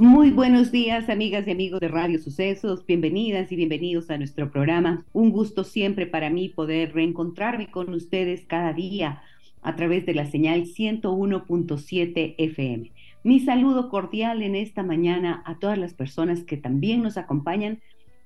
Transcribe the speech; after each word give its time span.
Muy 0.00 0.30
buenos 0.30 0.72
días, 0.72 1.08
amigas 1.10 1.46
y 1.46 1.50
amigos 1.50 1.78
de 1.78 1.88
Radio 1.88 2.18
Sucesos. 2.18 2.86
Bienvenidas 2.86 3.52
y 3.52 3.56
bienvenidos 3.56 4.08
a 4.08 4.16
nuestro 4.16 4.50
programa. 4.50 5.04
Un 5.12 5.30
gusto 5.30 5.62
siempre 5.62 6.06
para 6.06 6.30
mí 6.30 6.48
poder 6.48 6.94
reencontrarme 6.94 7.70
con 7.70 7.92
ustedes 7.92 8.46
cada 8.46 8.72
día 8.72 9.20
a 9.60 9.76
través 9.76 10.06
de 10.06 10.14
la 10.14 10.24
señal 10.24 10.64
101.7 10.64 12.34
FM. 12.38 12.90
Mi 13.24 13.40
saludo 13.40 13.90
cordial 13.90 14.40
en 14.40 14.56
esta 14.56 14.82
mañana 14.82 15.42
a 15.44 15.58
todas 15.58 15.76
las 15.76 15.92
personas 15.92 16.44
que 16.44 16.56
también 16.56 17.02
nos 17.02 17.18
acompañan 17.18 17.80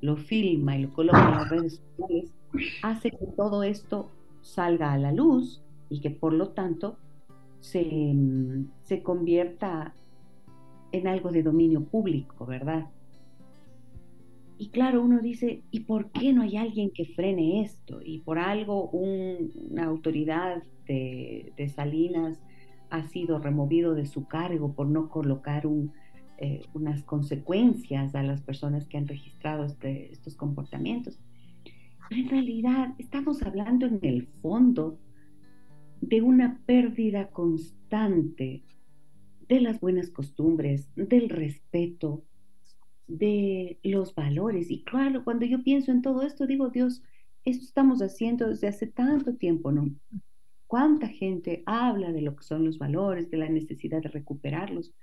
lo 0.00 0.16
filma 0.16 0.76
y 0.76 0.82
lo 0.82 0.92
coloca 0.92 1.28
en 1.28 1.34
las 1.34 1.50
redes 1.50 1.82
sociales, 1.96 2.34
hace 2.82 3.10
que 3.10 3.26
todo 3.36 3.62
esto 3.62 4.10
salga 4.40 4.92
a 4.92 4.98
la 4.98 5.12
luz 5.12 5.62
y 5.88 6.00
que 6.00 6.10
por 6.10 6.32
lo 6.32 6.50
tanto 6.50 6.98
se, 7.60 8.14
se 8.82 9.02
convierta 9.02 9.94
en 10.90 11.06
algo 11.06 11.30
de 11.30 11.42
dominio 11.42 11.84
público, 11.84 12.44
¿verdad? 12.46 12.90
Y 14.62 14.68
claro, 14.68 15.02
uno 15.02 15.18
dice, 15.18 15.64
¿y 15.72 15.80
por 15.80 16.12
qué 16.12 16.32
no 16.32 16.42
hay 16.42 16.56
alguien 16.56 16.92
que 16.92 17.04
frene 17.04 17.62
esto? 17.62 18.00
Y 18.00 18.20
por 18.20 18.38
algo 18.38 18.90
una 18.90 19.86
autoridad 19.86 20.62
de, 20.86 21.52
de 21.56 21.68
Salinas 21.68 22.40
ha 22.88 23.02
sido 23.08 23.40
removido 23.40 23.96
de 23.96 24.06
su 24.06 24.28
cargo 24.28 24.72
por 24.72 24.86
no 24.86 25.08
colocar 25.08 25.66
un, 25.66 25.92
eh, 26.38 26.62
unas 26.74 27.02
consecuencias 27.02 28.14
a 28.14 28.22
las 28.22 28.40
personas 28.40 28.86
que 28.86 28.98
han 28.98 29.08
registrado 29.08 29.64
este, 29.64 30.12
estos 30.12 30.36
comportamientos. 30.36 31.18
Pero 32.08 32.20
en 32.20 32.28
realidad 32.28 32.94
estamos 32.98 33.42
hablando 33.42 33.86
en 33.86 33.98
el 34.02 34.28
fondo 34.42 34.96
de 36.00 36.22
una 36.22 36.60
pérdida 36.66 37.30
constante 37.30 38.62
de 39.48 39.60
las 39.60 39.80
buenas 39.80 40.10
costumbres, 40.10 40.88
del 40.94 41.30
respeto, 41.30 42.22
de 43.06 43.78
los 43.82 44.14
valores. 44.14 44.70
Y 44.70 44.84
claro, 44.84 45.24
cuando 45.24 45.46
yo 45.46 45.62
pienso 45.62 45.90
en 45.90 46.02
todo 46.02 46.22
esto, 46.22 46.46
digo, 46.46 46.68
Dios, 46.68 47.02
esto 47.44 47.64
estamos 47.64 48.00
haciendo 48.00 48.48
desde 48.48 48.68
hace 48.68 48.86
tanto 48.86 49.34
tiempo, 49.36 49.72
¿no? 49.72 49.90
¿Cuánta 50.66 51.08
gente 51.08 51.62
habla 51.66 52.12
de 52.12 52.22
lo 52.22 52.36
que 52.36 52.44
son 52.44 52.64
los 52.64 52.78
valores, 52.78 53.30
de 53.30 53.36
la 53.36 53.48
necesidad 53.48 54.00
de 54.00 54.08
recuperarlos? 54.08 54.94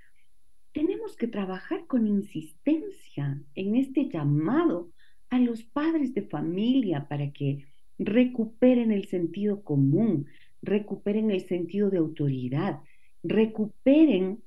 tenemos 0.71 1.15
que 1.15 1.27
trabajar 1.27 1.87
con 1.87 2.07
insistencia 2.07 3.41
en 3.55 3.75
este 3.75 4.09
llamado 4.09 4.91
a 5.29 5.39
los 5.39 5.63
padres 5.63 6.13
de 6.13 6.23
familia 6.23 7.07
para 7.07 7.31
que 7.31 7.67
recuperen 7.97 8.91
el 8.91 9.05
sentido 9.05 9.63
común, 9.63 10.27
recuperen 10.61 11.31
el 11.31 11.41
sentido 11.41 11.89
de 11.89 11.97
autoridad, 11.97 12.81
recuperen 13.23 14.43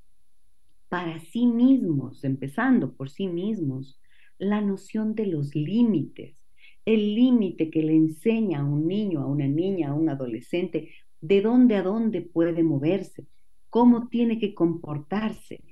para 0.92 1.20
sí 1.20 1.46
mismos, 1.46 2.22
empezando 2.22 2.92
por 2.92 3.08
sí 3.08 3.26
mismos, 3.26 3.98
la 4.36 4.60
noción 4.60 5.14
de 5.14 5.24
los 5.24 5.54
límites, 5.54 6.36
el 6.84 7.14
límite 7.14 7.70
que 7.70 7.82
le 7.82 7.94
enseña 7.94 8.60
a 8.60 8.64
un 8.66 8.86
niño, 8.86 9.22
a 9.22 9.26
una 9.26 9.48
niña, 9.48 9.88
a 9.88 9.94
un 9.94 10.10
adolescente, 10.10 10.90
de 11.22 11.40
dónde 11.40 11.76
a 11.76 11.82
dónde 11.82 12.20
puede 12.20 12.62
moverse, 12.62 13.26
cómo 13.70 14.08
tiene 14.08 14.38
que 14.38 14.52
comportarse, 14.52 15.64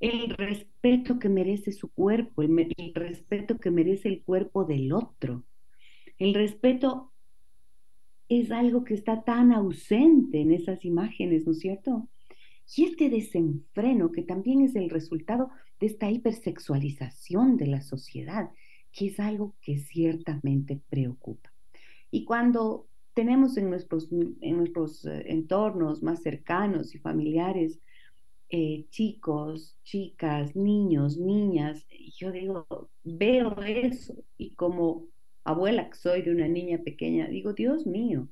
el 0.00 0.30
respeto 0.30 1.20
que 1.20 1.28
merece 1.28 1.70
su 1.70 1.92
cuerpo, 1.92 2.42
el, 2.42 2.92
respeto 2.96 3.60
que 3.60 3.70
merece 3.70 4.08
el 4.08 4.24
cuerpo 4.24 4.64
del 4.64 4.92
otro. 4.92 5.44
El 6.18 6.34
respeto 6.34 7.12
es 8.28 8.50
algo 8.50 8.82
que 8.82 8.94
está 8.94 9.22
tan 9.22 9.52
ausente 9.52 10.40
en 10.40 10.50
esas 10.50 10.84
imágenes, 10.84 11.46
¿no 11.46 11.52
es 11.52 11.60
cierto? 11.60 12.08
Y 12.76 12.84
este 12.84 13.08
desenfreno 13.08 14.12
que 14.12 14.22
también 14.22 14.62
es 14.62 14.76
el 14.76 14.90
resultado 14.90 15.50
de 15.80 15.86
esta 15.86 16.10
hipersexualización 16.10 17.56
de 17.56 17.66
la 17.66 17.80
sociedad, 17.80 18.50
que 18.92 19.06
es 19.06 19.20
algo 19.20 19.54
que 19.60 19.78
ciertamente 19.78 20.80
preocupa. 20.88 21.52
Y 22.10 22.24
cuando 22.24 22.88
tenemos 23.14 23.56
en 23.56 23.70
nuestros, 23.70 24.08
en 24.12 24.56
nuestros 24.56 25.04
eh, 25.04 25.24
entornos 25.26 26.02
más 26.02 26.22
cercanos 26.22 26.94
y 26.94 26.98
familiares 26.98 27.80
eh, 28.50 28.86
chicos, 28.90 29.76
chicas, 29.82 30.56
niños, 30.56 31.18
niñas. 31.18 31.86
yo 32.16 32.32
digo, 32.32 32.66
veo 33.04 33.60
eso 33.62 34.14
y 34.36 34.54
como 34.54 35.08
abuela 35.44 35.90
que 35.90 35.96
soy 35.96 36.22
de 36.22 36.30
una 36.30 36.48
niña 36.48 36.78
pequeña, 36.78 37.28
digo, 37.28 37.52
Dios 37.52 37.86
mío, 37.86 38.28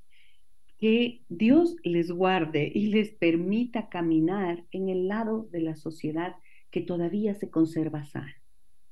que 0.79 1.25
Dios 1.29 1.77
les 1.83 2.11
guarde 2.11 2.71
y 2.75 2.89
les 2.89 3.11
permita 3.11 3.89
caminar 3.89 4.65
en 4.71 4.89
el 4.89 5.09
lado 5.09 5.49
de 5.51 5.61
la 5.61 5.77
sociedad 5.77 6.37
que 6.71 6.83
todavía 6.83 7.35
se 7.35 7.51
conserva 7.51 8.05
sana, 8.05 8.35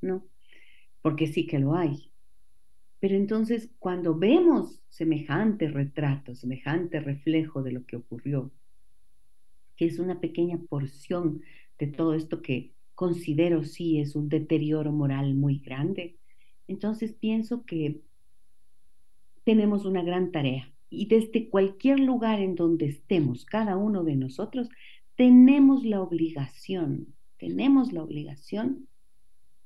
¿no? 0.00 0.26
Porque 1.02 1.26
sí 1.26 1.46
que 1.46 1.58
lo 1.58 1.74
hay. 1.74 2.10
Pero 3.00 3.16
entonces, 3.16 3.70
cuando 3.78 4.18
vemos 4.18 4.80
semejante 4.88 5.68
retrato, 5.68 6.34
semejante 6.34 7.00
reflejo 7.00 7.62
de 7.62 7.72
lo 7.72 7.84
que 7.84 7.96
ocurrió, 7.96 8.50
que 9.76 9.84
es 9.84 9.98
una 9.98 10.20
pequeña 10.20 10.58
porción 10.68 11.42
de 11.78 11.88
todo 11.88 12.14
esto 12.14 12.40
que 12.40 12.72
considero 12.94 13.64
sí 13.64 14.00
es 14.00 14.16
un 14.16 14.28
deterioro 14.28 14.92
moral 14.92 15.34
muy 15.34 15.58
grande. 15.58 16.16
Entonces 16.66 17.12
pienso 17.12 17.66
que 17.66 18.00
tenemos 19.44 19.84
una 19.84 20.02
gran 20.02 20.32
tarea 20.32 20.73
y 20.94 21.06
desde 21.06 21.48
cualquier 21.48 22.00
lugar 22.00 22.40
en 22.40 22.54
donde 22.54 22.86
estemos, 22.86 23.44
cada 23.44 23.76
uno 23.76 24.04
de 24.04 24.16
nosotros, 24.16 24.68
tenemos 25.16 25.84
la 25.84 26.00
obligación, 26.00 27.14
tenemos 27.38 27.92
la 27.92 28.02
obligación 28.02 28.88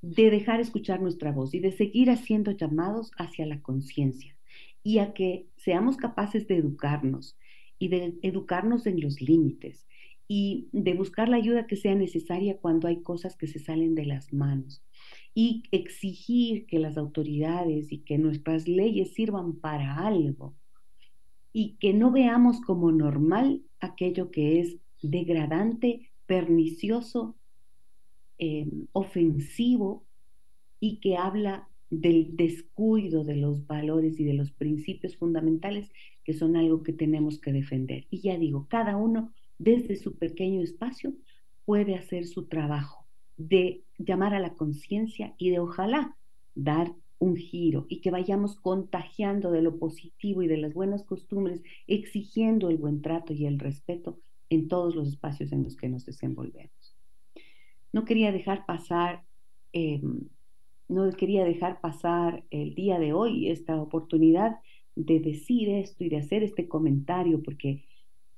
de 0.02 0.30
dejar 0.30 0.60
escuchar 0.60 1.00
nuestra 1.00 1.32
voz 1.32 1.54
y 1.54 1.60
de 1.60 1.72
seguir 1.72 2.10
haciendo 2.10 2.52
llamados 2.52 3.10
hacia 3.18 3.46
la 3.46 3.60
conciencia 3.62 4.36
y 4.82 4.98
a 4.98 5.12
que 5.12 5.46
seamos 5.56 5.96
capaces 5.96 6.46
de 6.46 6.56
educarnos 6.56 7.36
y 7.78 7.88
de 7.88 8.18
educarnos 8.22 8.86
en 8.86 9.00
los 9.00 9.20
límites 9.20 9.86
y 10.28 10.68
de 10.72 10.94
buscar 10.94 11.28
la 11.28 11.36
ayuda 11.36 11.66
que 11.66 11.76
sea 11.76 11.94
necesaria 11.94 12.58
cuando 12.58 12.86
hay 12.86 13.02
cosas 13.02 13.36
que 13.36 13.46
se 13.46 13.58
salen 13.58 13.94
de 13.94 14.04
las 14.04 14.32
manos 14.32 14.82
y 15.34 15.62
exigir 15.70 16.66
que 16.66 16.78
las 16.78 16.98
autoridades 16.98 17.92
y 17.92 17.98
que 17.98 18.18
nuestras 18.18 18.68
leyes 18.68 19.14
sirvan 19.14 19.54
para 19.54 20.06
algo 20.06 20.54
y 21.58 21.76
que 21.80 21.92
no 21.92 22.12
veamos 22.12 22.60
como 22.60 22.92
normal 22.92 23.64
aquello 23.80 24.30
que 24.30 24.60
es 24.60 24.76
degradante, 25.02 26.08
pernicioso, 26.24 27.34
em, 28.38 28.86
ofensivo 28.92 30.04
y 30.78 31.00
que 31.00 31.16
habla 31.16 31.68
del 31.90 32.36
descuido 32.36 33.24
de 33.24 33.34
los 33.34 33.66
valores 33.66 34.20
y 34.20 34.24
de 34.24 34.34
los 34.34 34.52
principios 34.52 35.16
fundamentales 35.16 35.90
que 36.22 36.32
son 36.32 36.54
algo 36.54 36.84
que 36.84 36.92
tenemos 36.92 37.40
que 37.40 37.52
defender. 37.52 38.06
Y 38.08 38.20
ya 38.20 38.38
digo, 38.38 38.68
cada 38.68 38.96
uno 38.96 39.32
desde 39.58 39.96
su 39.96 40.16
pequeño 40.16 40.62
espacio 40.62 41.12
puede 41.64 41.96
hacer 41.96 42.28
su 42.28 42.46
trabajo 42.46 43.04
de 43.36 43.82
llamar 43.98 44.32
a 44.32 44.38
la 44.38 44.54
conciencia 44.54 45.34
y 45.38 45.50
de 45.50 45.58
ojalá 45.58 46.16
dar 46.54 46.94
un 47.18 47.36
giro 47.36 47.86
y 47.88 48.00
que 48.00 48.10
vayamos 48.10 48.56
contagiando 48.56 49.50
de 49.50 49.62
lo 49.62 49.78
positivo 49.78 50.42
y 50.42 50.48
de 50.48 50.56
las 50.56 50.74
buenas 50.74 51.04
costumbres, 51.04 51.62
exigiendo 51.86 52.70
el 52.70 52.78
buen 52.78 53.02
trato 53.02 53.32
y 53.32 53.46
el 53.46 53.58
respeto 53.58 54.20
en 54.50 54.68
todos 54.68 54.94
los 54.94 55.08
espacios 55.08 55.52
en 55.52 55.64
los 55.64 55.76
que 55.76 55.88
nos 55.88 56.06
desenvolvemos. 56.06 56.96
No 57.92 58.04
quería 58.04 58.32
dejar 58.32 58.66
pasar, 58.66 59.24
em, 59.72 60.28
no 60.88 61.10
quería 61.12 61.44
dejar 61.44 61.80
pasar 61.80 62.44
el 62.50 62.74
día 62.74 62.98
de 62.98 63.12
hoy 63.12 63.50
esta 63.50 63.80
oportunidad 63.80 64.58
de 64.94 65.20
decir 65.20 65.68
esto 65.68 66.04
y 66.04 66.08
de 66.08 66.18
hacer 66.18 66.42
este 66.42 66.66
comentario 66.68 67.42
porque 67.42 67.84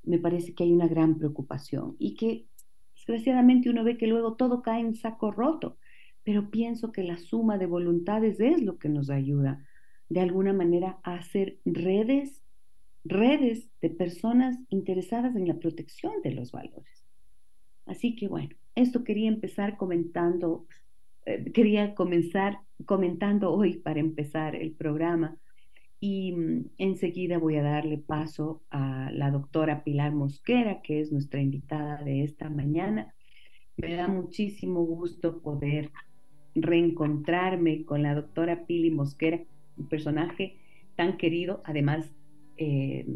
me 0.02 0.18
parece 0.18 0.54
que 0.54 0.64
hay 0.64 0.72
una 0.72 0.88
gran 0.88 1.16
preocupación 1.16 1.96
y 1.98 2.14
que 2.14 2.46
desgraciadamente 2.94 3.70
uno 3.70 3.84
ve 3.84 3.96
que 3.96 4.06
luego 4.06 4.34
todo 4.34 4.62
cae 4.62 4.80
en 4.80 4.94
saco 4.94 5.30
roto, 5.30 5.78
pero 6.24 6.50
pienso 6.50 6.92
que 6.92 7.02
la 7.02 7.18
suma 7.18 7.58
de 7.58 7.66
voluntades 7.66 8.40
es 8.40 8.62
lo 8.62 8.78
que 8.78 8.88
nos 8.88 9.10
ayuda 9.10 9.64
de 10.08 10.20
alguna 10.20 10.52
manera 10.52 10.98
a 11.02 11.14
hacer 11.14 11.58
redes, 11.64 12.42
redes 13.04 13.70
de 13.80 13.90
personas 13.90 14.58
interesadas 14.68 15.36
en 15.36 15.48
la 15.48 15.58
protección 15.58 16.12
de 16.22 16.32
los 16.32 16.52
valores. 16.52 17.06
Así 17.86 18.16
que 18.16 18.28
bueno, 18.28 18.50
esto 18.74 19.04
quería 19.04 19.28
empezar 19.28 19.76
comentando, 19.76 20.66
eh, 21.26 21.50
quería 21.52 21.94
comenzar 21.94 22.58
comentando 22.86 23.52
hoy 23.52 23.78
para 23.78 24.00
empezar 24.00 24.56
el 24.56 24.72
programa 24.72 25.36
y 26.00 26.32
mm, 26.32 26.70
enseguida 26.78 27.38
voy 27.38 27.56
a 27.56 27.62
darle 27.62 27.98
paso 27.98 28.62
a 28.70 29.10
la 29.12 29.30
doctora 29.30 29.84
Pilar 29.84 30.12
Mosquera, 30.12 30.82
que 30.82 31.00
es 31.00 31.12
nuestra 31.12 31.40
invitada 31.40 32.02
de 32.02 32.24
esta 32.24 32.48
mañana. 32.48 33.14
Me 33.76 33.94
da 33.94 34.08
muchísimo 34.08 34.82
gusto 34.84 35.40
poder 35.40 35.90
reencontrarme 36.54 37.84
con 37.84 38.02
la 38.02 38.14
doctora 38.14 38.66
Pili 38.66 38.90
Mosquera, 38.90 39.40
un 39.76 39.88
personaje 39.88 40.56
tan 40.96 41.16
querido, 41.16 41.62
además 41.64 42.12
eh, 42.56 43.06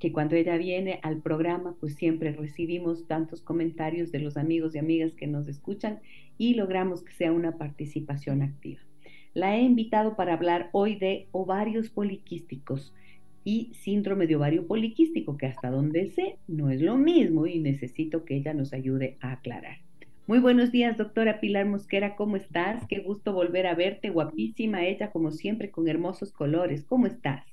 que 0.00 0.12
cuando 0.12 0.34
ella 0.34 0.56
viene 0.56 0.98
al 1.02 1.20
programa, 1.20 1.76
pues 1.78 1.94
siempre 1.94 2.32
recibimos 2.32 3.06
tantos 3.06 3.42
comentarios 3.42 4.10
de 4.10 4.20
los 4.20 4.36
amigos 4.36 4.74
y 4.74 4.78
amigas 4.78 5.14
que 5.14 5.26
nos 5.26 5.46
escuchan 5.46 6.00
y 6.38 6.54
logramos 6.54 7.02
que 7.02 7.12
sea 7.12 7.32
una 7.32 7.58
participación 7.58 8.42
activa. 8.42 8.80
La 9.34 9.56
he 9.56 9.62
invitado 9.62 10.16
para 10.16 10.32
hablar 10.32 10.70
hoy 10.72 10.96
de 10.96 11.28
ovarios 11.32 11.90
poliquísticos 11.90 12.94
y 13.44 13.72
síndrome 13.74 14.26
de 14.26 14.36
ovario 14.36 14.66
poliquístico, 14.66 15.36
que 15.36 15.46
hasta 15.46 15.70
donde 15.70 16.06
sé 16.06 16.38
no 16.48 16.70
es 16.70 16.80
lo 16.80 16.96
mismo 16.96 17.46
y 17.46 17.58
necesito 17.58 18.24
que 18.24 18.36
ella 18.36 18.54
nos 18.54 18.72
ayude 18.72 19.18
a 19.20 19.32
aclarar. 19.32 19.78
Muy 20.30 20.38
buenos 20.38 20.70
días, 20.70 20.96
doctora 20.96 21.40
Pilar 21.40 21.66
Mosquera, 21.66 22.14
¿cómo 22.14 22.36
estás? 22.36 22.86
Qué 22.86 23.00
gusto 23.00 23.32
volver 23.32 23.66
a 23.66 23.74
verte, 23.74 24.10
guapísima 24.10 24.84
ella, 24.84 25.10
como 25.10 25.32
siempre, 25.32 25.72
con 25.72 25.88
hermosos 25.88 26.30
colores. 26.30 26.84
¿Cómo 26.84 27.08
estás? 27.08 27.44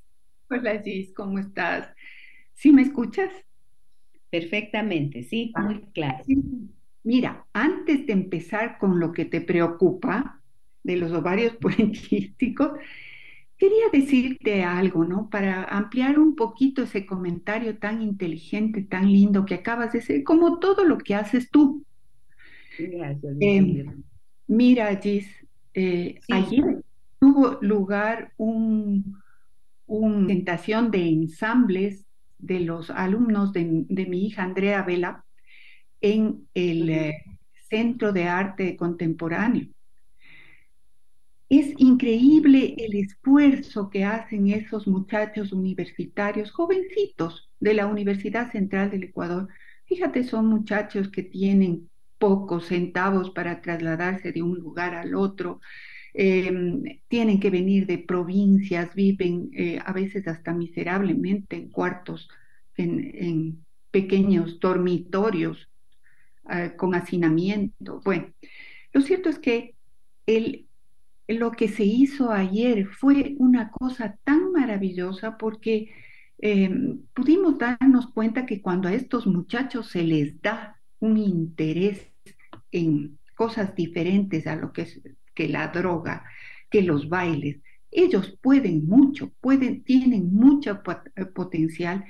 Hola, 0.47 0.79
Gis, 0.83 1.11
¿cómo 1.15 1.39
estás? 1.39 1.89
¿Sí 2.53 2.71
me 2.71 2.83
escuchas? 2.83 3.31
Perfectamente, 4.29 5.23
sí, 5.23 5.51
ah, 5.55 5.63
muy 5.63 5.81
claro. 5.91 6.23
Mira, 7.01 7.47
antes 7.51 8.05
de 8.05 8.13
empezar 8.13 8.77
con 8.77 8.99
lo 8.99 9.11
que 9.11 9.25
te 9.25 9.41
preocupa, 9.41 10.39
de 10.83 10.97
los 10.97 11.11
ovarios 11.13 11.55
poliquísticos, 11.59 12.73
quería 13.57 13.85
decirte 13.91 14.63
algo, 14.63 15.03
¿no? 15.03 15.31
Para 15.31 15.63
ampliar 15.63 16.19
un 16.19 16.35
poquito 16.35 16.83
ese 16.83 17.07
comentario 17.07 17.79
tan 17.79 18.03
inteligente, 18.03 18.83
tan 18.83 19.11
lindo 19.11 19.45
que 19.45 19.55
acabas 19.55 19.93
de 19.93 19.99
hacer, 19.99 20.23
como 20.23 20.59
todo 20.59 20.83
lo 20.83 20.99
que 20.99 21.15
haces 21.15 21.49
tú. 21.49 21.83
Gracias. 22.77 23.35
Eh, 23.39 23.85
mira, 24.47 24.95
Gis, 24.97 25.27
eh, 25.73 26.19
ayer 26.29 26.83
tuvo 27.19 27.57
lugar 27.61 28.33
un, 28.37 29.17
una 29.85 30.25
presentación 30.25 30.91
de 30.91 31.09
ensambles 31.09 32.05
de 32.37 32.59
los 32.59 32.89
alumnos 32.89 33.53
de, 33.53 33.85
mi 33.87 34.27
hija 34.27 34.43
Andrea 34.43 34.83
Vela 34.83 35.25
en 36.01 36.47
el 36.53 36.89
eh, 36.89 37.23
Centro 37.69 38.13
de 38.13 38.25
Arte 38.25 38.75
Contemporáneo. 38.77 39.67
Es 41.49 41.73
increíble 41.77 42.75
el 42.77 42.95
esfuerzo 42.95 43.89
que 43.89 44.03
hacen 44.03 44.49
esos 44.49 44.85
muchachos 44.85 45.53
universitarios, 45.53 46.51
jovencitos 46.51 47.49
de 47.59 47.73
la 47.73 47.87
Universidad 47.87 48.51
Central 48.51 48.91
del 48.91 49.05
Ecuador. 49.05 49.47
Fíjate, 49.85 50.25
son 50.25 50.47
muchachos 50.47 51.07
que 51.07 51.23
tienen 51.23 51.89
pocos 52.17 52.67
centavos 52.67 53.31
para 53.31 53.61
trasladarse 53.61 54.31
de 54.31 54.41
un 54.41 54.55
lugar 54.59 54.95
al 54.95 55.15
otro, 55.15 55.59
em, 56.13 56.83
tienen 57.07 57.39
que 57.39 57.49
venir 57.49 57.85
de 57.85 57.99
provincias, 57.99 58.93
viven 58.95 59.49
eh, 59.53 59.79
a 59.85 59.93
veces 59.93 60.27
hasta 60.27 60.53
miserablemente 60.53 61.55
en 61.55 61.69
cuartos, 61.69 62.29
en, 62.75 63.63
pequeños 63.91 64.59
dormitorios 64.59 65.69
eh, 66.49 66.73
con 66.77 66.93
hacinamiento. 66.93 68.01
Bueno, 68.03 68.27
lo 68.93 69.01
cierto 69.01 69.29
es 69.29 69.39
que 69.39 69.75
el, 70.27 70.67
lo 71.27 71.51
que 71.51 71.67
se 71.67 71.83
hizo 71.83 72.31
ayer 72.31 72.87
fue 72.87 73.35
una 73.39 73.71
cosa 73.71 74.17
tan 74.23 74.51
maravillosa 74.51 75.37
porque 75.37 75.91
em, 76.39 77.01
pudimos 77.13 77.57
darnos 77.57 78.11
cuenta 78.11 78.45
que 78.45 78.61
cuando 78.61 78.87
a 78.87 78.93
estos 78.93 79.27
muchachos 79.27 79.87
se 79.87 80.03
les 80.03 80.41
da 80.41 80.76
un 80.99 81.17
interés 81.17 82.07
en 82.71 83.17
cosas 83.35 83.75
diferentes 83.75 84.47
a 84.47 84.55
lo 84.55 84.73
que 84.73 84.83
es 84.83 85.01
que 85.33 85.47
la 85.47 85.67
droga, 85.67 86.25
que 86.69 86.81
los 86.81 87.09
bailes, 87.09 87.61
ellos 87.91 88.37
pueden 88.41 88.87
mucho, 88.87 89.31
pueden, 89.39 89.83
tienen 89.83 90.33
mucho 90.33 90.81
eh, 91.15 91.25
potencial. 91.25 92.05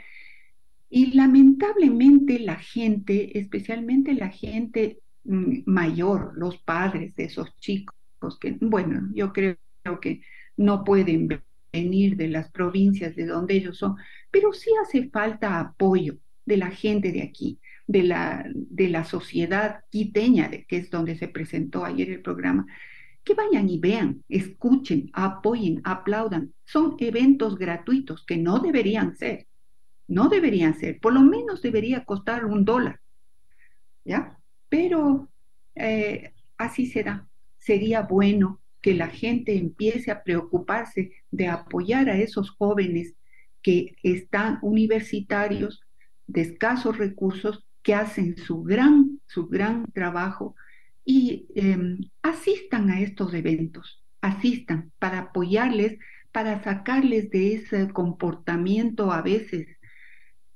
Y 0.89 1.13
lamentablemente 1.13 2.39
la 2.39 2.56
gente, 2.56 3.38
especialmente 3.38 4.13
la 4.13 4.29
gente 4.29 5.00
mm, 5.25 5.60
mayor, 5.65 6.32
los 6.36 6.58
padres 6.58 7.15
de 7.15 7.25
esos 7.25 7.56
chicos, 7.58 7.94
que, 8.39 8.58
bueno, 8.62 9.10
yo 9.13 9.34
creo 9.34 9.58
que 10.01 10.22
no 10.56 10.84
pueden 10.84 11.44
venir 11.72 12.15
de 12.15 12.29
las 12.29 12.50
provincias 12.50 13.15
de 13.15 13.25
donde 13.25 13.56
ellos 13.56 13.77
son, 13.77 13.96
pero 14.32 14.53
sí 14.53 14.72
hace 14.82 15.10
falta 15.10 15.60
apoyo 15.60 16.17
de 16.46 16.58
la 16.58 16.72
gente 16.72 17.12
de 17.12 17.22
aquí, 17.22 17.60
de 17.88 18.03
la, 18.03 18.46
de 18.53 18.89
la 18.89 19.03
sociedad 19.03 19.82
quiteña, 19.89 20.50
de, 20.50 20.65
que 20.65 20.77
es 20.77 20.89
donde 20.89 21.17
se 21.17 21.27
presentó 21.27 21.86
ayer 21.86 22.10
el 22.10 22.22
programa, 22.22 22.67
que 23.24 23.34
vayan 23.34 23.70
y 23.70 23.79
vean, 23.79 24.24
escuchen, 24.29 25.10
apoyen, 25.13 25.82
aplaudan. 25.84 26.53
Son 26.65 26.96
eventos 27.00 27.58
gratuitos 27.58 28.25
que 28.25 28.38
no 28.38 28.60
deberían 28.60 29.17
ser, 29.17 29.48
no 30.08 30.29
deberían 30.29 30.75
ser, 30.75 31.00
por 31.00 31.13
lo 31.13 31.22
menos 31.22 31.62
debería 31.62 32.06
costar 32.06 32.46
un 32.46 32.63
dólar, 32.63 33.00
¿ya? 34.06 34.38
Pero 34.70 35.29
eh, 35.75 36.34
así 36.58 36.86
será 36.86 37.27
sería 37.67 38.03
bueno 38.03 38.62
que 38.82 38.94
la 38.94 39.10
gente 39.10 39.58
empiece 39.58 40.10
a 40.10 40.24
preocuparse 40.24 41.12
de 41.32 41.50
apoyar 41.50 42.10
a 42.10 42.17
esos 42.17 42.51
jóvenes 42.51 43.13
que 43.62 43.98
están 44.03 44.60
universitarios 44.62 45.82
de 46.27 46.41
escasos 46.44 46.98
recursos, 46.98 47.66
que 47.88 47.96
hacen 47.96 48.36
su 48.36 48.63
gran, 48.63 49.22
su 49.27 49.48
gran 49.48 49.86
trabajo 49.94 50.58
y 51.06 51.48
em, 51.56 51.98
asistan 52.22 52.89
a 52.89 53.00
estos 53.00 53.34
eventos, 53.34 54.03
asistan 54.20 54.91
para 55.00 55.20
apoyarles, 55.20 55.98
para 56.34 56.62
sacarles 56.65 57.29
de 57.29 57.53
ese 57.53 57.88
comportamiento 57.94 59.13
a 59.13 59.22
veces 59.22 59.67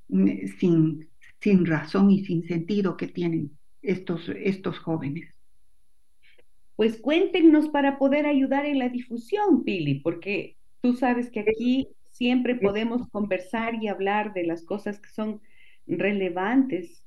mm, 0.09 0.45
sin, 0.59 1.07
sin 1.39 1.65
razón 1.65 2.11
y 2.11 2.25
sin 2.25 2.45
sentido 2.45 2.97
que 2.97 3.07
tienen 3.07 3.57
estos, 3.81 4.27
estos 4.27 4.77
jóvenes. 4.79 5.33
Pues 6.75 6.99
cuéntenos 6.99 7.69
para 7.69 7.97
poder 7.97 8.25
ayudar 8.25 8.65
en 8.65 8.77
la 8.77 8.89
difusión, 8.89 9.63
Pili, 9.63 10.01
porque 10.01 10.57
tú 10.81 10.97
sabes 10.97 11.31
que 11.31 11.39
aquí 11.39 11.87
siempre 12.09 12.55
podemos 12.55 13.07
conversar 13.07 13.75
y 13.81 13.87
hablar 13.87 14.33
de 14.33 14.43
las 14.43 14.65
cosas 14.65 14.99
que 14.99 15.11
son 15.11 15.39
relevantes 15.87 17.01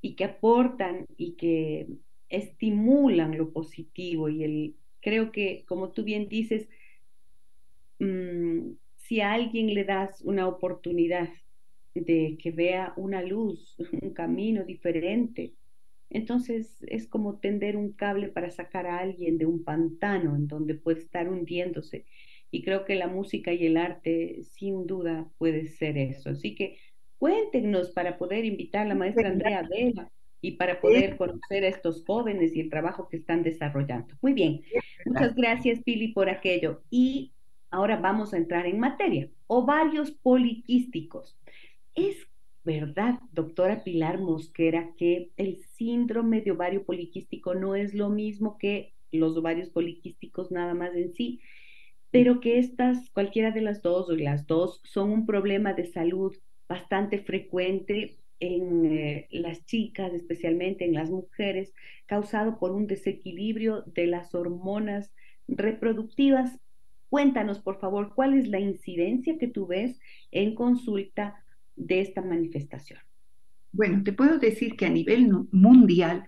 y 0.00 0.14
que 0.14 0.24
aportan 0.24 1.06
y 1.16 1.36
que 1.36 1.88
estimulan 2.28 3.36
lo 3.36 3.52
positivo 3.52 4.28
y 4.28 4.44
el 4.44 4.76
creo 5.00 5.30
que 5.32 5.64
como 5.66 5.92
tú 5.92 6.04
bien 6.04 6.28
dices 6.28 6.68
mm, 7.98 8.72
si 8.96 9.20
a 9.20 9.32
alguien 9.32 9.74
le 9.74 9.84
das 9.84 10.20
una 10.22 10.48
oportunidad 10.48 11.28
de 11.94 12.36
que 12.42 12.50
vea 12.50 12.92
una 12.96 13.22
luz 13.22 13.76
un 14.02 14.10
camino 14.10 14.64
diferente 14.64 15.54
entonces 16.10 16.78
es 16.86 17.08
como 17.08 17.38
tender 17.38 17.76
un 17.76 17.92
cable 17.92 18.28
para 18.28 18.50
sacar 18.50 18.86
a 18.86 18.98
alguien 18.98 19.38
de 19.38 19.46
un 19.46 19.64
pantano 19.64 20.36
en 20.36 20.46
donde 20.46 20.74
puede 20.74 21.00
estar 21.00 21.28
hundiéndose. 21.28 22.06
Y 22.50 22.62
creo 22.62 22.84
que 22.84 22.94
la 22.94 23.08
música 23.08 23.52
y 23.52 23.66
el 23.66 23.76
arte 23.76 24.42
sin 24.44 24.86
duda 24.86 25.28
puede 25.38 25.66
ser 25.66 25.98
eso. 25.98 26.30
Así 26.30 26.54
que 26.54 26.78
Cuéntenos 27.18 27.90
para 27.90 28.18
poder 28.18 28.44
invitar 28.44 28.82
a 28.82 28.88
la 28.88 28.94
maestra 28.94 29.28
Andrea 29.28 29.66
Vela 29.68 30.10
y 30.40 30.52
para 30.52 30.80
poder 30.80 31.16
conocer 31.16 31.64
a 31.64 31.68
estos 31.68 32.04
jóvenes 32.06 32.54
y 32.54 32.60
el 32.60 32.70
trabajo 32.70 33.08
que 33.08 33.16
están 33.16 33.42
desarrollando. 33.42 34.14
Muy 34.20 34.32
bien, 34.32 34.62
muchas 35.04 35.34
gracias 35.34 35.82
Pili 35.82 36.08
por 36.08 36.28
aquello. 36.28 36.82
Y 36.90 37.32
ahora 37.70 37.96
vamos 37.96 38.34
a 38.34 38.36
entrar 38.36 38.66
en 38.66 38.78
materia. 38.78 39.28
Ovarios 39.46 40.10
poliquísticos. 40.10 41.38
¿Es 41.94 42.28
verdad, 42.64 43.20
doctora 43.32 43.84
Pilar 43.84 44.18
Mosquera, 44.18 44.90
que 44.98 45.30
el 45.36 45.58
síndrome 45.76 46.40
de 46.42 46.50
ovario 46.50 46.84
poliquístico 46.84 47.54
no 47.54 47.76
es 47.76 47.94
lo 47.94 48.10
mismo 48.10 48.58
que 48.58 48.92
los 49.12 49.36
ovarios 49.36 49.70
poliquísticos 49.70 50.50
nada 50.50 50.74
más 50.74 50.94
en 50.94 51.14
sí, 51.14 51.40
pero 52.10 52.40
que 52.40 52.58
estas, 52.58 53.08
cualquiera 53.10 53.52
de 53.52 53.60
las 53.60 53.82
dos 53.82 54.08
o 54.08 54.16
las 54.16 54.46
dos, 54.46 54.80
son 54.84 55.10
un 55.10 55.26
problema 55.26 55.74
de 55.74 55.86
salud 55.86 56.34
bastante 56.68 57.20
frecuente 57.20 58.18
en 58.40 58.86
eh, 58.86 59.28
las 59.30 59.64
chicas, 59.64 60.12
especialmente 60.12 60.84
en 60.84 60.94
las 60.94 61.10
mujeres, 61.10 61.72
causado 62.06 62.58
por 62.58 62.72
un 62.72 62.86
desequilibrio 62.86 63.82
de 63.86 64.06
las 64.06 64.34
hormonas 64.34 65.12
reproductivas. 65.48 66.58
Cuéntanos, 67.08 67.60
por 67.60 67.78
favor, 67.80 68.14
cuál 68.14 68.34
es 68.34 68.48
la 68.48 68.60
incidencia 68.60 69.38
que 69.38 69.48
tú 69.48 69.66
ves 69.66 69.98
en 70.30 70.54
consulta 70.54 71.42
de 71.76 72.00
esta 72.00 72.20
manifestación. 72.20 73.00
Bueno, 73.72 74.02
te 74.02 74.12
puedo 74.12 74.38
decir 74.38 74.76
que 74.76 74.86
a 74.86 74.90
nivel 74.90 75.30
mundial 75.52 76.24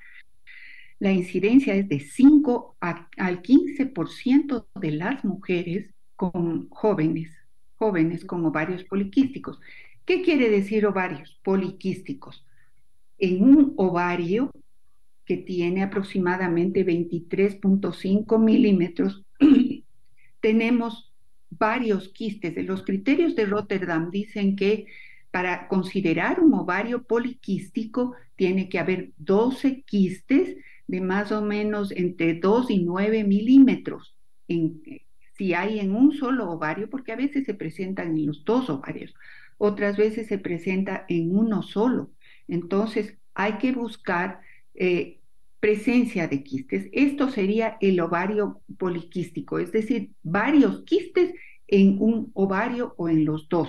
la 0.98 1.12
incidencia 1.12 1.74
es 1.74 1.88
de 1.88 2.00
5 2.00 2.76
al 2.80 3.42
15% 3.42 4.66
de 4.74 4.90
las 4.90 5.24
mujeres 5.24 5.94
con 6.16 6.68
jóvenes, 6.70 7.30
jóvenes 7.76 8.24
con 8.24 8.44
ovarios 8.44 8.84
poliquísticos. 8.84 9.60
¿Qué 10.08 10.22
quiere 10.22 10.48
decir 10.48 10.86
ovarios 10.86 11.38
poliquísticos? 11.44 12.42
En 13.18 13.44
un 13.44 13.74
ovario 13.76 14.50
que 15.26 15.36
tiene 15.36 15.82
aproximadamente 15.82 16.82
23.5 16.86 18.38
milímetros, 18.38 19.22
tenemos 20.40 21.12
varios 21.50 22.08
quistes. 22.08 22.56
Los 22.64 22.84
criterios 22.84 23.36
de 23.36 23.44
Rotterdam 23.44 24.10
dicen 24.10 24.56
que 24.56 24.86
para 25.30 25.68
considerar 25.68 26.40
un 26.40 26.54
ovario 26.54 27.02
poliquístico 27.02 28.14
tiene 28.34 28.70
que 28.70 28.78
haber 28.78 29.10
12 29.18 29.82
quistes 29.82 30.56
de 30.86 31.02
más 31.02 31.32
o 31.32 31.42
menos 31.42 31.90
entre 31.90 32.32
2 32.32 32.70
y 32.70 32.78
9 32.78 33.24
milímetros. 33.24 34.16
si 35.36 35.52
hay 35.52 35.80
en 35.80 35.94
un 35.94 36.12
solo 36.14 36.50
ovario, 36.50 36.88
porque 36.88 37.12
a 37.12 37.16
veces 37.16 37.44
se 37.44 37.52
presentan 37.52 38.16
en 38.16 38.26
los 38.26 38.42
dos 38.46 38.70
ovarios 38.70 39.14
otras 39.58 39.96
veces 39.96 40.28
se 40.28 40.38
presenta 40.38 41.04
en 41.08 41.36
uno 41.36 41.62
solo. 41.62 42.10
Entonces 42.46 43.18
hay 43.34 43.58
que 43.58 43.72
buscar 43.72 44.40
eh, 44.74 45.20
presencia 45.60 46.28
de 46.28 46.42
quistes. 46.42 46.88
Esto 46.92 47.28
sería 47.28 47.76
el 47.80 48.00
ovario 48.00 48.62
poliquístico, 48.78 49.58
es 49.58 49.72
decir, 49.72 50.12
varios 50.22 50.84
quistes 50.84 51.34
en 51.66 51.96
un 52.00 52.30
ovario 52.34 52.94
o 52.96 53.08
en 53.08 53.24
los 53.24 53.48
dos. 53.48 53.68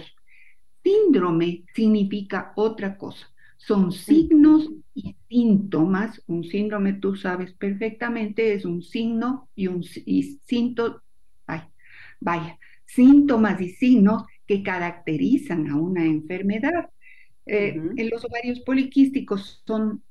Síndrome 0.84 1.66
significa 1.76 2.54
otra 2.56 2.98
cosa. 2.98 3.32
Son 3.58 3.92
signos 3.92 4.70
y 4.94 5.18
síntomas. 5.28 6.24
Un 6.28 6.46
síndrome, 6.46 6.94
tú 6.94 7.16
sabes 7.18 7.52
perfectamente, 7.54 8.54
es 8.54 8.64
un 8.64 8.82
signo 8.82 9.50
y 9.54 9.68
un 9.68 9.84
y 10.06 10.40
vaya, 12.20 12.60
síntomas 12.86 13.62
y 13.62 13.70
signos 13.70 14.24
que 14.50 14.64
caracterizan 14.64 15.70
a 15.70 15.76
una 15.76 16.04
enfermedad. 16.04 16.90
Eh, 17.46 17.80
en 17.98 18.10
los 18.10 18.26
ovarios 18.26 18.62
poliquísticos 18.62 19.62
son 19.64 20.02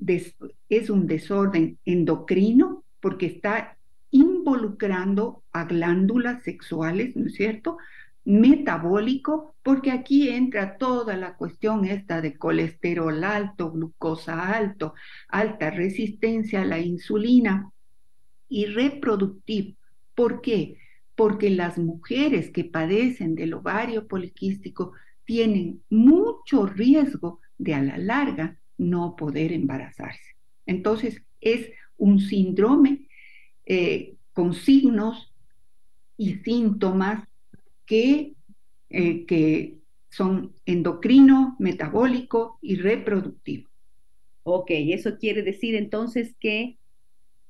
es 0.69 0.91
un 0.91 1.09
desorden 1.09 1.77
endocrino 1.85 2.85
porque 3.01 3.27
está 3.27 3.77
involucrando 4.13 5.43
a 5.51 5.65
glándulas 5.65 6.45
sexuales, 6.45 7.17
¿no 7.17 7.27
es 7.27 7.35
cierto? 7.35 7.79
Metabólico, 8.25 9.57
porque 9.65 9.91
aquí 9.91 10.29
entra 10.29 10.79
toda 10.79 11.17
la 11.17 11.37
cuestión 11.37 11.85
esta 11.85 12.21
de 12.21 12.39
colesterol 12.39 13.25
alto, 13.25 13.73
glucosa 13.73 14.55
alto, 14.57 14.95
alta 15.27 15.71
resistencia 15.71 16.63
a 16.63 16.65
la 16.65 16.79
insulina 16.79 17.73
y 18.49 18.67
reproductivo. 18.67 19.77
¿Por 20.15 20.41
qué? 20.43 20.79
Porque 21.19 21.51
las 21.51 21.79
mujeres 21.79 22.53
que 22.53 22.63
padecen 22.63 23.35
del 23.35 23.55
ovario 23.55 24.07
poliquístico 24.07 24.93
tienen 25.25 25.83
mucho 25.91 26.65
riesgo 26.65 27.41
de 27.59 27.75
a 27.75 27.83
la 27.83 27.99
larga 27.99 28.61
no 28.77 29.17
poder 29.17 29.53
embarazarse. 29.53 30.37
Entonces, 30.65 31.21
es 31.41 31.73
un 31.97 32.21
síndrome 32.21 33.09
eh, 33.67 34.15
con 34.33 34.55
signos 34.55 35.35
y 36.17 36.35
síntomas 36.37 37.27
que, 37.85 38.35
eh, 38.89 39.27
que 39.27 39.79
son 40.11 40.55
endocrino, 40.67 41.57
metabólico 41.59 42.61
y 42.63 42.77
reproductivo. 42.77 43.69
Ok, 44.45 44.71
eso 44.71 45.19
quiere 45.19 45.43
decir 45.43 45.75
entonces 45.75 46.37
que 46.39 46.78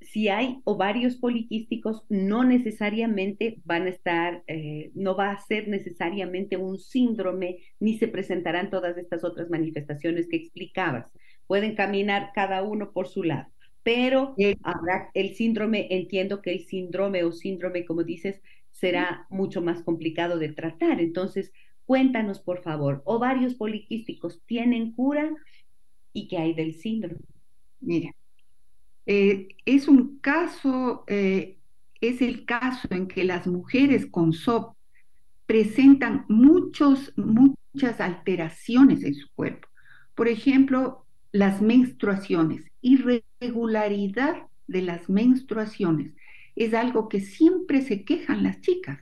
si 0.01 0.29
hay 0.29 0.61
ovarios 0.65 1.17
poliquísticos, 1.17 2.05
no 2.09 2.45
necesariamente 2.45 3.61
van 3.65 3.87
a 3.87 3.91
estar, 3.91 4.45
eh, 4.47 4.91
no 4.95 5.17
va 5.17 5.33
a 5.33 5.41
ser 5.41 5.69
necesariamente 5.69 6.57
un 6.57 6.79
síndrome, 6.79 7.59
ni 7.81 7.99
se 7.99 8.09
presentarán 8.09 8.71
todas 8.71 8.97
estas 8.97 9.25
otras 9.25 9.51
manifestaciones 9.51 10.29
que 10.29 10.37
explicabas. 10.37 11.11
Pueden 11.47 11.75
caminar 11.75 12.31
cada 12.35 12.63
uno 12.63 12.93
por 12.93 13.09
su 13.09 13.23
lado, 13.23 13.49
pero 13.83 14.35
habrá 14.63 15.11
el 15.15 15.35
síndrome, 15.35 15.89
entiendo 15.91 16.43
que 16.43 16.53
el 16.53 16.65
síndrome 16.65 17.25
o 17.25 17.33
síndrome, 17.33 17.85
como 17.85 18.05
dices, 18.05 18.41
será 18.71 19.27
mucho 19.31 19.61
más 19.63 19.83
complicado 19.83 20.39
de 20.39 20.53
tratar. 20.53 21.01
Entonces, 21.01 21.53
cuéntanos, 21.85 22.41
por 22.41 22.63
favor, 22.63 23.03
ovarios 23.05 23.55
poliquísticos 23.55 24.43
tienen 24.47 24.93
cura 24.93 25.31
y 26.13 26.29
qué 26.29 26.39
hay 26.39 26.55
del 26.55 26.75
síndrome. 26.75 27.21
Mira, 27.81 28.15
eh, 29.11 29.49
es 29.65 29.89
un 29.89 30.19
caso, 30.19 31.05
eh, 31.07 31.57
es 32.03 32.21
el 32.21 32.45
caso 32.45 32.87
en 32.91 33.09
que 33.09 33.25
las 33.25 33.47
mujeres 33.47 34.05
con 34.05 34.35
SOP 34.35 34.77
presentan 35.47 36.27
muchos, 36.29 37.15
muchas 37.17 38.03
alteraciones 38.03 39.03
en 39.05 39.15
su 39.15 39.27
cuerpo. 39.35 39.67
Por 40.15 40.29
ejemplo, 40.29 41.07
las 41.33 41.63
menstruaciones, 41.63 42.67
irregularidad 42.83 44.43
de 44.67 44.83
las 44.83 45.09
menstruaciones. 45.09 46.13
Es 46.55 46.75
algo 46.75 47.09
que 47.09 47.21
siempre 47.21 47.81
se 47.81 48.05
quejan 48.05 48.43
las 48.43 48.61
chicas. 48.61 49.01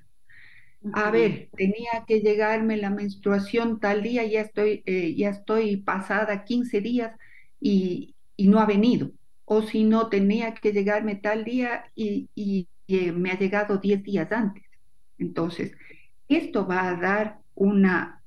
A 0.93 1.11
ver, 1.11 1.49
tenía 1.57 2.05
que 2.07 2.21
llegarme 2.21 2.77
la 2.77 2.91
menstruación 2.91 3.81
tal 3.81 4.05
día, 4.05 4.25
ya 4.25 4.43
estoy, 4.43 4.85
eh, 4.87 5.17
ya 5.17 5.31
estoy 5.31 5.79
pasada 5.79 6.45
15 6.45 6.81
días 6.81 7.17
y 7.59 8.15
no 8.39 8.61
ha 8.61 8.67
venido 8.67 9.11
o 9.47 9.63
si 9.63 9.85
no 9.85 10.09
tenía 10.09 10.55
que 10.55 10.73
llegarme 10.73 11.15
tal 11.15 11.45
día 11.45 11.85
y, 11.95 12.29
eh, 12.89 13.13
me 13.13 13.31
ha 13.31 13.39
llegado 13.39 13.79
10 13.79 14.03
días 14.03 14.31
antes. 14.31 14.65
Entonces, 15.19 15.73
esto 16.29 16.67
va 16.67 16.89
a 16.89 16.97
dar 16.97 17.39
una, 17.55 18.23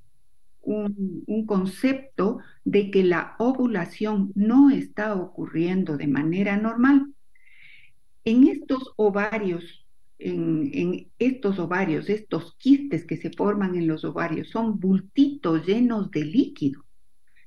un, 0.61 1.23
un, 1.27 1.45
concepto 1.45 2.39
de 2.65 2.89
que 2.89 3.03
la 3.03 3.35
ovulación 3.37 4.31
no 4.33 4.69
está 4.69 5.13
ocurriendo 5.15 5.97
de 5.97 6.07
manera 6.07 6.57
normal. 6.57 7.13
En 8.25 8.47
estos 8.47 8.93
ovarios, 8.95 9.85
en, 10.19 11.09
estos 11.19 11.59
ovarios, 11.59 12.09
estos 12.09 12.55
quistes 12.57 13.05
que 13.05 13.17
se 13.17 13.31
forman 13.31 13.75
en 13.75 13.87
los 13.87 14.03
ovarios, 14.03 14.49
son 14.49 14.79
bultitos 14.79 15.65
llenos 15.65 16.11
de 16.11 16.25
líquido. 16.25 16.83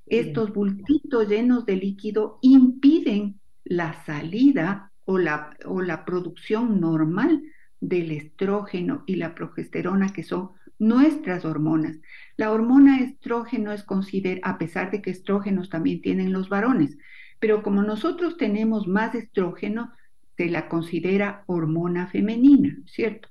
Estos 0.07 0.53
bultitos 0.53 1.29
llenos 1.29 1.65
de 1.65 1.77
líquido 1.77 2.39
impiden 2.43 3.41
la 3.65 4.05
salida 4.05 4.93
o 5.05 5.19
la, 5.19 5.57
o 5.65 5.83
la 5.83 6.05
producción 6.05 6.81
normal 6.81 7.43
del 7.81 8.13
estrógeno 8.13 9.03
y 9.07 9.17
la 9.17 9.35
progesterona, 9.35 10.13
que 10.13 10.23
son 10.23 10.51
nuestras 10.79 11.45
hormonas. 11.45 11.99
La 12.37 12.51
hormona 12.51 13.01
estrógeno 13.01 13.73
es 13.73 13.83
considerada, 13.83 14.41
a 14.45 14.59
pesar 14.59 14.91
de 14.91 15.03
que 15.03 15.11
estrógenos 15.11 15.69
también 15.69 16.01
tienen 16.01 16.33
los 16.33 16.49
varones, 16.49 16.97
pero 17.39 17.63
como 17.63 17.83
nosotros 17.83 18.37
tenemos 18.37 18.87
más 18.87 19.15
estrógeno, 19.15 19.93
se 20.37 20.47
la 20.47 20.69
considera 20.69 21.45
hormona 21.47 22.07
femenina, 22.07 22.79
¿cierto? 22.87 23.29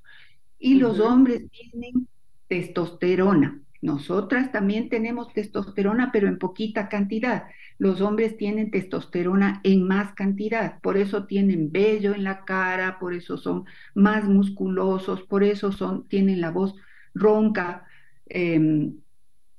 Y 0.58 0.74
los 0.74 1.00
hombres 1.00 1.44
tienen 1.50 2.06
testosterona. 2.46 3.60
Nosotras 3.80 4.52
también 4.52 4.88
tenemos 4.88 5.32
testosterona, 5.32 6.10
pero 6.12 6.28
en 6.28 6.38
poquita 6.38 6.88
cantidad. 6.88 7.44
Los 7.82 8.00
hombres 8.00 8.36
tienen 8.36 8.70
testosterona 8.70 9.60
en 9.64 9.88
más 9.88 10.14
cantidad, 10.14 10.80
por 10.82 10.96
eso 10.96 11.26
tienen 11.26 11.72
vello 11.72 12.14
en 12.14 12.22
la 12.22 12.44
cara, 12.44 13.00
por 13.00 13.12
eso 13.12 13.36
son 13.36 13.64
más 13.92 14.28
musculosos, 14.28 15.24
por 15.24 15.42
eso 15.42 15.72
son, 15.72 16.06
tienen 16.06 16.40
la 16.40 16.52
voz 16.52 16.76
ronca, 17.12 17.84
em, 18.26 18.98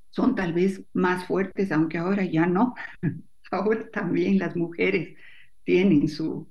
son 0.10 0.36
tal 0.36 0.53
vez 0.53 0.86
más 0.94 1.25
fuertes, 1.25 1.70
aunque 1.74 1.98
ahora 1.98 2.24
ya 2.24 2.46
no. 2.46 2.75
ahora 3.51 3.89
también 3.92 4.39
las 4.39 4.56
mujeres 4.56 5.18
tienen 5.65 6.08
su, 6.08 6.48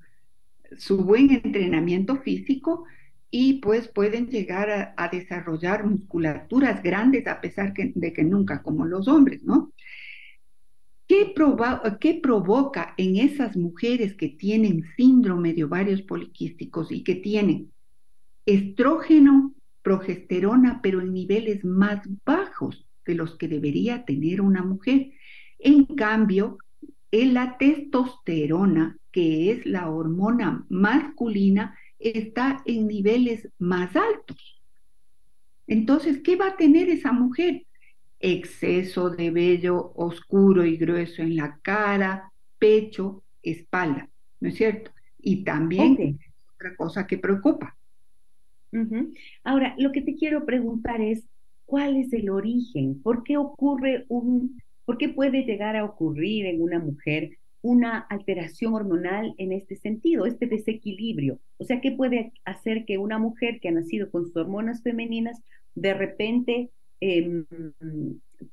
su 0.77 1.03
buen 1.03 1.31
entrenamiento 1.31 2.19
físico 2.19 2.85
y 3.31 3.61
pues 3.61 3.89
pueden 3.89 4.29
llegar 4.29 4.95
a, 4.95 5.09
desarrollar 5.09 5.87
musculaturas 5.87 6.83
grandes 6.83 7.27
a 7.27 7.41
pesar 7.41 7.73
de 7.73 8.13
que 8.13 8.25
nunca 8.25 8.63
como 8.63 8.85
los 8.85 9.09
hombres, 9.09 9.43
¿no? 9.43 9.73
¿Qué, 11.13 11.35
¿Qué, 12.01 12.21
provoca 12.23 12.95
en 12.97 13.19
esas 13.19 13.55
mujeres 13.55 14.15
que 14.15 14.31
tienen 14.31 14.83
síndrome 14.97 15.53
de 15.53 15.65
ovarios 15.65 16.01
poliquísticos 16.01 16.91
y 16.91 17.05
que 17.05 17.17
tienen 17.17 17.71
estrógeno 18.47 19.53
progesterona, 19.83 20.81
pero 20.83 21.03
en 21.03 21.13
niveles 21.13 21.67
más 21.67 22.01
bajos 22.25 22.87
de 23.05 23.15
los 23.15 23.37
que 23.37 23.47
debería 23.47 24.07
tener 24.07 24.41
una 24.41 24.63
mujer. 24.63 25.11
En 25.59 25.85
cambio, 25.85 26.57
en 27.11 27.35
la 27.35 27.59
testosterona, 27.59 28.97
que 29.11 29.51
es 29.51 29.67
la 29.67 29.91
hormona 29.91 30.65
masculina, 30.71 31.77
está 31.99 32.63
en 32.65 32.87
niveles 32.87 33.51
más 33.59 33.95
altos. 33.97 34.63
Entonces, 35.67 36.23
¿qué 36.25 36.37
va 36.37 36.47
a 36.47 36.57
tener 36.57 36.89
esa 36.89 37.13
mujer? 37.13 37.67
Exceso 38.25 39.11
de 39.11 39.31
vello 39.31 39.93
oscuro 39.97 40.65
y 40.65 40.77
grueso 40.77 41.23
en 41.23 41.37
la 41.37 41.59
cara, 41.61 42.33
pecho, 42.59 43.25
espalda, 43.43 44.09
¿no 44.41 44.49
es 44.49 44.55
cierto? 44.55 44.93
Y 45.19 45.45
también 45.45 46.19
otra 46.55 46.77
cosa 46.77 47.07
que 47.07 47.19
preocupa, 47.19 47.77
Ahora, 49.45 49.75
lo 49.79 49.93
que 49.93 50.01
te 50.01 50.15
quiero 50.15 50.47
preguntar 50.47 51.01
es, 51.03 51.29
¿cuál 51.67 51.97
es 51.97 52.13
el 52.13 52.31
origen? 52.31 53.03
¿Por 53.03 53.23
qué 53.23 53.37
ocurre 53.37 54.07
un, 54.09 54.59
por 54.87 54.97
qué 54.97 55.11
puede 55.11 55.45
llegar 55.45 55.77
a 55.77 55.85
ocurrir 55.85 56.47
en 56.47 56.63
una 56.63 56.79
mujer 56.79 57.39
una 57.61 57.99
alteración 57.99 58.75
hormonal 58.75 59.35
en 59.39 59.53
este 59.53 59.77
sentido, 59.77 60.25
este 60.25 60.47
desequilibrio? 60.47 61.39
O 61.59 61.65
sea, 61.65 61.81
¿qué 61.81 61.93
puede 61.93 62.33
hacer 62.45 62.87
que 62.87 62.97
una 62.97 63.19
mujer 63.19 63.61
que 63.61 63.69
ha 63.69 63.73
nacido 63.73 64.11
con 64.11 64.25
sus 64.25 64.37
hormonas 64.37 64.83
femeninas 64.83 65.43
de 65.75 65.95
repente 65.95 66.71
em, 67.03 67.45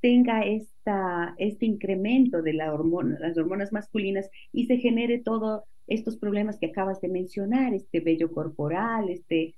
tenga 0.01 0.41
esta, 0.41 1.35
este 1.37 1.65
incremento 1.65 2.41
de 2.41 2.53
la 2.53 2.73
hormona, 2.73 3.17
las 3.19 3.37
hormonas 3.37 3.71
masculinas 3.71 4.29
y 4.51 4.65
se 4.65 4.77
genere 4.77 5.19
todos 5.19 5.63
estos 5.87 6.17
problemas 6.17 6.59
que 6.59 6.67
acabas 6.67 7.01
de 7.01 7.09
mencionar, 7.09 7.73
este 7.73 7.99
vello 7.99 8.31
corporal, 8.31 9.09
este 9.09 9.55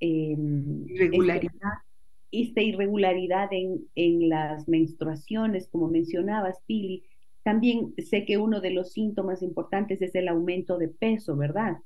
Em, 0.00 0.86
irregularidad. 0.88 1.78
esta 2.30 2.60
irregularidad 2.60 3.48
en, 3.52 3.86
en 3.94 4.28
las 4.28 4.68
menstruaciones, 4.68 5.68
como 5.68 5.88
mencionabas, 5.88 6.58
Pili. 6.66 7.04
También 7.42 7.94
sé 7.98 8.24
que 8.24 8.38
uno 8.38 8.60
de 8.60 8.70
los 8.70 8.92
síntomas 8.92 9.42
importantes 9.42 10.02
es 10.02 10.14
el 10.14 10.28
aumento 10.28 10.78
de 10.78 10.88
peso, 10.88 11.36
¿verdad? 11.36 11.78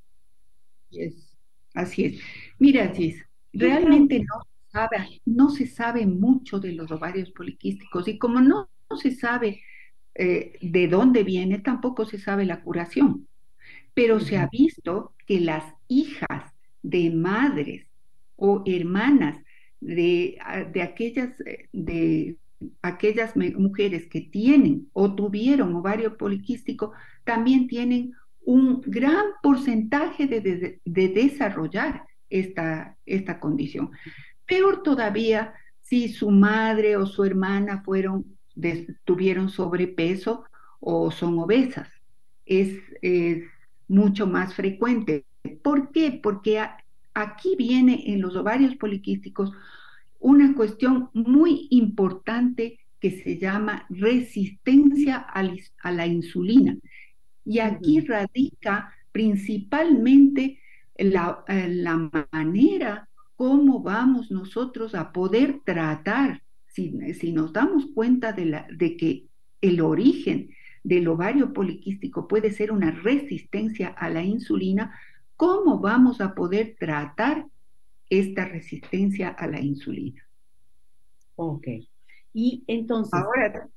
Así 1.75 2.07
es. 2.07 2.21
Mira, 2.59 2.89
Gis, 2.89 3.23
realmente 3.53 4.21
no, 4.21 4.43
sabe, 4.79 5.21
no 5.25 5.51
se 5.51 5.67
sabe 5.67 6.07
mucho 6.07 6.61
de 6.61 6.73
los 6.73 6.91
ovarios 6.91 7.31
poliquísticos 7.33 8.07
y 8.09 8.19
como 8.19 8.41
no, 8.41 8.69
se 8.97 9.11
sabe 9.11 9.61
eh, 10.15 10.53
de 10.61 10.89
dónde 10.89 11.25
viene, 11.25 11.59
tampoco 11.59 12.07
se 12.07 12.19
sabe 12.19 12.45
la 12.45 12.63
curación. 12.63 13.27
Pero 13.95 14.21
se 14.21 14.37
ha 14.39 14.47
visto 14.47 15.15
que 15.27 15.41
las 15.41 15.65
hijas 15.89 16.53
de 16.83 17.11
madres 17.11 17.87
o 18.37 18.63
hermanas 18.67 19.37
de, 19.81 20.39
ah, 20.45 20.63
de 20.63 20.83
aquellas, 20.83 21.31
eh, 21.41 21.69
de 21.73 22.37
aquellas 22.83 23.37
mujeres 23.37 24.07
que 24.07 24.21
tienen 24.21 24.89
o 24.93 25.15
tuvieron 25.15 25.75
ovario 25.75 26.17
poliquístico, 26.17 26.93
también 27.25 27.67
tienen 27.67 28.13
un 28.41 28.81
gran 28.81 29.27
porcentaje 29.43 30.27
de, 30.27 30.81
de, 30.85 31.09
desarrollar 31.09 32.05
esta, 32.31 32.97
esta 33.05 33.39
condición. 33.41 33.91
Peor 34.49 34.83
todavía 34.83 35.55
si 35.81 36.09
su 36.09 36.31
madre 36.31 36.97
o 36.97 37.07
su 37.07 37.25
hermana 37.25 37.83
fueron, 37.85 38.25
tuvieron 39.05 39.49
sobrepeso 39.49 40.45
o 40.81 41.11
son 41.13 41.39
obesas. 41.39 41.89
Es, 42.45 42.77
es 43.01 43.45
mucho 43.87 44.27
más 44.27 44.55
frecuente. 44.55 45.25
¿Por 45.63 45.93
qué? 45.93 46.19
Porque 46.21 46.61
aquí 47.15 47.55
viene 47.57 48.03
en 48.07 48.21
los 48.21 48.35
ovarios 48.35 48.75
poliquísticos 48.75 49.53
una 50.19 50.55
cuestión 50.55 51.11
muy 51.13 51.69
importante 51.71 52.81
que 53.01 53.23
se 53.23 53.39
llama 53.39 53.87
resistencia 53.89 55.19
a 55.19 55.93
la 55.93 56.07
insulina. 56.07 56.77
Y 57.45 57.61
aquí 57.61 58.01
radica 58.01 58.93
principalmente 59.13 60.59
la, 60.97 61.45
manera 62.33 63.09
cómo 63.39 63.81
vamos 63.81 64.31
nosotros 64.31 64.95
a 64.95 65.13
poder 65.13 65.61
tratar, 65.65 66.43
si, 66.67 66.91
nos 67.33 67.55
damos 67.55 67.87
cuenta 67.95 68.33
de, 68.33 68.65
de 68.77 68.97
que 68.99 69.25
el 69.63 69.81
origen 69.81 70.51
del 70.85 71.09
ovario 71.09 71.55
poliquístico 71.55 72.29
puede 72.29 72.51
ser 72.51 72.73
una 72.73 72.91
resistencia 72.91 73.89
a 73.89 74.11
la 74.11 74.23
insulina, 74.23 74.93
¿Cómo 75.39 75.79
vamos 75.79 76.21
a 76.21 76.35
poder 76.35 76.75
tratar 76.81 77.47
esta 78.11 78.45
resistencia 78.45 79.29
a 79.29 79.47
la 79.47 79.61
insulina? 79.61 80.21
Ok. 81.37 81.69
Y 82.35 82.65
entonces... 82.67 83.15
Ahora 83.15 83.69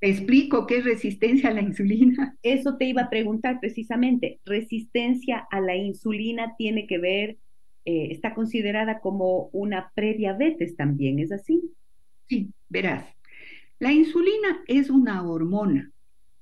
te 0.00 0.10
explico 0.10 0.66
qué 0.66 0.76
es 0.78 0.84
resistencia 0.84 1.48
a 1.48 1.54
la 1.54 1.62
insulina. 1.62 2.36
Eso 2.42 2.76
te 2.76 2.84
iba 2.84 3.02
a 3.02 3.08
preguntar 3.08 3.58
precisamente. 3.58 4.40
Resistencia 4.44 5.46
a 5.50 5.62
la 5.62 5.76
insulina 5.76 6.56
tiene 6.58 6.86
que 6.86 6.98
ver, 6.98 7.38
eh, 7.84 8.08
está 8.10 8.34
considerada 8.34 9.00
como 9.00 9.48
una 9.52 9.90
prediabetes 9.94 10.76
también, 10.76 11.18
¿es 11.18 11.32
así? 11.32 11.60
Sí, 12.28 12.52
verás. 12.68 13.04
La 13.78 13.92
insulina 13.92 14.62
es 14.66 14.90
una 14.90 15.22
hormona 15.28 15.90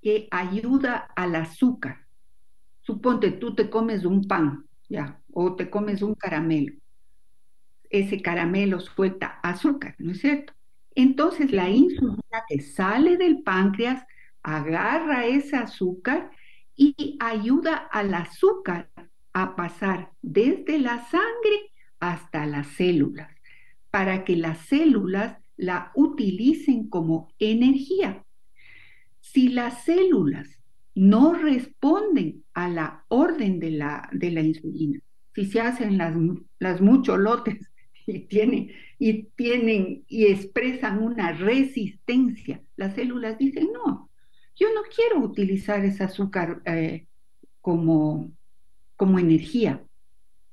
que 0.02 0.28
ayuda 0.30 1.08
al 1.16 1.34
azúcar 1.36 1.98
Suponte, 2.90 3.30
tú 3.30 3.54
te 3.54 3.70
comes 3.70 4.04
un 4.04 4.26
pan, 4.26 4.64
ya, 4.88 5.20
o 5.32 5.54
te 5.54 5.70
comes 5.70 6.02
un 6.02 6.14
caramelo. 6.14 6.74
Ese 7.88 8.20
caramelo 8.22 8.80
suelta 8.80 9.38
azúcar, 9.42 9.94
¿no 9.98 10.12
es 10.12 10.20
cierto? 10.20 10.52
Entonces 10.94 11.52
la 11.52 11.68
insulina 11.68 12.42
que 12.48 12.60
sale 12.60 13.16
del 13.16 13.42
páncreas 13.42 14.04
agarra 14.42 15.26
ese 15.26 15.56
azúcar 15.56 16.30
y 16.74 17.16
ayuda 17.20 17.76
al 17.76 18.12
azúcar 18.14 18.90
a 19.32 19.56
pasar 19.56 20.10
desde 20.22 20.78
la 20.78 21.04
sangre 21.08 21.72
hasta 21.98 22.46
las 22.46 22.66
células, 22.68 23.30
para 23.90 24.24
que 24.24 24.36
las 24.36 24.58
células 24.66 25.36
la 25.56 25.92
utilicen 25.94 26.88
como 26.88 27.32
energía. 27.38 28.24
Si 29.20 29.48
las 29.48 29.84
células 29.84 30.60
no 30.94 31.34
responden 31.34 32.44
a 32.54 32.68
la 32.68 33.04
orden 33.08 33.60
de 33.60 33.70
la, 33.70 34.08
de 34.12 34.30
la 34.30 34.40
insulina. 34.40 35.00
Si 35.34 35.46
se 35.46 35.60
hacen 35.60 35.98
las, 35.98 36.14
las 36.58 36.80
muchos 36.80 37.18
lotes 37.18 37.70
y 38.06 38.20
tienen, 38.20 38.70
y 38.98 39.24
tienen 39.36 40.04
y 40.08 40.26
expresan 40.26 41.02
una 41.02 41.32
resistencia, 41.32 42.62
las 42.76 42.94
células 42.94 43.38
dicen, 43.38 43.68
no, 43.72 44.10
yo 44.56 44.68
no 44.74 44.82
quiero 44.94 45.24
utilizar 45.24 45.84
ese 45.84 46.04
azúcar 46.04 46.60
eh, 46.66 47.06
como, 47.60 48.30
como 49.00 49.18
energía, 49.18 49.82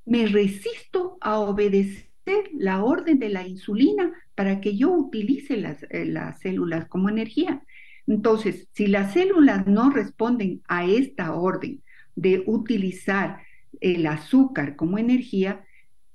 me 0.06 0.26
resisto 0.26 1.18
a 1.20 1.38
obedecer 1.38 2.08
la 2.54 2.82
orden 2.82 3.20
de 3.20 3.28
la 3.28 3.46
insulina 3.46 4.14
para 4.36 4.62
que 4.62 4.78
yo 4.78 4.90
utilice 4.90 5.58
las, 5.58 5.84
eh, 5.90 6.06
las 6.06 6.40
células 6.40 6.88
como 6.88 7.10
energía. 7.10 7.62
Entonces, 8.08 8.70
si 8.72 8.88
las 8.88 9.12
células 9.12 9.68
no 9.68 9.90
responden 9.90 10.62
a 10.70 10.86
esta 10.86 11.34
orden 11.34 11.84
de 12.16 12.42
utilizar 12.48 13.42
el 13.82 14.08
azúcar 14.08 14.78
como 14.78 14.98
energía, 14.98 15.66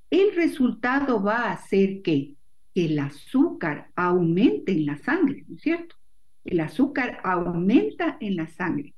el 0.09 0.35
resultado 0.35 1.23
va 1.23 1.53
a 1.53 1.59
ser 1.59 2.01
que 2.01 2.37
el 2.75 2.99
azúcar 2.99 3.91
aumente 3.95 4.73
en 4.73 4.87
la 4.87 4.97
sangre, 4.97 5.45
¿no 5.47 5.57
es 5.57 5.61
cierto? 5.61 5.97
El 6.47 6.61
azúcar 6.61 7.21
aumenta 7.25 8.17
en 8.21 8.37
la 8.37 8.47
sangre. 8.47 8.95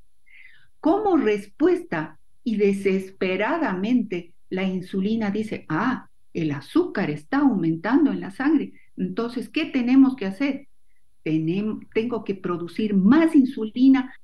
Como 0.79 1.17
respuesta 1.17 2.21
y 2.45 2.57
desesperadamente 2.57 4.35
la 4.51 4.65
insulina 4.65 5.31
dice, 5.31 5.65
ah, 5.69 6.09
el 6.33 6.51
azúcar 6.53 7.11
está 7.11 7.39
aumentando 7.39 8.13
en 8.13 8.21
la 8.21 8.31
sangre. 8.31 8.75
Entonces, 8.97 9.49
¿qué 9.49 9.67
tenemos 9.67 10.17
que 10.17 10.27
hacer? 10.27 10.69
tengo 11.95 12.23
que 12.23 12.35
producir 12.35 12.95
más 12.95 13.35
insulina 13.35 14.15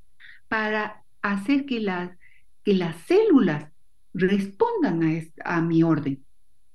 para 0.48 1.02
hacer 1.22 1.64
que 1.64 1.80
las, 1.80 2.10
que 2.62 2.74
las 2.74 2.94
células 3.06 3.70
respondan 4.12 5.02
a, 5.02 5.56
a 5.56 5.62
mi 5.62 5.82
orden. 5.82 6.22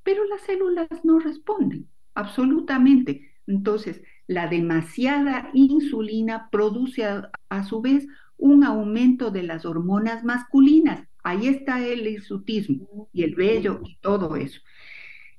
Pero 0.02 0.26
las 0.26 0.42
células 0.42 0.88
no 1.04 1.20
responden, 1.20 1.88
absolutamente. 2.16 3.36
Entonces, 3.46 4.02
la 4.28 4.48
demasiada 4.48 5.50
insulina 5.54 6.50
produce 6.52 7.06
a, 7.06 7.64
su 7.64 7.82
vez 7.82 8.08
un 8.38 8.64
aumento 8.64 9.32
de 9.32 9.44
las 9.44 9.66
hormonas 9.66 10.24
masculinas. 10.24 11.08
Ahí 11.26 11.48
está 11.48 11.84
el 11.84 12.06
hirsutismo 12.06 13.10
y 13.12 13.24
el 13.24 13.34
vello 13.34 13.82
y 13.84 13.96
todo 13.96 14.36
eso. 14.36 14.62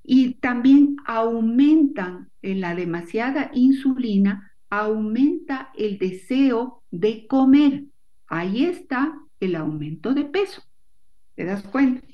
Y 0.03 0.35
también 0.35 0.97
aumentan 1.07 2.29
en 2.43 2.61
la 2.61 2.75
demasiada 2.75 3.53
insulina, 3.55 4.53
aumenta 4.69 5.71
el 5.79 5.97
deseo 5.99 6.83
de 6.91 7.29
comer. 7.29 7.85
Ahí 8.27 8.65
está 8.65 9.17
el 9.39 9.55
aumento 9.55 10.13
de 10.13 10.25
peso. 10.25 10.61
¿Te 11.37 11.45
das 11.45 11.63
cuenta? 11.63 12.05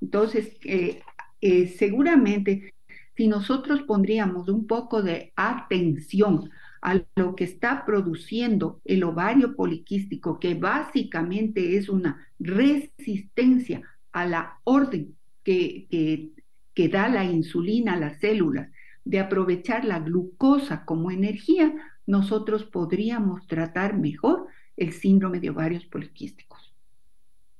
Entonces, 0.00 0.56
eh, 0.64 1.02
eh, 1.42 1.66
seguramente 1.68 2.72
si 3.14 3.28
nosotros 3.28 3.82
pondríamos 3.82 4.48
un 4.48 4.66
poco 4.66 5.02
de 5.02 5.34
atención 5.36 6.48
a 6.82 7.00
lo 7.14 7.36
que 7.36 7.44
está 7.44 7.84
produciendo 7.86 8.80
el 8.84 9.04
ovario 9.04 9.54
poliquístico, 9.54 10.38
que 10.40 10.54
básicamente 10.54 11.76
es 11.76 11.88
una 11.88 12.28
resistencia 12.38 13.82
a 14.10 14.26
la 14.26 14.58
orden 14.64 15.16
que, 15.44 15.86
que 16.74 16.88
da 16.88 17.08
la 17.08 17.24
insulina 17.24 17.94
a 17.94 18.00
las 18.00 18.18
células, 18.18 18.68
de 19.04 19.20
aprovechar 19.20 19.84
la 19.84 20.00
glucosa 20.00 20.84
como 20.84 21.10
energía, 21.10 21.72
nosotros 22.06 22.64
podríamos 22.64 23.46
tratar 23.46 23.96
mejor 23.96 24.46
el 24.76 24.92
síndrome 24.92 25.40
de 25.40 25.50
ovarios 25.50 25.86
poliquísticos. 25.86 26.74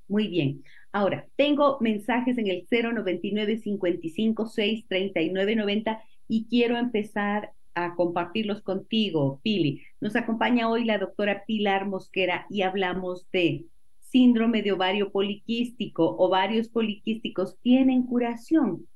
Muy 0.08 0.28
bien. 0.28 0.62
Ahora, 0.92 1.26
tengo 1.37 1.78
mensajes 1.80 2.37
en 2.38 2.48
el 2.48 2.66
099 2.70 3.58
55 3.58 4.46
6 4.46 4.85
39 4.88 5.56
90 5.56 6.02
y 6.28 6.46
quiero 6.48 6.76
empezar 6.76 7.52
a 7.74 7.94
compartirlos 7.94 8.62
contigo, 8.62 9.40
Pili. 9.42 9.82
Nos 10.00 10.16
acompaña 10.16 10.68
hoy 10.68 10.85
la 10.85 10.98
doctora 10.98 11.44
Pilar 11.46 11.87
Mosquera 11.87 12.46
y 12.50 12.62
hablamos 12.62 13.30
de 13.30 13.66
síndrome 14.00 14.62
de 14.62 14.72
ovario 14.72 15.11
poliquístico. 15.11 16.16
Ovarios 16.18 16.68
poliquísticos 16.68 17.58
tienen 17.62 18.04
curación 18.04 18.87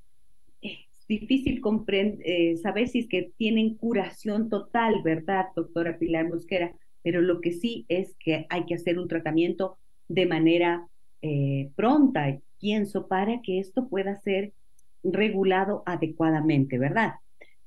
difícil 1.08 1.62
eh, 2.24 2.56
saber 2.56 2.88
si 2.88 3.00
es 3.00 3.08
que 3.08 3.32
tienen 3.36 3.74
curación 3.74 4.48
total, 4.48 5.02
¿verdad, 5.02 5.46
doctora 5.54 5.98
Pilar 5.98 6.28
Mosquera? 6.28 6.74
Pero 7.02 7.20
lo 7.20 7.40
que 7.40 7.52
sí 7.52 7.84
es 7.88 8.16
que 8.18 8.46
hay 8.48 8.66
que 8.66 8.74
hacer 8.74 8.98
un 8.98 9.08
tratamiento 9.08 9.78
de 10.08 10.26
manera 10.26 10.88
eh, 11.22 11.70
pronta, 11.76 12.38
pienso, 12.58 13.06
para 13.06 13.40
que 13.42 13.58
esto 13.60 13.88
pueda 13.88 14.16
ser 14.16 14.52
regulado 15.02 15.82
adecuadamente, 15.86 16.78
¿verdad? 16.78 17.14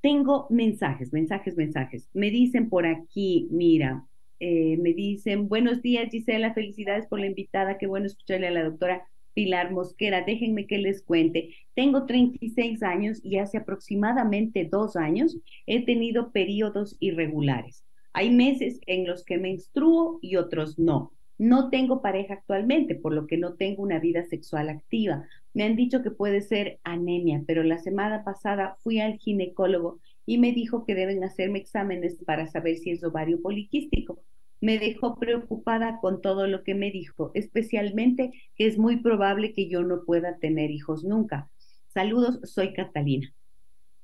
Tengo 0.02 0.48
mensajes, 0.50 1.12
mensajes, 1.12 1.58
mensajes. 1.58 2.10
Me 2.14 2.32
dicen 2.32 2.70
por 2.70 2.86
aquí, 2.86 3.48
mira, 3.52 4.06
eh, 4.40 4.78
me 4.78 4.94
dicen, 4.94 5.50
buenos 5.50 5.82
días 5.82 6.10
Gisela, 6.10 6.54
felicidades 6.54 7.08
por 7.08 7.20
la 7.20 7.26
invitada, 7.26 7.78
qué 7.78 7.88
bueno 7.88 8.06
escucharle 8.06 8.48
a 8.48 8.52
la 8.52 8.64
doctora 8.64 9.06
Pilar 9.34 9.72
Mosquera, 9.72 10.24
déjenme 10.26 10.68
que 10.68 10.78
les 10.78 11.04
cuente. 11.04 11.56
Tengo 11.74 12.06
36 12.06 12.82
años 12.84 13.20
y 13.24 13.38
hace 13.38 13.58
aproximadamente 13.58 14.68
dos 14.70 14.96
años 14.96 15.38
he 15.66 15.86
tenido 15.86 16.32
periodos 16.32 16.96
irregulares. 17.00 17.84
Hay 18.14 18.32
meses 18.32 18.80
en 18.86 19.06
los 19.06 19.24
que 19.24 19.38
menstruo 19.38 20.20
y 20.22 20.38
otros 20.38 20.80
no. 20.80 21.14
No 21.38 21.70
tengo 21.70 22.02
pareja 22.02 22.34
actualmente, 22.34 22.96
por 22.96 23.14
lo 23.14 23.28
que 23.28 23.38
no 23.38 23.54
tengo 23.54 23.84
una 23.84 24.00
vida 24.00 24.24
sexual 24.26 24.68
activa. 24.68 25.26
Me 25.54 25.64
han 25.64 25.76
dicho 25.76 26.04
que 26.04 26.12
puede 26.12 26.42
ser 26.42 26.80
anemia, 26.84 27.44
pero 27.48 27.64
la 27.64 27.80
semana 27.80 28.24
pasada 28.24 28.78
fui 28.82 29.00
al 29.00 29.18
ginecólogo 29.18 30.00
y 30.26 30.38
me 30.38 30.52
dijo 30.52 30.86
que 30.86 30.96
deben 30.96 31.24
hacerme 31.24 31.60
exámenes 31.60 32.24
para 32.26 32.48
saber 32.48 32.78
si 32.78 32.92
es 32.92 33.04
ovario 33.04 33.42
poliquístico 33.42 34.22
me 34.62 34.78
dejó 34.78 35.18
preocupada 35.18 36.00
con 36.00 36.22
todo 36.22 36.48
lo 36.48 36.64
que 36.64 36.76
me 36.76 36.92
dijo, 36.92 37.32
especialmente 37.34 38.32
que 38.56 38.68
es 38.68 38.78
muy 38.78 38.98
probable 38.98 39.54
que 39.54 39.70
yo 39.70 39.84
no 39.84 40.04
pueda 40.04 40.38
tener 40.38 40.72
hijos 40.72 41.04
nunca. 41.04 41.50
Saludos, 41.88 42.40
soy 42.44 42.74
Catalina. 42.74 43.34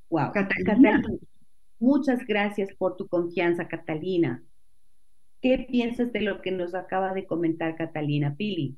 Wow. 0.09 0.31
Catalina. 0.31 1.03
Muchas 1.79 2.25
gracias 2.25 2.73
por 2.75 2.95
tu 2.95 3.07
confianza, 3.07 3.67
Catalina. 3.67 4.41
¿Qué 5.41 5.67
piensas 5.69 6.11
de 6.13 6.21
lo 6.21 6.41
que 6.41 6.51
nos 6.51 6.73
acaba 6.73 7.13
de 7.13 7.25
comentar 7.25 7.75
Catalina 7.75 8.35
Pili? 8.35 8.77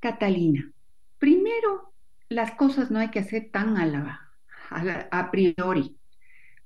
Catalina, 0.00 0.70
primero, 1.22 1.94
las 2.28 2.50
cosas 2.56 2.90
no 2.90 2.98
hay 2.98 3.10
que 3.10 3.20
hacer 3.20 3.50
tan 3.52 3.76
a, 3.76 3.86
la, 3.86 5.08
a 5.12 5.30
priori. 5.30 5.96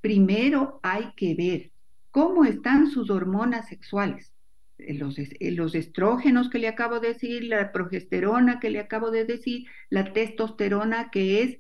Primero 0.01 0.81
hay 0.83 1.13
que 1.15 1.35
ver 1.35 1.73
cómo 2.11 2.47
están 2.47 2.91
sus 2.91 3.11
hormonas 3.11 3.69
sexuales. 3.69 4.33
Eh, 4.79 4.95
los, 4.95 5.19
eh, 5.19 5.51
los, 5.51 5.75
estrógenos 5.75 6.49
que 6.49 6.59
le 6.59 6.69
acabo 6.69 7.01
de 7.01 7.09
decir, 7.09 7.45
la 7.45 7.71
progesterona 7.71 8.59
que 8.59 8.71
le 8.71 8.81
acabo 8.81 9.11
de 9.11 9.27
decir, 9.27 9.67
la 9.91 10.15
testosterona 10.15 11.11
que 11.11 11.43
es 11.43 11.59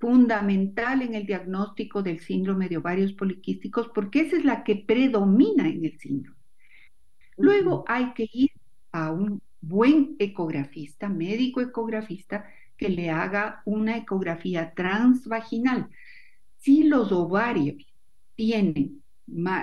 fundamental 0.00 1.02
en 1.02 1.14
el 1.14 1.26
diagnóstico 1.26 2.02
del 2.02 2.20
síndrome 2.20 2.70
de 2.70 2.78
ovarios 2.78 3.12
poliquísticos, 3.12 3.90
porque 3.94 4.20
esa 4.20 4.38
es 4.38 4.46
la 4.46 4.64
que 4.64 4.76
predomina 4.76 5.68
en 5.68 5.84
el 5.84 5.98
síndrome. 5.98 6.38
Luego 7.36 7.84
hay 7.86 8.14
que 8.14 8.26
ir 8.32 8.52
a 8.90 9.12
un 9.12 9.42
buen 9.62 10.16
ecografista, 10.18 11.08
médico 11.08 11.62
ecografista, 11.62 12.44
que 12.76 12.88
le 12.88 13.10
haga 13.10 13.62
una 13.64 13.96
ecografía 13.96 14.74
transvaginal. 14.74 15.88
Si 16.58 16.82
los 16.82 17.12
ovarios 17.12 17.86
tienen 18.34 19.02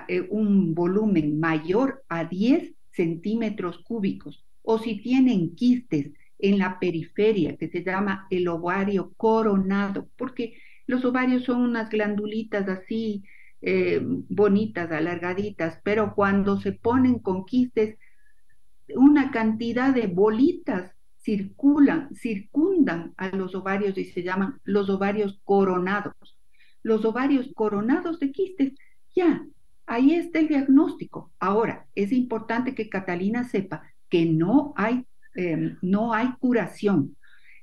eh, 0.07 0.25
un 0.29 0.73
volumen 0.73 1.39
mayor 1.39 2.03
a 2.07 2.23
10 2.23 2.73
centímetros 2.91 3.79
cúbicos 3.79 4.45
o 4.63 4.79
si 4.79 5.01
tienen 5.01 5.55
quistes 5.55 6.12
en 6.39 6.57
la 6.57 6.79
periferia 6.79 7.57
que 7.57 7.69
se 7.69 7.83
llama 7.83 8.25
el 8.29 8.47
ovario 8.47 9.13
coronado, 9.17 10.09
porque 10.15 10.55
los 10.88 11.03
ovarios 11.03 11.43
son 11.43 11.62
unas 11.62 11.89
glandulitas 11.89 12.67
así 12.69 13.23
eh, 13.62 13.99
bonitas, 14.01 14.91
alargaditas, 14.91 15.79
pero 15.83 16.15
cuando 16.15 16.59
se 16.62 16.71
ponen 16.71 17.19
con 17.19 17.45
quistes, 17.45 17.97
una 18.95 19.32
cantidad 19.32 19.93
de 19.93 20.08
bolitas 20.08 20.91
circulan, 21.21 22.13
circundan 22.15 23.13
a 23.17 23.30
los 23.36 23.54
ovarios 23.56 23.97
y 23.97 24.06
se 24.06 24.23
llaman 24.23 24.60
los 24.63 24.89
ovarios 24.89 25.39
coronados. 25.43 26.13
Los 26.82 27.06
ovarios 27.06 27.52
coronados 27.56 28.19
de 28.19 28.32
quistes 28.32 28.73
ya, 29.15 29.45
ahí 29.86 30.13
está 30.13 30.39
el 30.39 30.47
diagnóstico. 30.47 31.32
Ahora, 31.39 31.88
es 31.95 32.12
importante 32.12 32.73
que 32.73 32.89
Catalina 32.89 33.43
sepa 33.43 33.84
que 34.10 34.25
no 34.25 34.73
hay, 34.75 35.06
em, 35.36 35.78
no 35.82 36.13
hay 36.13 36.30
curación. 36.39 37.15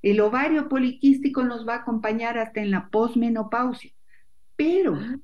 El 0.02 0.20
ovario 0.20 0.68
poliquístico 0.68 1.42
nos 1.42 1.66
va 1.66 1.74
a 1.74 1.78
acompañar 1.78 2.38
hasta 2.38 2.60
en 2.60 2.70
la 2.70 2.88
posmenopausia, 2.88 3.90
pero 4.54 4.94
ah. 4.94 5.16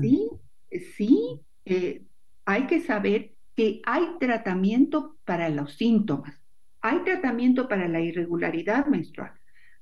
sí, 0.00 0.28
sí, 0.96 1.40
eh, 1.64 2.02
hay 2.44 2.66
que 2.66 2.80
saber 2.80 3.35
que 3.56 3.80
hay 3.84 4.18
tratamiento 4.20 5.16
para 5.24 5.48
los 5.48 5.74
síntomas, 5.74 6.40
hay 6.82 6.98
tratamiento 7.00 7.68
para 7.68 7.88
la 7.88 8.00
irregularidad 8.00 8.86
menstrual, 8.86 9.32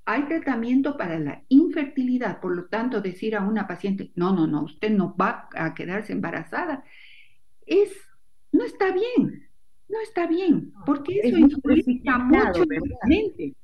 hay 0.06 0.22
tratamiento 0.24 0.96
para 0.96 1.18
la 1.18 1.42
infertilidad, 1.48 2.40
por 2.40 2.54
lo 2.54 2.66
tanto, 2.66 3.00
decir 3.00 3.34
a 3.34 3.42
una 3.42 3.66
paciente, 3.66 4.12
no, 4.14 4.34
no, 4.34 4.46
no, 4.46 4.62
usted 4.62 4.90
no 4.90 5.16
va 5.16 5.48
a 5.54 5.74
quedarse 5.74 6.12
embarazada, 6.12 6.84
es, 7.66 7.90
no 8.52 8.64
está 8.64 8.92
bien, 8.92 9.48
no 9.88 10.00
está 10.00 10.26
bien, 10.26 10.72
porque 10.86 11.20
eso 11.22 11.36
implica 11.36 12.18
mucho 12.18 12.64
mente. 13.06 13.54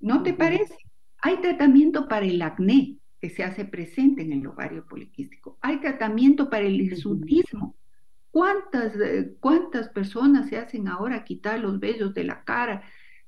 ¿No 0.00 0.22
te 0.22 0.34
parece? 0.34 0.76
Hay 1.22 1.38
tratamiento 1.38 2.08
para 2.08 2.26
el 2.26 2.40
acné 2.42 2.98
que 3.20 3.30
se 3.30 3.42
hace 3.42 3.64
presente 3.64 4.22
en 4.22 4.32
el 4.32 4.46
ovario 4.46 4.86
poliquístico. 4.86 5.56
Hay 5.62 5.80
tratamiento 5.80 6.50
para 6.50 6.66
el 6.66 6.78
hirsutismo. 6.80 7.74
¿Cuántas, 8.34 8.96
eh, 8.96 9.36
¿Cuántas 9.38 9.90
personas 9.90 10.48
se 10.48 10.58
hacen 10.58 10.88
ahora 10.88 11.22
quitar 11.22 11.60
los 11.60 11.78
vellos 11.78 12.14
de 12.14 12.24
la 12.24 12.42
cara? 12.42 12.82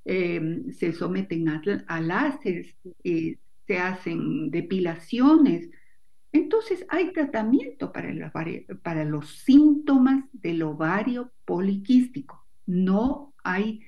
Eh, 0.04 0.64
se 0.72 0.92
someten 0.92 1.48
a, 1.48 1.62
a 1.86 2.00
láseres, 2.00 2.74
eh, 3.04 3.38
se 3.68 3.78
hacen 3.78 4.50
depilaciones. 4.50 5.70
Entonces 6.32 6.84
hay 6.88 7.12
tratamiento 7.12 7.92
para, 7.92 8.08
el 8.10 8.32
para 8.82 9.04
los 9.04 9.28
síntomas 9.28 10.24
del 10.32 10.64
ovario 10.64 11.30
poliquístico. 11.44 12.44
No 12.66 13.32
hay 13.44 13.82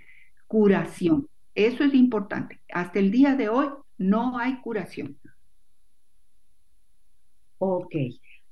curación. 0.46 1.28
Eso 1.52 1.82
es 1.82 1.94
importante. 1.94 2.60
Hasta 2.72 3.00
el 3.00 3.10
día 3.10 3.34
de 3.34 3.48
hoy 3.48 3.66
no 3.96 4.38
hay 4.38 4.60
curación. 4.60 5.18
Ok. 7.58 7.92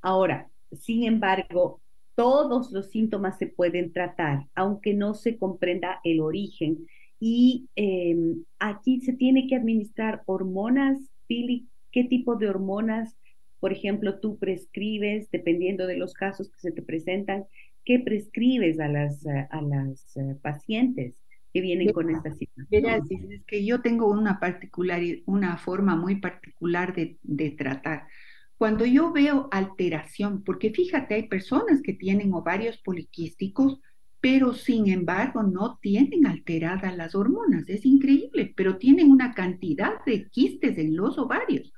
Ahora, 0.00 0.50
sin 0.72 1.04
embargo, 1.04 1.80
todos 2.16 2.72
los 2.72 2.90
síntomas 2.90 3.38
se 3.38 3.46
pueden 3.46 3.92
tratar, 3.92 4.46
aunque 4.56 4.94
no 4.94 5.14
se 5.14 5.38
comprenda 5.38 6.00
el 6.02 6.20
origen. 6.20 6.86
Y 7.20 7.68
em, 7.76 8.44
aquí 8.58 9.00
se 9.00 9.12
tiene 9.12 9.46
que 9.46 9.54
administrar 9.54 10.22
hormonas, 10.26 10.98
Pili, 11.28 11.68
¿qué 11.92 12.04
tipo 12.04 12.36
de 12.36 12.48
hormonas, 12.48 13.16
por 13.60 13.72
ejemplo, 13.72 14.18
tú 14.18 14.38
prescribes, 14.38 15.30
dependiendo 15.30 15.86
de 15.86 15.98
los 15.98 16.14
casos 16.14 16.50
que 16.50 16.60
se 16.60 16.72
te 16.72 16.82
presentan, 16.82 17.44
qué 17.84 18.00
prescribes 18.00 18.80
a 18.80 18.88
las, 18.88 19.24
a 19.26 19.62
las 19.62 20.16
eh, 20.16 20.36
pacientes? 20.42 21.22
que 21.52 21.62
vienen 21.62 21.90
con 21.90 22.10
esta 22.10 22.30
situación. 22.32 22.84
es 23.30 23.42
que 23.46 23.64
yo 23.64 23.80
tengo 23.80 24.10
una 24.10 24.38
particular, 24.38 25.00
una 25.24 25.56
forma 25.56 25.96
muy 25.96 26.16
particular 26.16 26.94
de, 26.94 27.16
de 27.22 27.50
tratar. 27.52 28.08
Cuando 28.58 28.86
yo 28.86 29.12
veo 29.12 29.48
alteración, 29.50 30.42
porque 30.42 30.70
fíjate, 30.70 31.14
hay 31.14 31.28
personas 31.28 31.82
que 31.82 31.92
tienen 31.92 32.32
ovarios 32.32 32.78
poliquísticos, 32.78 33.80
pero 34.20 34.54
sin 34.54 34.88
embargo 34.88 35.42
no 35.42 35.78
tienen 35.80 36.26
alteradas 36.26 36.96
las 36.96 37.14
hormonas. 37.14 37.68
Es 37.68 37.84
increíble, 37.84 38.54
pero 38.56 38.78
tienen 38.78 39.10
una 39.10 39.34
cantidad 39.34 40.04
de 40.06 40.28
quistes 40.30 40.78
en 40.78 40.96
los 40.96 41.18
ovarios. 41.18 41.72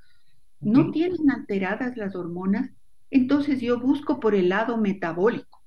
No 0.61 0.91
tienen 0.91 1.31
alteradas 1.31 1.97
las 1.97 2.17
hormonas, 2.17 2.71
entonces 3.11 3.61
yo 3.61 3.79
busco 3.81 4.21
por 4.21 4.35
el 4.35 4.49
lado 4.49 4.77
metabólico. 4.77 5.63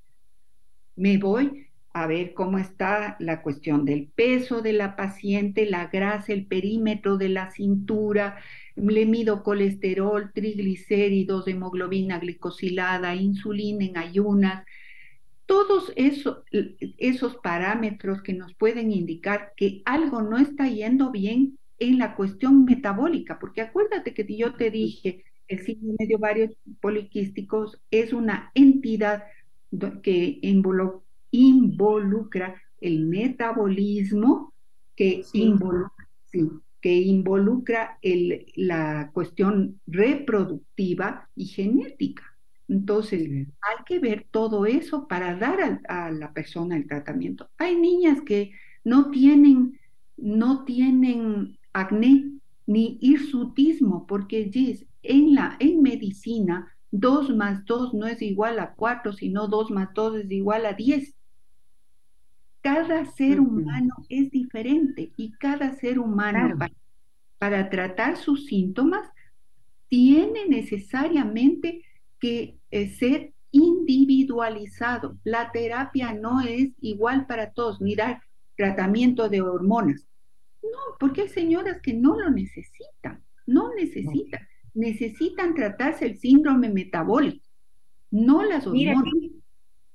Me 0.95 1.17
voy 1.17 1.67
a 1.93 2.07
ver 2.07 2.33
cómo 2.33 2.57
está 2.57 3.17
la 3.19 3.41
cuestión 3.41 3.85
del 3.85 4.07
peso 4.07 4.61
de 4.61 4.73
la 4.73 4.95
paciente, 4.95 5.65
la 5.65 5.87
grasa, 5.87 6.33
el 6.33 6.45
perímetro 6.45 7.17
de 7.17 7.29
la 7.29 7.51
cintura, 7.51 8.37
le 8.75 9.05
mido 9.05 9.43
colesterol, 9.43 10.31
triglicéridos, 10.33 11.47
hemoglobina 11.47 12.19
glicosilada, 12.19 13.15
insulina 13.15 13.85
en 13.85 13.97
ayunas, 13.97 14.65
todos 15.45 15.91
esos, 15.95 16.43
esos 16.97 17.35
parámetros 17.37 18.21
que 18.21 18.33
nos 18.33 18.53
pueden 18.55 18.91
indicar 18.91 19.53
que 19.57 19.81
algo 19.85 20.21
no 20.21 20.37
está 20.37 20.67
yendo 20.67 21.11
bien 21.11 21.57
en 21.79 21.97
la 21.97 22.15
cuestión 22.15 22.63
metabólica, 22.63 23.39
porque 23.39 23.61
acuérdate 23.61 24.13
que 24.13 24.25
yo 24.37 24.53
te 24.53 24.71
dije, 24.71 25.25
el 25.47 25.59
signo 25.59 25.93
medio 25.99 26.19
varios 26.19 26.51
poliquísticos 26.79 27.81
es 27.91 28.13
una 28.13 28.51
entidad 28.53 29.23
que 30.01 30.39
involucra 30.41 31.01
involucra 31.31 32.61
el 32.79 33.05
metabolismo 33.05 34.53
que 34.95 35.23
involucra, 35.33 36.09
que 36.81 36.93
involucra 36.93 37.99
el, 38.01 38.45
la 38.55 39.11
cuestión 39.13 39.79
reproductiva 39.87 41.29
y 41.35 41.45
genética. 41.45 42.23
Entonces, 42.67 43.29
hay 43.29 43.83
que 43.85 43.99
ver 43.99 44.25
todo 44.31 44.65
eso 44.65 45.07
para 45.07 45.35
dar 45.35 45.81
a, 45.87 46.05
a, 46.05 46.11
la 46.11 46.33
persona 46.33 46.77
el 46.77 46.87
tratamiento. 46.87 47.49
Hay 47.57 47.75
niñas 47.75 48.21
que 48.21 48.51
no 48.83 49.11
tienen, 49.11 49.79
no 50.17 50.63
tienen 50.63 51.57
acné 51.73 52.31
ni 52.65 52.97
hirsutismo, 53.01 54.07
porque 54.07 54.49
en, 55.03 55.35
la, 55.35 55.57
en 55.59 55.81
medicina 55.81 56.73
2 56.91 57.35
más 57.35 57.65
2 57.65 57.93
no 57.93 58.07
es 58.07 58.21
igual 58.21 58.59
a 58.59 58.73
4, 58.73 59.13
sino 59.13 59.47
2 59.47 59.71
más 59.71 59.89
2 59.93 60.15
es 60.17 60.31
igual 60.31 60.65
a 60.65 60.73
10. 60.73 61.15
Cada 62.61 63.05
ser 63.05 63.39
humano 63.39 63.95
es 64.07 64.29
diferente 64.29 65.11
y 65.17 65.31
cada 65.33 65.73
ser 65.73 65.97
humano 65.97 66.57
para, 67.39 67.69
tratar 67.69 68.17
sus 68.17 68.45
síntomas 68.45 69.09
tiene 69.87 70.47
necesariamente 70.47 71.83
que 72.19 72.57
eh, 72.69 72.89
ser 72.89 73.33
individualizado. 73.49 75.17
La 75.23 75.51
terapia 75.51 76.13
no 76.13 76.41
es 76.41 76.69
igual 76.81 77.25
para 77.25 77.51
todos. 77.51 77.81
Mirar, 77.81 78.21
tratamiento 78.55 79.27
de 79.27 79.41
hormonas. 79.41 80.07
No, 80.61 80.97
porque 80.99 81.21
hay 81.21 81.29
señoras 81.29 81.81
que 81.81 81.93
no 81.93 82.15
lo 82.19 82.29
necesitan, 82.29 83.23
no 83.47 83.73
necesitan. 83.73 84.47
Necesitan 84.73 85.55
tratarse 85.55 86.05
el 86.05 86.17
síndrome 86.17 86.69
metabólico, 86.69 87.45
no 88.11 88.43
las 88.43 88.67
hormonas 88.67 89.03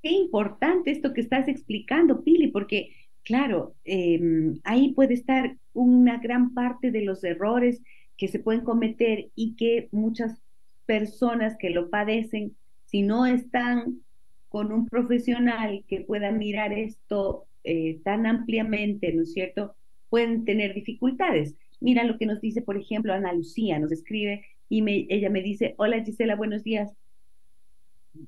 qué 0.07 0.13
importante 0.13 0.93
esto 0.93 1.13
que 1.13 1.21
estás 1.21 1.49
explicando, 1.49 2.23
Pili, 2.23 2.47
porque 2.53 2.91
claro, 3.25 3.75
em, 3.85 4.61
ahí 4.63 4.93
puede 4.93 5.15
estar 5.15 5.57
una 5.73 6.19
gran 6.19 6.55
parte 6.55 6.93
de 6.93 7.03
los 7.03 7.25
errores 7.25 7.83
que 8.17 8.29
se 8.29 8.39
pueden 8.39 8.61
cometer 8.61 9.31
y 9.35 9.57
que 9.57 9.89
muchas 9.91 10.41
personas 10.87 11.57
que 11.59 11.71
lo 11.71 11.91
padecen, 11.91 12.55
si 12.85 13.03
no 13.03 13.27
están 13.27 14.03
con 14.49 14.71
un 14.71 14.87
profesional 14.87 15.85
que 15.89 16.03
pueda 16.03 16.31
mirar 16.31 16.73
esto 16.73 17.47
eh, 17.65 17.99
tan 18.05 18.27
ampliamente, 18.27 19.13
¿no 19.13 19.23
es 19.23 19.33
cierto?, 19.33 19.75
pueden 20.09 20.45
tener 20.45 20.73
dificultades. 20.73 21.57
Mira 21.81 22.05
lo 22.05 22.17
que 22.17 22.27
nos 22.27 22.41
dice, 22.41 22.63
por 22.63 22.77
ejemplo, 22.77 23.13
Ana 23.13 23.33
Lucía, 23.33 23.81
nos 23.81 23.91
escribe 23.91 24.45
y 24.69 24.83
me, 24.83 25.05
ella 25.09 25.31
me 25.31 25.43
dice, 25.43 25.75
hola 25.79 26.05
Gisela, 26.05 26.37
buenos 26.37 26.63
días 26.63 26.93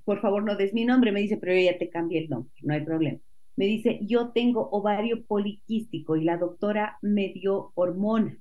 por 0.05 0.21
favor 0.21 0.45
no 0.45 0.57
des 0.57 0.75
mi 0.75 0.85
nombre, 0.85 1.13
me 1.13 1.21
dice, 1.21 1.37
pero 1.37 1.55
yo 1.55 1.61
ya 1.71 1.79
te 1.79 1.91
cambié 1.91 2.21
el 2.21 2.29
nombre, 2.29 2.53
no 2.63 2.75
hay 2.75 2.85
problema. 2.85 3.19
Me 3.57 3.67
dice, 3.67 3.99
yo 4.03 4.31
tengo 4.31 4.69
ovario 4.71 5.25
poliquístico 5.25 6.17
y 6.17 6.25
la 6.25 6.37
doctora 6.37 6.99
me 7.03 7.33
dio 7.33 7.73
hormonas. 7.75 8.39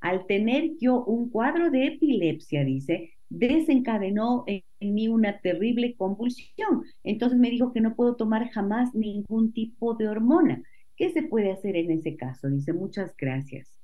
Al 0.00 0.26
tener 0.26 0.72
yo 0.80 1.04
un 1.04 1.30
cuadro 1.30 1.70
de 1.70 1.86
epilepsia, 1.86 2.64
dice, 2.64 3.12
desencadenó 3.28 4.44
en, 4.46 4.62
mí 4.80 5.08
una 5.08 5.40
terrible 5.40 5.94
convulsión. 5.94 6.84
Entonces 7.04 7.38
me 7.38 7.50
dijo 7.50 7.72
que 7.72 7.80
no 7.80 7.94
puedo 7.94 8.16
tomar 8.16 8.50
jamás 8.50 8.94
ningún 8.94 9.52
tipo 9.52 9.94
de 9.94 10.08
hormona. 10.08 10.62
¿Qué 10.96 11.10
se 11.10 11.22
puede 11.22 11.52
hacer 11.52 11.76
en 11.76 11.90
ese 11.90 12.16
caso? 12.16 12.48
Dice, 12.48 12.72
muchas 12.72 13.14
gracias. 13.16 13.78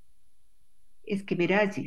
Es 1.04 1.22
que 1.22 1.34
verás, 1.34 1.78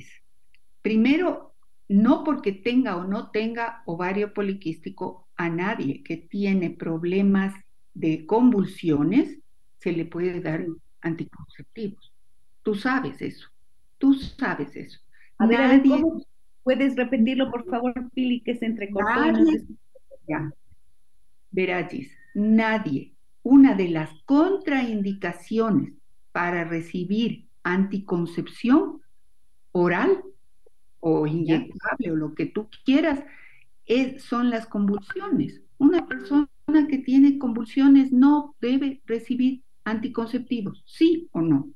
primero 0.81 1.53
no 1.89 2.23
porque 2.23 2.53
tenga 2.53 2.95
o 2.95 3.03
no 3.03 3.31
tenga 3.31 3.81
ovario 3.85 4.33
poliquístico, 4.33 5.27
a 5.35 5.49
nadie 5.49 6.03
que 6.03 6.17
tiene 6.17 6.69
problemas 6.69 7.53
de 7.93 8.25
convulsiones 8.25 9.39
se 9.79 9.91
le 9.91 10.05
puede 10.05 10.39
dar 10.39 10.65
anticonceptivos. 11.01 12.13
Tú 12.61 12.75
sabes 12.75 13.21
eso, 13.21 13.49
tú 13.97 14.13
sabes 14.13 14.75
eso. 14.75 14.99
A 15.39 15.47
ver, 15.47 15.81
¿cómo 15.81 16.23
puedes 16.63 16.95
repetirlo, 16.95 17.49
por 17.49 17.65
favor, 17.65 17.93
Pili, 18.13 18.41
que 18.41 18.55
se 18.55 18.67
entrecortó? 18.67 19.31
Nadie, 19.31 19.63
ya. 20.27 20.51
Verás, 21.49 21.91
nadie, 22.35 23.15
una 23.41 23.73
de 23.73 23.89
las 23.89 24.11
contraindicaciones 24.25 25.93
para 26.31 26.65
recibir 26.65 27.47
anticoncepción 27.63 29.01
oral 29.71 30.23
o 30.99 31.27
inyectable 31.27 32.11
o 32.11 32.15
lo 32.15 32.33
que 32.35 32.45
tú 32.45 32.69
quieras, 32.85 33.23
es, 33.85 34.23
son 34.23 34.49
las 34.49 34.67
convulsiones. 34.67 35.61
Una 35.77 36.07
persona 36.07 36.47
que 36.89 36.99
tiene 36.99 37.37
convulsiones 37.39 38.11
no 38.11 38.55
debe 38.61 39.01
recibir 39.05 39.63
anticonceptivos, 39.83 40.83
sí 40.85 41.27
o 41.31 41.41
no. 41.41 41.69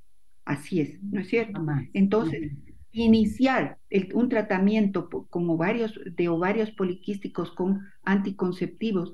Así 0.46 0.82
es, 0.82 1.02
¿no 1.02 1.22
es 1.22 1.30
cierto? 1.30 1.66
Entonces, 1.94 2.52
iniciar 2.92 3.80
un 4.14 4.30
tratamiento 4.30 5.10
con 5.10 5.50
ovarios, 5.50 6.00
de 6.06 6.30
ovarios 6.30 6.72
poliquísticos 6.72 7.52
con 7.52 7.82
anticonceptivos, 8.04 9.14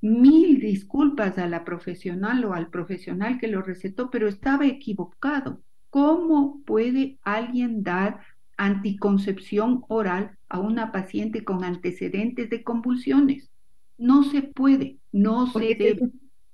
mil 0.00 0.60
disculpas 0.60 1.38
a 1.38 1.48
la 1.48 1.64
profesional 1.64 2.44
o 2.44 2.52
al 2.52 2.68
profesional 2.68 3.38
que 3.38 3.48
lo 3.48 3.62
recetó, 3.62 4.10
pero 4.10 4.28
estaba 4.28 4.66
equivocado. 4.66 5.62
¿Cómo 5.88 6.62
puede 6.64 7.18
alguien 7.22 7.82
dar 7.82 8.20
anticoncepción 8.56 9.84
oral 9.88 10.36
a 10.48 10.60
una 10.60 10.92
paciente 10.92 11.44
con 11.44 11.64
antecedentes 11.64 12.50
de 12.50 12.62
convulsiones. 12.62 13.50
No 13.98 14.24
se 14.24 14.42
puede, 14.42 14.96
no 15.12 15.50
se 15.52 15.74
debe. 15.74 16.10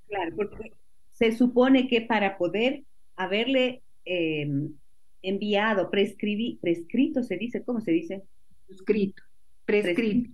claro, 0.07 0.35
porque 0.35 0.73
se 1.11 1.31
supone 1.31 1.87
que 1.87 2.01
para 2.01 2.37
poder 2.37 2.83
haberle 3.15 3.81
em, 4.05 4.73
enviado, 5.21 5.89
prescribí, 5.89 6.59
prescrito 6.61 7.23
se 7.23 7.37
dice, 7.37 7.63
¿cómo 7.63 7.81
se 7.81 7.91
dice? 7.91 8.23
Prescrito, 8.67 9.23
prescrito. 9.65 10.29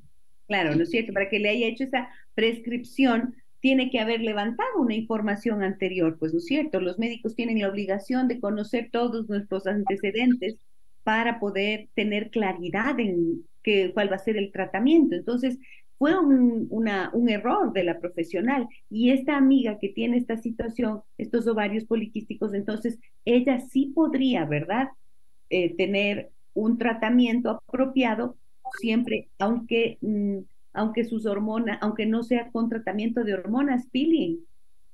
Claro, 0.47 0.75
¿no 0.75 0.83
es 0.83 0.89
cierto? 0.89 1.13
Para 1.13 1.29
que 1.29 1.39
le 1.39 1.49
haya 1.49 1.67
hecho 1.67 1.83
esa 1.83 2.09
prescripción, 2.33 3.35
tiene 3.59 3.91
que 3.91 3.99
haber 3.99 4.21
levantado 4.21 4.79
una 4.79 4.95
información 4.95 5.63
anterior, 5.63 6.17
pues, 6.17 6.33
¿no 6.33 6.39
es 6.39 6.45
cierto? 6.45 6.79
Los 6.79 6.97
médicos 6.97 7.35
tienen 7.35 7.59
la 7.59 7.69
obligación 7.69 8.27
de 8.27 8.39
conocer 8.39 8.89
todos 8.91 9.27
nuestros 9.29 9.67
antecedentes 9.67 10.55
para 11.03 11.39
poder 11.39 11.89
tener 11.95 12.29
claridad 12.29 12.99
en 12.99 13.45
qué, 13.63 13.91
cuál 13.93 14.11
va 14.11 14.15
a 14.15 14.19
ser 14.19 14.37
el 14.37 14.51
tratamiento. 14.51 15.15
Entonces, 15.15 15.57
fue 15.97 16.17
un, 16.17 16.67
un 16.69 17.29
error 17.29 17.73
de 17.73 17.83
la 17.83 17.99
profesional. 17.99 18.67
Y 18.89 19.11
esta 19.11 19.35
amiga 19.35 19.77
que 19.79 19.89
tiene 19.89 20.17
esta 20.17 20.37
situación, 20.37 21.01
estos 21.17 21.45
ovarios 21.45 21.83
poliquísticos, 21.83 22.53
entonces 22.53 22.99
ella 23.25 23.59
sí 23.59 23.91
podría, 23.93 24.45
¿verdad? 24.45 24.89
Eh, 25.49 25.75
tener 25.75 26.31
un 26.53 26.77
tratamiento 26.77 27.49
apropiado 27.49 28.37
siempre, 28.79 29.29
aunque, 29.39 29.97
mm, 30.01 30.37
aunque 30.73 31.03
sus 31.03 31.25
hormonas, 31.25 31.79
aunque 31.81 32.05
no 32.05 32.23
sea 32.23 32.49
con 32.51 32.69
tratamiento 32.69 33.23
de 33.23 33.33
hormonas, 33.33 33.87
Pili. 33.91 34.39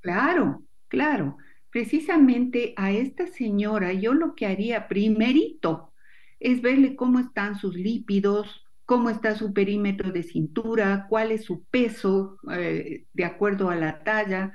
Claro, 0.02 0.64
claro. 0.88 1.38
Precisamente 1.72 2.74
a 2.78 2.92
esta 2.92 3.28
señora 3.28 3.94
yo 3.94 4.14
lo 4.14 4.34
que 4.34 4.46
haría 4.46 4.88
primerito 4.88 5.92
es 6.40 6.62
verle 6.62 6.96
cómo 6.96 7.20
están 7.20 7.58
sus 7.58 7.76
lípidos, 7.76 8.66
cómo 8.86 9.10
está 9.10 9.36
su 9.36 9.54
perímetro 9.54 10.12
de 10.12 10.24
cintura, 10.24 11.08
cuál 11.10 11.32
es 11.32 11.44
su 11.46 11.64
peso 11.64 12.38
eh, 12.52 13.06
de 13.14 13.26
acuerdo 13.26 13.70
a 13.70 13.76
la 13.76 14.04
talla. 14.04 14.54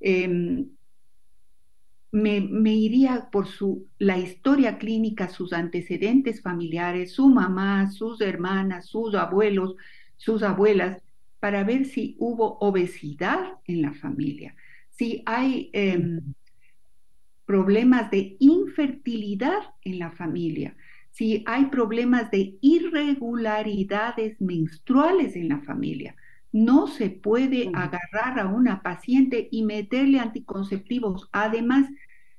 Em, 0.00 0.68
me, 2.10 2.40
me, 2.40 2.74
iría 2.74 3.28
por 3.30 3.46
su, 3.46 3.86
la 3.98 4.18
historia 4.18 4.78
clínica, 4.78 5.28
sus 5.28 5.52
antecedentes 5.52 6.40
familiares, 6.40 7.12
su 7.12 7.28
mamá, 7.28 7.90
sus 7.90 8.20
hermanas, 8.20 8.86
sus 8.86 9.14
abuelos, 9.14 9.76
sus 10.16 10.42
abuelas, 10.42 11.02
para 11.40 11.64
ver 11.64 11.84
si 11.84 12.16
hubo 12.18 12.58
obesidad 12.58 13.58
en 13.64 13.82
la 13.82 13.92
familia, 13.92 14.56
si 14.90 15.22
hay 15.26 15.70
em, 15.72 16.20
problemas 17.44 18.10
de 18.10 18.36
infertilidad 18.40 19.74
en 19.84 19.98
la 20.00 20.10
familia, 20.10 20.76
si 21.18 21.42
hay 21.46 21.66
problemas 21.66 22.30
de 22.30 22.54
irregularidades 22.60 24.40
menstruales 24.40 25.34
en 25.34 25.48
la 25.48 25.58
familia. 25.62 26.14
No 26.52 26.86
se 26.86 27.10
puede 27.10 27.72
agarrar 27.74 28.38
a 28.38 28.46
una 28.46 28.84
paciente 28.84 29.48
y 29.50 29.64
meterle 29.64 30.20
anticonceptivos. 30.20 31.28
Además, 31.32 31.90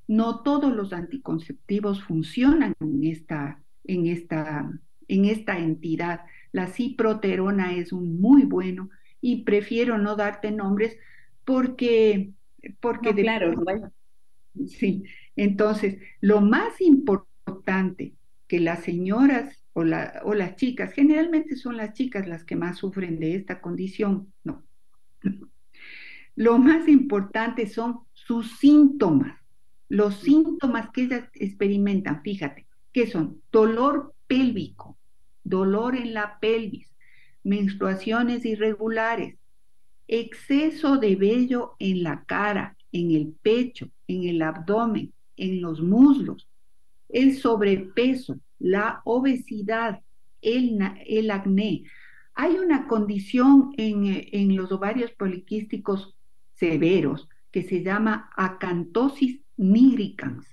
no 0.07 0.43
todos 0.43 0.73
los 0.73 0.93
anticonceptivos 0.93 2.01
funcionan 2.01 2.73
en 2.79 3.03
esta, 3.03 3.61
en 3.83 4.07
esta, 4.07 4.71
en 5.09 5.25
esta 5.25 5.59
entidad. 5.59 6.21
La 6.53 6.67
ciproterona 6.67 7.73
es 7.73 7.91
un 7.91 8.21
muy 8.21 8.43
bueno 8.43 8.89
y 9.19 9.43
prefiero 9.43 9.97
no 9.97 10.15
darte 10.15 10.51
nombres 10.51 10.95
porque, 11.43 12.31
porque 12.79 13.13
claro, 13.13 13.61
sí. 14.67 15.03
Entonces, 15.35 15.97
lo 16.21 16.39
más 16.39 16.79
importante 16.79 18.13
que 18.49 18.59
las 18.59 18.83
señoras 18.83 19.63
o, 19.73 19.81
o 19.81 20.33
las 20.33 20.55
chicas, 20.57 20.91
generalmente 20.91 21.55
son 21.55 21.77
las 21.77 21.93
chicas 21.93 22.27
las 22.27 22.43
que 22.43 22.57
más 22.57 22.79
sufren 22.79 23.19
de 23.19 23.35
esta 23.35 23.61
condición, 23.61 24.33
no. 24.43 24.63
Lo 26.35 26.57
más 26.57 26.87
importante 26.87 27.67
son 27.67 27.99
sus 28.13 28.57
síntomas, 28.57 29.37
los 29.87 30.15
síntomas 30.15 30.89
que 30.91 31.03
ellas 31.03 31.29
experimentan, 31.33 32.21
fíjate, 32.23 32.65
que 32.91 33.07
son 33.07 33.41
dolor 33.51 34.13
pélvico, 34.27 34.97
dolor 35.43 35.95
en 35.95 36.13
la 36.13 36.39
pelvis, 36.39 36.95
menstruaciones 37.43 38.45
irregulares, 38.45 39.37
exceso 40.07 40.97
de 40.97 41.15
vello 41.15 41.75
en 41.77 42.03
la 42.03 42.23
cara, 42.23 42.77
en 42.91 43.11
el 43.11 43.33
pecho, 43.41 43.89
en 44.07 44.23
el 44.23 44.41
abdomen, 44.41 45.13
en 45.37 45.61
los 45.61 45.81
muslos, 45.81 46.47
el 47.09 47.35
sobrepeso, 47.35 48.39
la 48.59 49.01
obesidad, 49.03 50.01
el, 50.41 50.79
el 51.05 51.31
acné. 51.31 51.83
Hay 52.33 52.55
una 52.55 52.87
condición 52.87 53.73
en, 53.77 54.05
en 54.31 54.55
los 54.55 54.71
ovarios 54.71 55.11
poliquísticos 55.11 56.15
severos 56.53 57.27
que 57.51 57.63
se 57.63 57.83
llama 57.83 58.29
acantosis 58.37 59.41
nigricans. 59.57 60.45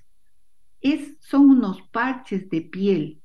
Es, 0.81 1.17
son 1.21 1.51
unos 1.51 1.83
parches 1.93 2.49
de 2.49 2.63
piel 2.63 3.21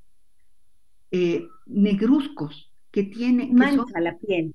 eh, 1.11 1.47
negruzcos 1.65 2.71
que 2.91 3.03
tienen... 3.03 3.55
Mancha 3.55 3.99
la 3.99 4.17
piel. 4.17 4.53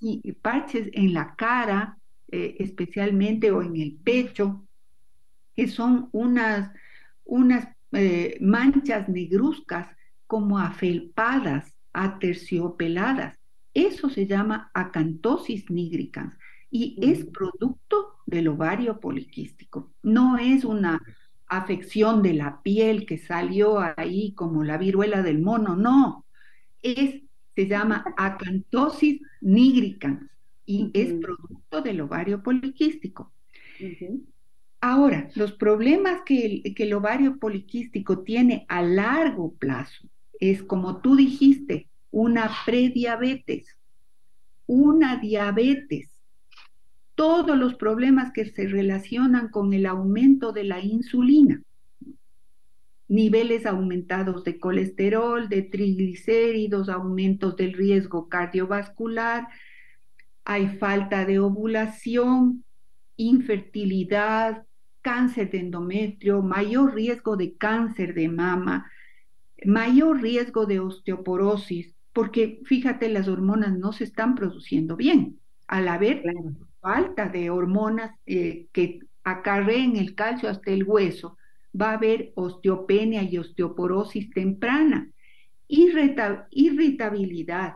Sí, 0.00 0.20
parches 0.40 0.88
en 0.92 1.12
la 1.12 1.34
cara, 1.36 1.98
eh, 2.28 2.56
especialmente, 2.58 3.50
o 3.50 3.62
en 3.62 3.76
el 3.76 3.96
pecho, 3.96 4.66
que 5.54 5.68
son 5.68 6.08
unas, 6.12 6.72
unas 7.24 7.68
eh, 7.92 8.38
manchas 8.40 9.08
negruzcas 9.08 9.88
como 10.26 10.58
afelpadas, 10.58 11.74
aterciopeladas. 11.92 13.36
Eso 13.74 14.08
se 14.10 14.26
llama 14.26 14.70
acantosis 14.74 15.70
nigricans 15.70 16.36
y 16.70 16.96
es 17.02 17.24
producto 17.26 18.14
del 18.26 18.48
ovario 18.48 19.00
poliquístico. 19.00 19.92
No 20.02 20.38
es 20.38 20.64
una 20.64 21.00
afección 21.46 22.22
de 22.22 22.34
la 22.34 22.62
piel 22.62 23.06
que 23.06 23.18
salió 23.18 23.80
ahí 23.96 24.32
como 24.34 24.62
la 24.62 24.78
viruela 24.78 25.22
del 25.22 25.40
mono, 25.40 25.74
no. 25.74 26.26
Es, 26.82 27.22
se 27.56 27.66
llama 27.66 28.04
acantosis 28.16 29.20
nigricans 29.40 30.30
y 30.64 30.90
es 30.94 31.12
producto 31.14 31.82
del 31.82 32.00
ovario 32.02 32.42
poliquístico. 32.42 33.32
Ahora, 34.80 35.28
los 35.34 35.52
problemas 35.52 36.22
que 36.24 36.62
el, 36.64 36.92
ovario 36.94 37.38
poliquístico 37.38 38.20
tiene 38.20 38.64
a 38.68 38.80
largo 38.80 39.54
plazo 39.54 40.08
es, 40.38 40.62
como 40.62 41.02
tú 41.02 41.16
dijiste, 41.16 41.90
una 42.10 42.50
prediabetes, 42.64 43.76
una 44.66 45.18
diabetes, 45.18 46.10
todos 47.14 47.58
los 47.58 47.74
problemas 47.74 48.32
que 48.32 48.46
se 48.46 48.66
relacionan 48.68 49.48
con 49.50 49.74
el 49.74 49.84
aumento 49.84 50.52
de 50.52 50.64
la 50.64 50.80
insulina, 50.80 51.62
niveles 53.06 53.66
aumentados 53.66 54.44
de 54.44 54.58
colesterol, 54.58 55.50
de 55.50 55.60
triglicéridos, 55.60 56.88
aumentos 56.88 57.54
del 57.56 57.74
riesgo 57.74 58.30
cardiovascular, 58.30 59.46
hay 60.44 60.68
falta 60.78 61.26
de 61.26 61.38
ovulación, 61.38 62.64
infertilidad, 63.16 64.64
cáncer 65.02 65.50
de 65.50 65.58
endometrio, 65.58 66.42
mayor 66.42 66.94
riesgo 66.94 67.36
de 67.36 67.56
cáncer 67.56 68.14
de 68.14 68.28
mama, 68.28 68.90
mayor 69.64 70.20
riesgo 70.20 70.66
de 70.66 70.80
osteoporosis, 70.80 71.94
porque 72.12 72.60
fíjate, 72.64 73.08
las 73.08 73.28
hormonas 73.28 73.78
no 73.78 73.92
se 73.92 74.04
están 74.04 74.34
produciendo 74.34 74.96
bien. 74.96 75.38
Al 75.66 75.88
haber 75.88 76.22
falta 76.80 77.28
de 77.28 77.50
hormonas 77.50 78.12
eh, 78.26 78.66
que 78.72 79.00
acarreen 79.22 79.96
el 79.96 80.14
calcio 80.14 80.48
hasta 80.48 80.70
el 80.70 80.84
hueso, 80.84 81.36
va 81.78 81.90
a 81.90 81.94
haber 81.94 82.32
osteopenia 82.34 83.22
y 83.22 83.38
osteoporosis 83.38 84.30
temprana, 84.30 85.08
irritabilidad, 85.68 87.74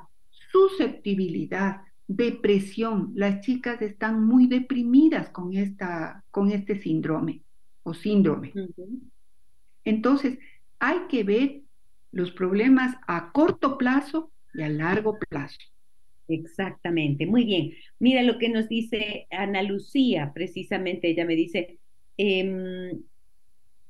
susceptibilidad, 0.50 1.82
depresión. 2.06 3.12
Las 3.14 3.40
chicas 3.40 3.80
están 3.82 4.24
muy 4.24 4.46
deprimidas 4.46 5.30
con, 5.30 5.54
esta, 5.54 6.24
con 6.30 6.50
este 6.50 6.80
síndrome 6.80 7.42
o 7.82 7.94
síndrome. 7.94 8.52
Entonces, 9.84 10.38
hay 10.78 10.98
que 11.08 11.24
ver 11.24 11.62
los 12.12 12.30
problemas 12.30 12.96
a 13.06 13.32
corto 13.32 13.76
plazo 13.78 14.30
y 14.52 14.62
a 14.62 14.68
largo 14.68 15.18
plazo. 15.28 15.58
Exactamente, 16.28 17.26
muy 17.26 17.44
bien. 17.44 17.72
Mira 17.98 18.22
lo 18.22 18.38
que 18.38 18.48
nos 18.48 18.68
dice 18.68 19.26
Ana 19.30 19.62
Lucía, 19.62 20.32
precisamente 20.34 21.10
ella 21.10 21.26
me 21.26 21.34
dice, 21.36 21.78
em, 22.16 23.02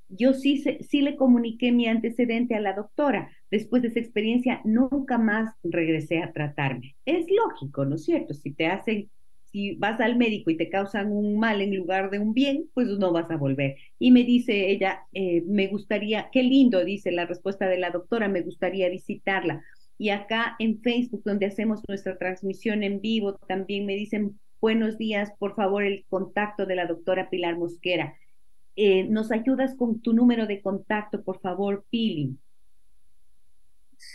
yo 0.08 0.32
sí, 0.34 0.62
sí 0.80 1.00
le 1.00 1.16
comuniqué 1.16 1.70
mi 1.70 1.86
antecedente 1.86 2.54
a 2.54 2.60
la 2.60 2.72
doctora. 2.72 3.30
Después 3.54 3.82
de 3.82 3.88
esa 3.88 4.00
experiencia, 4.00 4.60
nunca 4.64 5.16
más 5.18 5.54
regresé 5.62 6.18
a 6.22 6.32
tratarme. 6.32 6.96
Es 7.04 7.26
lógico, 7.30 7.84
¿no 7.84 7.94
es 7.94 8.04
cierto? 8.04 8.34
Si 8.34 8.52
te 8.52 8.66
hacen, 8.66 9.10
si 9.44 9.76
vas 9.76 10.00
al 10.00 10.16
médico 10.16 10.50
y 10.50 10.56
te 10.56 10.68
causan 10.68 11.12
un 11.12 11.38
mal 11.38 11.60
en 11.60 11.76
lugar 11.76 12.10
de 12.10 12.18
un 12.18 12.34
bien, 12.34 12.68
pues 12.74 12.88
no 12.88 13.12
vas 13.12 13.30
a 13.30 13.36
volver. 13.36 13.76
Y 13.98 14.10
me 14.10 14.24
dice 14.24 14.70
ella, 14.70 15.02
eh, 15.12 15.42
me 15.46 15.68
gustaría, 15.68 16.28
qué 16.32 16.42
lindo, 16.42 16.84
dice 16.84 17.12
la 17.12 17.26
respuesta 17.26 17.68
de 17.68 17.78
la 17.78 17.90
doctora, 17.90 18.28
me 18.28 18.42
gustaría 18.42 18.88
visitarla. 18.90 19.62
Y 19.98 20.08
acá 20.10 20.56
en 20.58 20.80
Facebook, 20.82 21.22
donde 21.24 21.46
hacemos 21.46 21.80
nuestra 21.88 22.18
transmisión 22.18 22.82
en 22.82 23.00
vivo, 23.00 23.36
también 23.46 23.86
me 23.86 23.94
dicen, 23.94 24.40
buenos 24.60 24.98
días, 24.98 25.32
por 25.38 25.54
favor, 25.54 25.84
el 25.84 26.04
contacto 26.08 26.66
de 26.66 26.74
la 26.76 26.86
doctora 26.86 27.30
Pilar 27.30 27.56
Mosquera 27.56 28.14
Eh, 28.76 29.04
¿Nos 29.08 29.32
ayudas 29.32 29.76
con 29.76 30.00
tu 30.02 30.12
número 30.12 30.46
de 30.46 30.62
contacto, 30.62 31.22
por 31.24 31.40
favor, 31.40 31.84
Pili? 31.90 32.38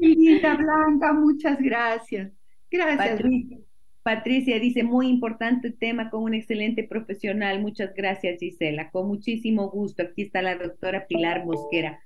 Linda 0.01 0.57
Blanca, 0.57 1.13
muchas 1.13 1.59
gracias. 1.61 2.33
Gracias. 2.71 3.11
Patricia, 3.11 3.59
Patricia 4.03 4.59
dice, 4.59 4.85
muy 4.85 5.07
importante 5.09 5.71
tema 5.71 6.09
con 6.09 6.23
un 6.23 6.35
excelente 6.35 6.83
profesional. 6.83 7.61
Muchas 7.61 7.95
gracias, 7.95 8.41
Gisela. 8.41 8.91
Con 8.91 9.07
muchísimo 9.07 9.71
gusto. 9.71 10.03
Aquí 10.03 10.23
está 10.23 10.41
la 10.41 10.57
doctora 10.57 11.07
Pilar 11.07 11.45
Mosquera. 11.45 12.01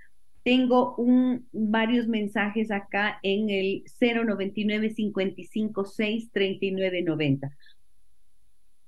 Tengo 0.45 0.97
un, 0.97 1.47
varios 1.53 2.09
mensajes 2.09 2.71
acá 2.71 3.19
en 3.23 3.49
el 3.51 3.85
099 4.01 4.93
556 4.95 6.31
3990. 6.33 7.57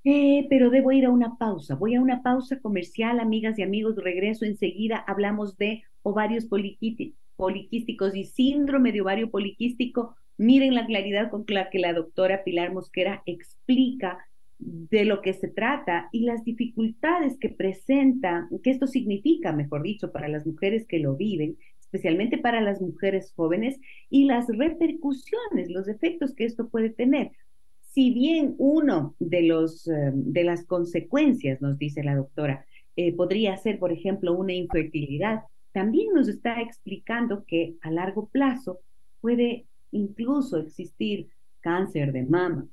Eh, 0.06 0.46
pero 0.50 0.68
debo 0.70 0.92
ir 0.92 1.06
a 1.06 1.10
una 1.10 1.36
pausa. 1.38 1.76
Voy 1.76 1.94
a 1.94 2.00
una 2.00 2.22
pausa 2.22 2.60
comercial, 2.60 3.20
amigas 3.20 3.58
y 3.58 3.62
amigos. 3.62 3.96
Regreso 3.96 4.44
enseguida. 4.44 4.98
Hablamos 5.06 5.56
de 5.56 5.82
ovarios 6.02 6.46
poliquísticos 6.46 8.14
y 8.14 8.24
síndrome 8.24 8.92
de 8.92 9.00
ovario 9.00 9.30
poliquístico. 9.30 10.16
Miren 10.36 10.74
la 10.74 10.86
claridad 10.86 11.30
con 11.30 11.44
la 11.48 11.70
que 11.70 11.78
la 11.78 11.94
doctora 11.94 12.44
Pilar 12.44 12.72
Mosquera 12.72 13.22
explica 13.24 14.18
de 14.58 15.04
lo 15.04 15.20
que 15.20 15.32
se 15.32 15.48
trata 15.48 16.08
y 16.12 16.24
las 16.24 16.44
dificultades 16.44 17.38
que 17.38 17.48
presenta, 17.48 18.48
que 18.62 18.70
esto 18.70 18.86
significa, 18.86 19.52
mejor 19.52 19.82
dicho, 19.82 20.12
para 20.12 20.28
las 20.28 20.46
mujeres 20.46 20.86
que 20.86 20.98
lo 20.98 21.16
viven, 21.16 21.56
especialmente 21.80 22.38
para 22.38 22.60
las 22.60 22.80
mujeres 22.80 23.32
jóvenes, 23.34 23.78
y 24.10 24.24
las 24.24 24.46
repercusiones, 24.48 25.70
los 25.70 25.88
efectos 25.88 26.34
que 26.34 26.44
esto 26.44 26.68
puede 26.68 26.90
tener. 26.90 27.32
Si 27.80 28.12
bien 28.12 28.54
uno 28.58 29.14
de, 29.18 29.42
los, 29.42 29.86
eh, 29.86 30.10
de 30.12 30.44
las 30.44 30.64
consecuencias, 30.66 31.60
nos 31.60 31.78
dice 31.78 32.02
la 32.02 32.16
doctora, 32.16 32.64
eh, 32.96 33.14
podría 33.14 33.56
ser, 33.56 33.78
por 33.78 33.92
ejemplo, 33.92 34.34
una 34.34 34.52
infertilidad, 34.52 35.42
también 35.72 36.12
nos 36.14 36.28
está 36.28 36.60
explicando 36.60 37.44
que 37.44 37.76
a 37.82 37.90
largo 37.90 38.28
plazo 38.28 38.80
puede 39.20 39.66
incluso 39.90 40.58
existir 40.58 41.28
cáncer 41.60 42.12
de 42.12 42.24
mama, 42.24 42.68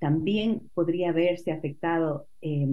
también 0.00 0.62
podría 0.74 1.10
haberse 1.10 1.52
afectado 1.52 2.26
eh, 2.40 2.66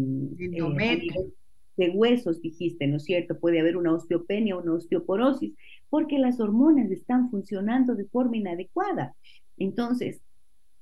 de 1.77 1.89
huesos, 1.91 2.41
dijiste, 2.41 2.87
¿no 2.87 2.97
es 2.97 3.03
cierto? 3.03 3.39
Puede 3.39 3.59
haber 3.59 3.77
una 3.77 3.93
osteopenia, 3.93 4.57
una 4.57 4.73
osteoporosis, 4.73 5.53
porque 5.89 6.17
las 6.17 6.39
hormonas 6.39 6.89
están 6.89 7.29
funcionando 7.29 7.93
de 7.95 8.05
forma 8.05 8.37
inadecuada. 8.37 9.15
Entonces, 9.57 10.21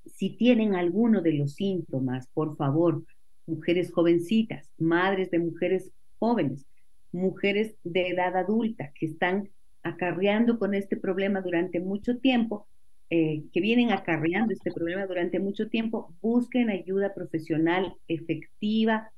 si 0.06 0.38
tienen 0.38 0.76
alguno 0.76 1.22
de 1.22 1.34
los 1.34 1.56
síntomas, 1.56 2.28
por 2.34 2.56
favor, 2.56 3.04
mujeres 3.46 3.91
jovencitas, 3.91 4.70
madres 4.78 5.32
de 5.32 5.39
mujeres 5.39 5.91
jóvenes, 6.20 6.66
mujeres 7.12 7.76
de 7.84 8.10
edad 8.10 8.38
adulta 8.38 8.91
que 8.96 9.08
están 9.08 9.50
acarreando 9.84 10.58
con 10.60 10.74
este 10.74 10.96
problema 10.96 11.41
durante 11.41 11.80
mucho 11.80 12.20
tiempo, 12.20 12.68
eh, 13.10 13.43
que 13.53 13.62
vienen 13.62 13.91
acarreando 13.91 14.53
este 14.53 14.72
problema 14.72 15.06
durante 15.06 15.39
mucho 15.39 15.70
tiempo, 15.70 16.14
busquen 16.22 16.70
ayuda 16.70 17.14
profesional 17.14 17.93
efectiva 18.08 19.12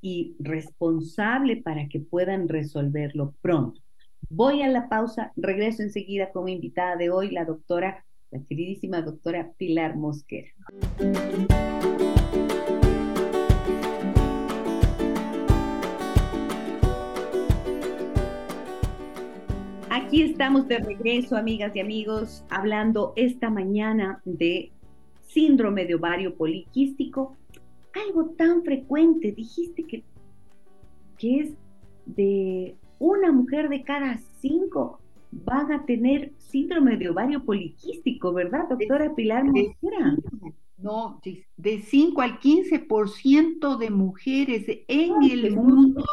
y 0.00 0.36
responsable 0.38 1.56
para 1.56 1.88
que 1.88 2.00
puedan 2.00 2.48
resolverlo 2.48 3.34
pronto. 3.40 3.80
Voy 4.28 4.62
a 4.62 4.68
la 4.68 4.88
pausa, 4.88 5.32
regreso 5.36 5.82
enseguida 5.82 6.30
como 6.30 6.48
invitada 6.48 6.96
de 6.96 7.10
hoy, 7.10 7.30
la 7.30 7.44
doctora, 7.44 8.04
la 8.30 8.40
queridísima 8.44 9.02
doctora 9.02 9.52
Pilar 9.58 9.96
Mosquera. 9.96 10.52
Aquí 20.12 20.24
estamos 20.24 20.68
de 20.68 20.78
regreso, 20.78 21.38
amigas 21.38 21.74
y 21.74 21.80
amigos, 21.80 22.44
hablando 22.50 23.14
esta 23.16 23.48
mañana 23.48 24.20
de 24.26 24.70
síndrome 25.22 25.86
de 25.86 25.94
ovario 25.94 26.34
poliquístico, 26.34 27.34
algo 27.94 28.26
tan 28.36 28.62
frecuente. 28.62 29.32
Dijiste 29.32 29.84
que, 29.84 30.04
que 31.16 31.40
es 31.40 31.54
de 32.04 32.76
una 32.98 33.32
mujer 33.32 33.70
de 33.70 33.84
cada 33.84 34.18
cinco 34.42 35.00
van 35.30 35.72
a 35.72 35.86
tener 35.86 36.34
síndrome 36.36 36.98
de 36.98 37.08
ovario 37.08 37.42
poliquístico, 37.42 38.34
¿verdad, 38.34 38.68
doctora 38.68 39.14
Pilar 39.14 39.44
Mosquera? 39.44 40.18
No, 40.76 41.20
de 41.56 41.80
5 41.80 42.20
al 42.20 42.38
15% 42.38 43.78
de 43.78 43.90
mujeres 43.90 44.66
en 44.88 45.22
el 45.22 45.56
mundo 45.56 46.04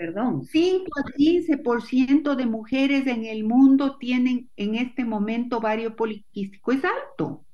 perdón. 0.00 0.46
5 0.46 0.86
a 0.98 1.02
15% 1.12 2.34
de 2.34 2.46
mujeres 2.46 3.06
en 3.06 3.26
el 3.26 3.44
mundo 3.44 3.98
tienen 3.98 4.48
en 4.56 4.74
este 4.74 5.04
momento 5.04 5.58
ovario 5.58 5.94
poliquístico. 5.94 6.72
Es 6.72 6.82
alto. 6.86 7.44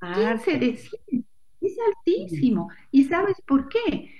15 0.00 0.58
de 0.58 0.76
100. 0.76 1.26
Es 1.60 1.76
altísimo. 1.86 2.70
¿Y 2.90 3.04
sabes 3.04 3.36
por 3.46 3.68
qué? 3.68 4.10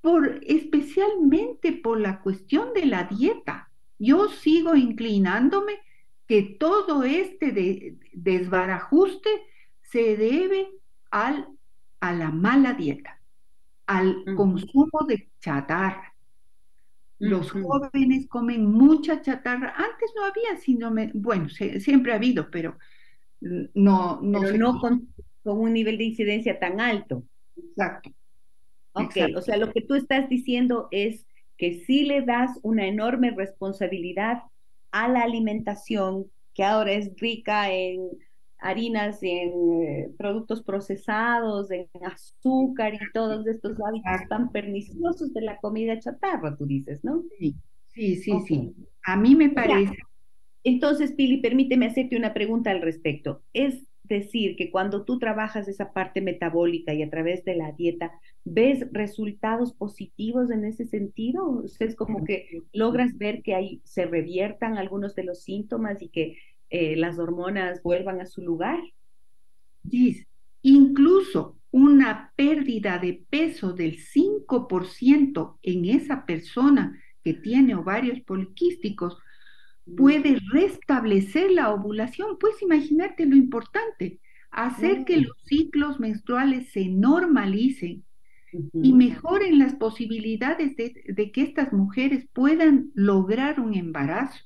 Por, 0.00 0.40
especialmente 0.42 1.72
por 1.72 2.00
la 2.00 2.22
cuestión 2.22 2.72
de 2.72 2.86
la 2.86 3.04
dieta. 3.04 3.68
Yo 3.98 4.30
sigo 4.30 4.74
inclinándome 4.74 5.74
que 6.26 6.56
todo 6.58 7.04
este 7.04 7.52
de, 7.52 7.98
desbarajuste 8.14 9.28
se 9.82 10.16
debe 10.16 10.70
al, 11.10 11.46
a 12.00 12.14
la 12.14 12.30
mala 12.30 12.72
dieta, 12.72 13.20
al 13.86 14.24
consumo 14.34 15.00
de 15.06 15.28
chatarra 15.40 16.07
los 17.18 17.50
jóvenes 17.50 18.28
comen 18.28 18.66
mucha 18.66 19.20
chatarra. 19.20 19.74
Antes 19.76 20.12
no 20.16 20.24
había 20.24 20.56
sino 20.60 20.92
bueno, 21.14 21.48
siempre 21.48 22.12
ha 22.12 22.16
habido, 22.16 22.50
pero 22.50 22.78
no, 23.40 24.20
no, 24.22 24.40
no 24.52 24.80
con, 24.80 25.08
un 25.44 25.72
nivel 25.72 25.98
de 25.98 26.04
incidencia 26.04 26.58
tan 26.58 26.80
alto. 26.80 27.24
Exacto. 27.56 28.10
Ok, 28.92 29.16
o 29.36 29.42
sea, 29.42 29.56
lo 29.56 29.72
que 29.72 29.80
tú 29.80 29.94
estás 29.94 30.28
diciendo 30.28 30.88
es 30.90 31.26
que 31.56 31.84
si 31.84 32.04
le 32.04 32.22
das 32.22 32.58
una 32.62 32.86
enorme 32.86 33.30
responsabilidad 33.30 34.42
a 34.90 35.08
la 35.08 35.22
alimentación, 35.22 36.26
que 36.54 36.64
ahora 36.64 36.92
es 36.92 37.12
rica 37.16 37.72
en 37.72 38.08
harinas, 38.58 39.22
en 39.22 39.82
eh, 39.82 40.10
productos 40.18 40.62
procesados, 40.62 41.70
en 41.70 41.88
azúcar 42.04 42.94
y 42.94 42.98
todos 43.12 43.46
estos 43.46 43.78
hábitos 43.80 44.28
tan 44.28 44.50
perniciosos 44.50 45.32
de 45.32 45.42
la 45.42 45.58
comida 45.58 45.98
chatarra, 45.98 46.56
tú 46.56 46.66
dices, 46.66 47.04
¿no? 47.04 47.22
Sí, 47.38 47.56
sí, 47.86 48.16
sí, 48.16 48.32
sí. 48.46 48.74
A 49.04 49.16
mí 49.16 49.34
me 49.34 49.50
parece. 49.50 49.96
Entonces, 50.64 51.12
Pili, 51.12 51.40
permíteme 51.40 51.86
hacerte 51.86 52.16
una 52.16 52.34
pregunta 52.34 52.70
al 52.70 52.82
respecto. 52.82 53.42
Es 53.52 53.86
decir, 54.02 54.56
que 54.56 54.70
cuando 54.70 55.04
tú 55.04 55.18
trabajas 55.18 55.68
esa 55.68 55.92
parte 55.92 56.20
metabólica 56.20 56.94
y 56.94 57.02
a 57.02 57.10
través 57.10 57.44
de 57.44 57.56
la 57.56 57.72
dieta, 57.72 58.10
¿ves 58.44 58.86
resultados 58.90 59.74
positivos 59.74 60.50
en 60.50 60.64
ese 60.64 60.86
sentido? 60.86 61.64
es 61.78 61.94
como 61.94 62.24
que 62.24 62.62
logras 62.72 63.16
ver 63.18 63.42
que 63.42 63.54
ahí 63.54 63.80
se 63.84 64.06
reviertan 64.06 64.78
algunos 64.78 65.14
de 65.14 65.24
los 65.24 65.42
síntomas 65.42 66.02
y 66.02 66.08
que 66.08 66.36
eh, 66.70 66.96
las 66.96 67.18
hormonas 67.18 67.82
vuelvan 67.82 68.20
a 68.20 68.26
su 68.26 68.42
lugar. 68.42 68.80
Dice, 69.82 70.26
incluso 70.62 71.56
una 71.70 72.32
pérdida 72.36 72.98
de 72.98 73.24
peso 73.28 73.72
del 73.72 73.98
5% 73.98 75.58
en 75.62 75.84
esa 75.84 76.24
persona 76.24 76.98
que 77.22 77.34
tiene 77.34 77.74
ovarios 77.74 78.20
poliquísticos 78.20 79.18
mm. 79.86 79.96
puede 79.96 80.38
restablecer 80.52 81.50
la 81.50 81.72
ovulación. 81.72 82.38
Puedes 82.38 82.62
imaginarte 82.62 83.26
lo 83.26 83.36
importante, 83.36 84.20
hacer 84.50 85.04
que 85.04 85.18
mm. 85.18 85.22
los 85.24 85.36
ciclos 85.44 86.00
menstruales 86.00 86.70
se 86.70 86.86
normalicen 86.88 88.04
y 88.72 88.94
mejoren 88.94 89.58
las 89.58 89.74
posibilidades 89.74 90.74
de, 90.76 91.04
de, 91.06 91.32
que 91.32 91.42
estas 91.42 91.70
mujeres 91.70 92.26
puedan 92.32 92.90
lograr 92.94 93.60
un 93.60 93.74
embarazo. 93.74 94.42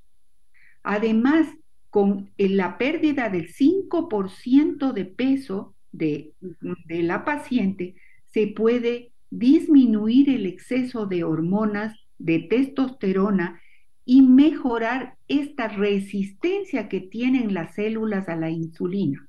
Además, 0.83 1.47
con 1.93 2.31
la 2.39 2.79
pérdida 2.79 3.29
del 3.29 3.53
5% 3.53 4.95
de 4.95 5.05
peso 5.05 5.75
de, 5.93 6.33
de 6.41 7.03
la 7.03 7.23
paciente, 7.23 7.97
se 8.31 8.47
puede 8.47 9.13
disminuir 9.29 10.31
el 10.31 10.47
exceso 10.47 11.05
de 11.05 11.23
hormonas, 11.23 11.95
de 12.17 12.39
testosterona 12.39 13.61
y 14.07 14.23
mejorar 14.23 15.19
esta 15.29 15.69
resistencia 15.69 16.89
que 16.89 17.03
tienen 17.03 17.53
las 17.53 17.75
células 17.75 18.27
a 18.31 18.37
la 18.37 18.49
insulina. 18.49 19.29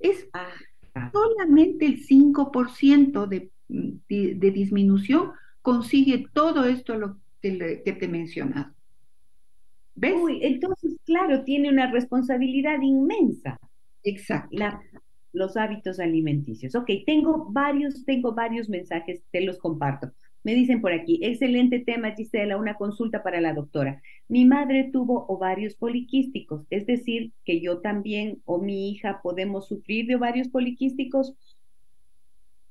Es 0.00 0.28
ah, 0.32 1.10
solamente 1.12 1.86
el 1.86 2.04
5% 2.04 3.28
de, 3.28 3.52
de, 3.68 4.50
disminución 4.50 5.30
consigue 5.62 6.26
todo 6.32 6.64
esto 6.64 6.98
lo 6.98 7.18
que, 7.40 7.82
que 7.84 7.92
te 7.92 8.06
he 8.06 8.08
mencionado. 8.08 8.75
¿Ves? 9.96 10.14
Uy, 10.14 10.38
entonces, 10.42 10.96
claro, 11.04 11.42
tiene 11.42 11.70
una 11.70 11.90
responsabilidad 11.90 12.80
inmensa. 12.82 13.58
Exacto. 14.04 14.56
los 15.32 15.56
hábitos 15.56 15.98
alimenticios. 16.00 16.74
Ok, 16.74 16.88
tengo 17.04 17.48
varios, 17.50 18.04
tengo 18.04 18.32
varios 18.32 18.68
mensajes, 18.68 19.22
te 19.30 19.40
los 19.40 19.58
comparto. 19.58 20.12
Me 20.44 20.54
dicen 20.54 20.80
por 20.80 20.92
aquí, 20.92 21.18
excelente 21.22 21.80
tema, 21.80 22.12
Gisela, 22.12 22.56
una 22.56 22.76
consulta 22.76 23.22
para 23.22 23.40
la 23.40 23.52
doctora. 23.52 24.00
Mi 24.28 24.44
madre 24.44 24.90
tuvo 24.92 25.26
ovarios 25.26 25.74
poliquísticos, 25.74 26.64
es 26.70 26.86
decir, 26.86 27.32
que 27.44 27.60
yo 27.60 27.80
también 27.80 28.40
o 28.44 28.62
mi 28.62 28.90
hija 28.90 29.20
podemos 29.22 29.66
sufrir 29.66 30.06
de 30.06 30.14
ovarios 30.14 30.48
poliquísticos. 30.48 31.34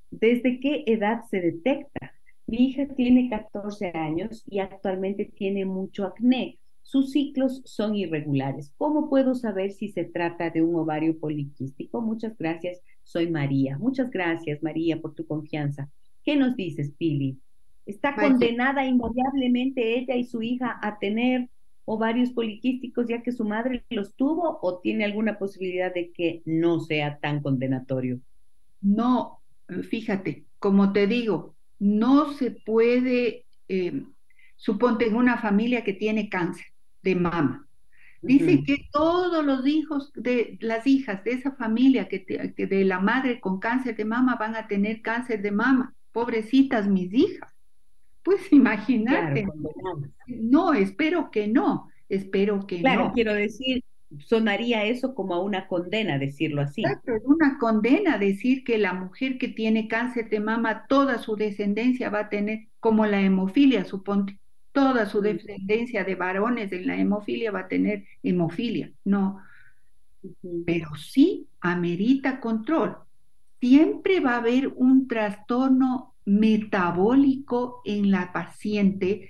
¿Desde 0.09 0.59
qué 0.61 0.85
edad 0.87 1.23
se 1.29 1.41
detecta? 1.41 2.13
Mi 2.47 2.69
hija 2.69 2.87
tiene 2.95 3.29
14 3.29 3.91
años 3.93 4.43
y 4.47 4.59
actualmente 4.59 5.25
tiene 5.25 5.65
mucho 5.65 6.05
acné. 6.05 6.57
Sus 6.85 7.13
ciclos 7.13 7.63
son 7.65 7.95
irregulares. 7.95 8.71
¿Cómo 8.77 9.09
puedo 9.09 9.33
saber 9.33 9.71
si 9.71 9.89
se 9.89 10.03
trata 10.03 10.51
de 10.51 10.61
un 10.61 10.75
ovario 10.75 11.17
poliquístico? 11.17 11.99
Muchas 11.99 12.37
gracias. 12.37 12.79
Soy 13.03 13.27
María. 13.27 13.79
Muchas 13.79 14.11
gracias, 14.11 14.61
María, 14.61 15.01
por 15.01 15.15
tu 15.15 15.25
confianza. 15.25 15.89
¿Qué 16.23 16.35
nos 16.35 16.55
dices, 16.55 16.93
Pili? 16.95 17.39
¿Está 17.87 18.13
condenada 18.13 18.85
invariablemente 18.85 19.97
ella 19.97 20.15
y 20.15 20.25
su 20.25 20.43
hija 20.43 20.79
a 20.79 20.99
tener 20.99 21.49
ovarios 21.85 22.31
poliquísticos 22.33 23.07
ya 23.07 23.23
que 23.23 23.31
su 23.31 23.45
madre 23.45 23.83
los 23.89 24.13
tuvo 24.13 24.59
o 24.61 24.77
tiene 24.77 25.05
alguna 25.05 25.39
posibilidad 25.39 25.91
de 25.91 26.11
que 26.11 26.43
no 26.45 26.81
sea 26.81 27.17
tan 27.17 27.41
condenatorio? 27.41 28.19
No, 28.81 29.39
fíjate, 29.89 30.45
como 30.59 30.93
te 30.93 31.07
digo, 31.07 31.55
no 31.79 32.31
se 32.33 32.51
puede, 32.51 33.45
eh, 33.69 34.03
suponte 34.55 35.07
en 35.07 35.15
una 35.15 35.39
familia 35.39 35.83
que 35.83 35.93
tiene 35.93 36.29
cáncer 36.29 36.74
de 37.05 37.15
mama. 37.15 37.65
Dice 38.21 38.63
que 38.63 38.77
todos 38.91 39.45
los 39.45 39.67
hijos 39.67 40.11
de 40.15 40.57
las 40.59 40.87
hijas 40.87 41.23
de 41.23 41.33
esa 41.33 41.51
familia 41.51 42.07
que, 42.07 42.25
que 42.25 42.67
de 42.67 42.83
la 42.83 42.99
madre 42.99 43.39
con 43.39 43.59
cáncer 43.59 43.95
de 43.95 44.03
mama 44.03 44.35
van 44.39 44.55
a 44.55 44.67
tener 44.67 45.03
cáncer 45.03 45.43
de 45.43 45.51
mama. 45.51 45.93
Pobrecitas 46.11 46.87
mis 46.87 47.13
hijas. 47.13 47.53
Pues 48.23 48.51
imagínate. 48.51 49.45
no, 50.25 50.73
espero 50.73 51.29
que 51.29 51.47
no, 51.47 51.87
espero 52.09 52.65
que 52.65 52.77
no. 52.77 52.81
Claro, 52.81 53.11
quiero 53.13 53.33
decir, 53.35 53.83
sonaría 54.19 54.85
eso 54.85 55.13
como 55.13 55.35
a 55.35 55.43
una 55.43 55.67
condena, 55.67 56.17
decirlo 56.17 56.63
así. 56.63 56.81
Exacto, 56.81 57.13
es 57.13 57.23
una 57.25 57.59
condena 57.59 58.17
decir 58.17 58.63
que 58.63 58.79
la 58.79 58.93
mujer 58.93 59.37
que 59.37 59.49
tiene 59.49 59.87
cáncer 59.87 60.29
de 60.29 60.39
mama, 60.39 60.85
toda 60.89 61.19
su 61.19 61.35
descendencia 61.35 62.09
va 62.09 62.21
a 62.21 62.29
tener, 62.29 62.69
como 62.79 63.05
la 63.05 63.21
hemofilia, 63.21 63.85
suponte, 63.85 64.39
toda 64.75 65.05
su 65.05 65.21
descendencia 65.21 66.03
de 66.03 66.15
varones 66.15 66.71
en 66.73 66.85
la 66.85 66.97
hemofilia 66.97 67.49
va 67.49 67.61
a 67.61 67.67
tener 67.67 68.05
hemofilia. 68.21 68.91
No, 69.05 69.41
pero 70.65 70.93
sí 70.95 71.47
amerita 71.61 72.41
control. 72.41 72.97
Siempre 73.61 74.19
va 74.19 74.33
a 74.33 74.37
haber 74.39 74.67
un 74.67 75.07
trastorno 75.07 76.13
metabólico 76.25 77.81
en 77.85 78.11
la 78.11 78.33
paciente, 78.33 79.29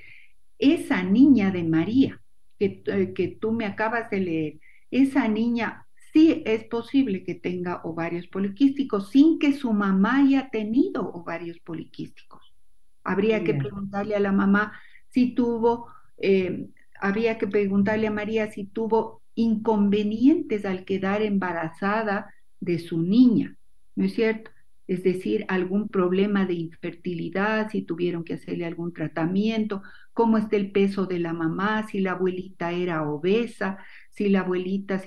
esa 0.58 1.04
niña 1.04 1.52
de 1.52 1.64
María 1.64 2.22
que, 2.58 2.82
eh, 2.88 3.14
que 3.14 3.28
tú 3.28 3.52
me 3.52 3.66
acabas 3.66 4.10
de 4.10 4.20
leer, 4.22 4.60
esa 4.89 5.28
niña 5.28 5.86
sí 6.12 6.41
es 6.46 6.64
posible 6.64 7.24
que 7.24 7.36
tenga 7.36 7.82
ovarios 7.84 8.28
poliquísticos 8.28 9.12
sin 9.12 9.38
que 9.38 9.54
su 9.54 9.74
mamá 9.74 10.22
haya 10.22 10.50
tenido 10.50 11.08
ovarios 11.12 11.60
poliquísticos. 11.60 12.56
Habría 13.04 13.43
que 13.43 13.54
preguntarle 13.54 14.16
a 14.16 14.20
la 14.20 14.32
mamá 14.32 14.74
si 15.16 15.34
tuvo, 15.34 15.88
eh, 16.18 16.68
habría 16.99 17.38
que 17.38 17.47
preguntarle 17.47 18.07
a 18.07 18.11
María 18.11 18.51
si 18.51 18.66
tuvo 18.66 19.22
inconvenientes 19.34 20.66
al 20.66 20.84
quedar 20.84 21.22
embarazada 21.22 22.34
de 22.59 22.80
su 22.80 23.01
niña, 23.01 23.57
¿no 23.95 24.03
es 24.03 24.13
cierto? 24.13 24.51
es 24.88 25.03
decir, 25.03 25.45
algún 25.47 25.88
problema 25.88 26.45
de 26.45 26.55
infertilidad, 26.55 27.70
si 27.70 27.82
tuvieron 27.82 28.26
que 28.26 28.34
hacerle 28.34 28.66
algún 28.66 28.91
tratamiento, 28.91 29.82
cómo 30.13 30.38
está 30.38 30.57
el 30.57 30.72
peso 30.72 31.05
de 31.05 31.20
la 31.20 31.32
mamá, 31.32 31.88
si 31.88 32.01
la 32.01 32.11
abuelita 32.11 32.74
era 32.74 33.09
obesa, 33.09 33.78
si 34.11 34.28
la 34.30 34.41
abuelita, 34.41 35.01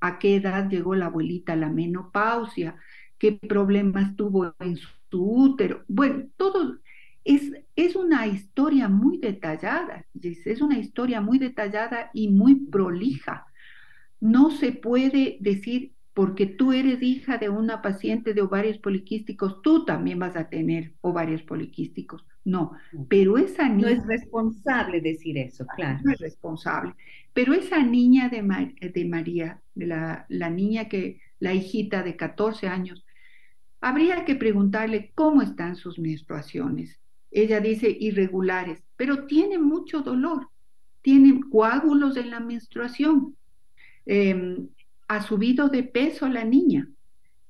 a, 0.00 0.18
qué 0.18 0.36
edad 0.36 0.70
llegó 0.70 0.94
la 0.94 1.06
abuelita 1.06 1.52
a 1.52 1.56
la 1.56 1.68
menopausia, 1.68 2.76
qué 3.18 3.32
problemas 3.32 4.16
tuvo 4.16 4.54
en 4.58 4.76
su, 4.76 4.88
útero. 5.10 5.84
Bueno, 5.86 6.24
todo 6.36 6.78
es, 7.24 7.52
es 7.76 7.96
una 7.96 8.26
historia 8.26 8.88
muy 8.88 9.18
detallada, 9.18 10.06
es 10.22 10.60
una 10.60 10.78
historia 10.78 11.20
muy 11.20 11.38
detallada 11.38 12.10
y 12.12 12.28
muy 12.28 12.54
prolija. 12.54 13.46
No 14.20 14.50
se 14.50 14.72
puede 14.72 15.38
decir 15.40 15.92
porque 16.14 16.46
tú 16.46 16.72
eres 16.72 17.00
hija 17.00 17.38
de 17.38 17.48
una 17.48 17.80
paciente 17.80 18.34
de 18.34 18.42
ovarios 18.42 18.78
poliquísticos, 18.78 19.62
tú 19.62 19.84
también 19.84 20.18
vas 20.18 20.34
a 20.34 20.48
tener 20.48 20.94
ovarios 21.00 21.42
poliquísticos. 21.42 22.24
No, 22.44 22.72
pero 23.08 23.38
esa 23.38 23.68
niña... 23.68 23.90
No 23.90 23.94
es 23.94 24.06
responsable 24.06 25.00
decir 25.00 25.38
eso, 25.38 25.64
claro. 25.76 26.00
No 26.02 26.12
es 26.12 26.18
responsable. 26.18 26.94
Pero 27.34 27.52
esa 27.52 27.82
niña 27.84 28.28
de, 28.30 28.42
de 28.90 29.04
María, 29.04 29.60
la, 29.74 30.26
la 30.28 30.50
niña 30.50 30.88
que, 30.88 31.20
la 31.38 31.54
hijita 31.54 32.02
de 32.02 32.16
14 32.16 32.66
años, 32.66 33.04
habría 33.80 34.24
que 34.24 34.34
preguntarle 34.34 35.12
cómo 35.14 35.42
están 35.42 35.76
sus 35.76 35.98
menstruaciones. 35.98 36.98
Ella 37.30 37.60
dice 37.60 37.94
irregulares, 37.98 38.82
pero 38.96 39.26
tiene 39.26 39.58
mucho 39.58 40.00
dolor, 40.00 40.48
tiene 41.02 41.40
coágulos 41.50 42.16
en 42.16 42.30
la 42.30 42.40
menstruación. 42.40 43.36
Eh, 44.06 44.58
ha 45.08 45.22
subido 45.22 45.68
de 45.68 45.82
peso 45.82 46.28
la 46.28 46.44
niña. 46.44 46.88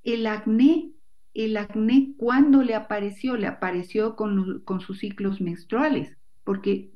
El 0.03 0.26
acné, 0.26 0.93
el 1.35 1.57
acné, 1.57 2.14
¿cuándo 2.16 2.62
le 2.62 2.74
apareció? 2.74 3.37
Le 3.37 3.47
apareció 3.47 4.16
con, 4.16 4.61
con 4.61 4.81
sus 4.81 4.99
ciclos 4.99 5.41
menstruales, 5.41 6.16
porque 6.45 6.91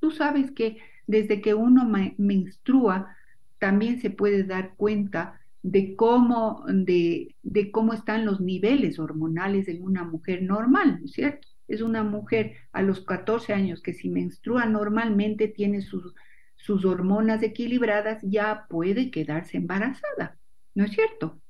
tú 0.00 0.10
sabes 0.10 0.50
que 0.50 0.78
desde 1.06 1.40
que 1.40 1.54
uno 1.54 1.90
menstrua, 2.18 3.16
también 3.58 4.00
se 4.00 4.10
puede 4.10 4.44
dar 4.44 4.74
cuenta 4.76 5.40
de 5.62 5.94
cómo, 5.96 6.64
de, 6.66 7.36
de, 7.42 7.70
cómo 7.70 7.92
están 7.92 8.24
los 8.24 8.40
niveles 8.40 8.98
hormonales 8.98 9.68
en 9.68 9.82
una 9.82 10.04
mujer 10.04 10.42
normal, 10.42 10.98
¿no 11.00 11.06
es 11.06 11.12
cierto? 11.12 11.48
Es 11.70 11.80
una 11.80 12.02
mujer 12.04 12.56
a 12.72 12.82
los 12.82 13.00
14 13.00 13.52
años 13.52 13.80
que 13.80 13.94
si 13.94 14.08
menstrua 14.10 14.66
normalmente 14.66 15.48
tiene 15.48 15.80
sus 15.80 16.14
sus 16.60 16.84
hormonas 16.84 17.42
equilibradas, 17.42 18.22
ya 18.22 18.66
puede 18.68 19.10
quedarse 19.10 19.56
embarazada, 19.56 20.38
¿no 20.74 20.84
es 20.84 20.92
cierto? 20.92 21.40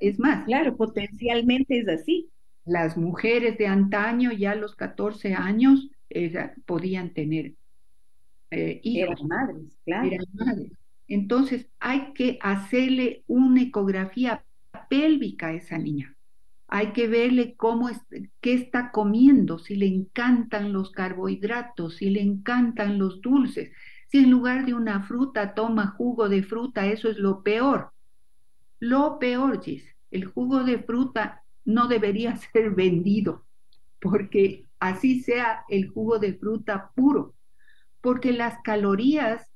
es 0.00 0.18
más. 0.18 0.44
Claro, 0.44 0.76
potencialmente 0.76 1.78
es 1.78 1.88
así. 1.88 2.30
Las 2.64 2.96
mujeres 2.96 3.58
de 3.58 3.66
antaño, 3.66 4.30
ya 4.30 4.52
a 4.52 4.56
los 4.56 4.76
14 4.76 5.34
años, 5.34 5.90
podían 6.66 7.14
tener 7.14 7.54
eh, 8.50 8.80
hijos. 8.82 9.18
Eran 9.20 9.28
madres, 9.28 9.78
claro. 9.84 10.06
Eran 10.06 10.26
madres. 10.34 10.72
Entonces, 11.08 11.68
hay 11.80 12.12
que 12.14 12.38
hacerle 12.40 13.24
una 13.26 13.62
ecografía 13.62 14.44
pélvica 14.88 15.48
a 15.48 15.54
esa 15.54 15.78
niña. 15.78 16.13
Hay 16.74 16.92
que 16.92 17.06
verle 17.06 17.54
cómo 17.54 17.88
es, 17.88 18.00
qué 18.40 18.54
está 18.54 18.90
comiendo, 18.90 19.60
si 19.60 19.76
le 19.76 19.86
encantan 19.86 20.72
los 20.72 20.90
carbohidratos, 20.90 21.98
si 21.98 22.10
le 22.10 22.20
encantan 22.20 22.98
los 22.98 23.20
dulces, 23.20 23.70
si 24.08 24.18
en 24.18 24.30
lugar 24.32 24.66
de 24.66 24.74
una 24.74 25.00
fruta 25.04 25.54
toma 25.54 25.94
jugo 25.96 26.28
de 26.28 26.42
fruta, 26.42 26.86
eso 26.86 27.08
es 27.08 27.16
lo 27.16 27.44
peor. 27.44 27.92
Lo 28.80 29.20
peor, 29.20 29.62
Gis, 29.62 29.84
el 30.10 30.24
jugo 30.24 30.64
de 30.64 30.80
fruta 30.80 31.44
no 31.64 31.86
debería 31.86 32.36
ser 32.52 32.70
vendido, 32.70 33.46
porque 34.00 34.66
así 34.80 35.20
sea 35.20 35.64
el 35.68 35.88
jugo 35.88 36.18
de 36.18 36.34
fruta 36.34 36.90
puro, 36.96 37.36
porque 38.00 38.32
las 38.32 38.58
calorías 38.64 39.48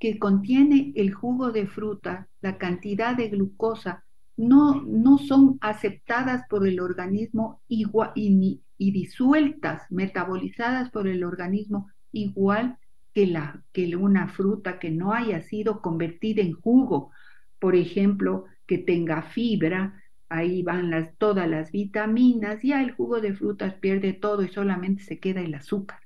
que 0.00 0.18
contiene 0.18 0.92
el 0.96 1.14
jugo 1.14 1.52
de 1.52 1.68
fruta, 1.68 2.26
la 2.40 2.58
cantidad 2.58 3.14
de 3.14 3.28
glucosa, 3.28 4.03
no, 4.36 4.82
no 4.82 5.18
son 5.18 5.58
aceptadas 5.60 6.44
por 6.48 6.66
el 6.66 6.80
organismo 6.80 7.62
igual, 7.68 8.12
y, 8.14 8.62
y 8.78 8.92
disueltas, 8.92 9.82
metabolizadas 9.90 10.90
por 10.90 11.06
el 11.08 11.24
organismo 11.24 11.88
igual 12.12 12.78
que, 13.12 13.26
la, 13.26 13.62
que 13.72 13.96
una 13.96 14.28
fruta 14.28 14.78
que 14.78 14.90
no 14.90 15.12
haya 15.12 15.40
sido 15.42 15.80
convertida 15.80 16.42
en 16.42 16.54
jugo, 16.54 17.10
por 17.58 17.76
ejemplo, 17.76 18.44
que 18.66 18.78
tenga 18.78 19.22
fibra, 19.22 20.02
ahí 20.28 20.62
van 20.62 20.90
las, 20.90 21.16
todas 21.16 21.48
las 21.48 21.70
vitaminas, 21.70 22.60
ya 22.62 22.82
el 22.82 22.92
jugo 22.92 23.20
de 23.20 23.34
frutas 23.34 23.74
pierde 23.74 24.12
todo 24.14 24.42
y 24.42 24.48
solamente 24.48 25.02
se 25.04 25.20
queda 25.20 25.40
el 25.42 25.54
azúcar. 25.54 26.00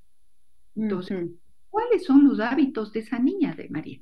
Entonces, 0.75 1.29
¿cuáles 1.69 2.05
son 2.05 2.27
los 2.27 2.39
hábitos 2.39 2.93
de 2.93 2.99
esa 3.01 3.19
niña 3.19 3.55
de 3.55 3.69
María? 3.69 4.01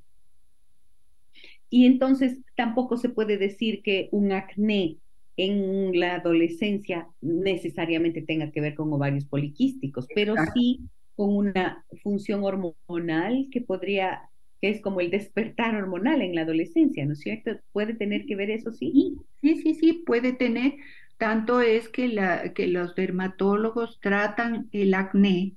Y 1.70 1.86
entonces 1.86 2.40
tampoco 2.56 2.98
se 2.98 3.10
puede 3.10 3.38
decir 3.38 3.82
que 3.84 4.10
un 4.12 4.32
acné 4.32 4.98
en 5.36 6.00
la 6.00 6.16
adolescencia 6.16 7.08
necesariamente 7.22 8.22
tenga 8.22 8.52
que 8.52 8.62
ver 8.62 8.76
con 8.76 8.92
ovarios 8.92 9.26
poliquísticos, 9.26 10.08
pero 10.14 10.36
sí 10.54 10.82
con 11.16 11.36
una 11.36 11.84
función 12.04 12.44
hormonal 12.44 13.48
que 13.52 13.62
podría, 13.62 14.30
que 14.62 14.70
es 14.70 14.82
como 14.82 15.02
el 15.02 15.12
despertar 15.12 15.76
hormonal 15.76 16.22
en 16.22 16.36
la 16.36 16.42
adolescencia, 16.42 17.06
¿no 17.06 17.14
es 17.14 17.20
cierto? 17.20 17.52
¿Puede 17.72 17.94
tener 17.96 18.26
que 18.26 18.36
ver 18.36 18.50
eso, 18.50 18.72
sí? 18.72 19.18
Sí, 19.42 19.58
sí, 19.58 19.74
sí, 19.76 20.04
puede 20.06 20.34
tener. 20.34 20.76
Tanto 21.18 21.62
es 21.62 21.90
que, 21.90 22.08
la, 22.08 22.54
que 22.54 22.68
los 22.68 22.94
dermatólogos 22.96 24.00
tratan 24.00 24.70
el 24.72 24.94
acné 24.94 25.54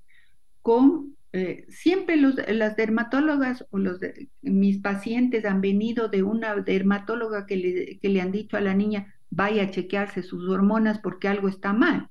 con 0.62 1.16
eh, 1.33 1.64
siempre 1.68 2.16
los, 2.16 2.35
las 2.49 2.76
dermatólogas 2.76 3.64
o 3.70 3.78
los 3.78 4.01
mis 4.43 4.78
pacientes 4.78 5.45
han 5.45 5.61
venido 5.61 6.09
de 6.09 6.22
una 6.22 6.57
dermatóloga 6.57 7.47
que 7.47 7.57
le, 7.57 7.99
que 8.01 8.09
le 8.09 8.20
han 8.20 8.33
dicho 8.33 8.57
a 8.57 8.61
la 8.61 8.74
niña, 8.74 9.14
vaya 9.31 9.64
a 9.64 9.70
chequearse 9.70 10.22
sus 10.22 10.49
hormonas 10.49 10.99
porque 10.99 11.28
algo 11.28 11.49
está 11.49 11.72
mal. 11.72 12.09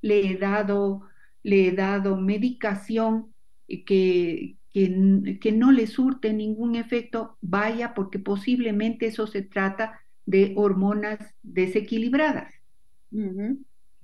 Le 0.00 0.26
he 0.26 0.36
dado, 0.38 1.02
le 1.42 1.68
he 1.68 1.72
dado 1.72 2.16
medicación 2.16 3.34
que, 3.68 4.56
que, 4.72 5.38
que 5.40 5.52
no 5.52 5.70
le 5.72 5.86
surte 5.86 6.32
ningún 6.32 6.74
efecto, 6.76 7.36
vaya 7.42 7.94
porque 7.94 8.18
posiblemente 8.18 9.06
eso 9.06 9.26
se 9.26 9.42
trata 9.42 10.00
de 10.26 10.54
hormonas 10.56 11.18
desequilibradas. 11.42 12.54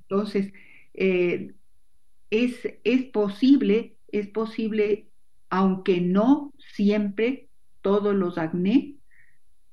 Entonces, 0.03 0.53
eh, 0.95 1.55
es, 2.31 2.57
es 2.85 3.05
posible 3.07 3.98
es 4.09 4.29
posible, 4.29 5.09
aunque 5.49 6.01
no 6.01 6.53
siempre 6.75 7.49
todos 7.83 8.15
los 8.15 8.39
acné 8.39 8.97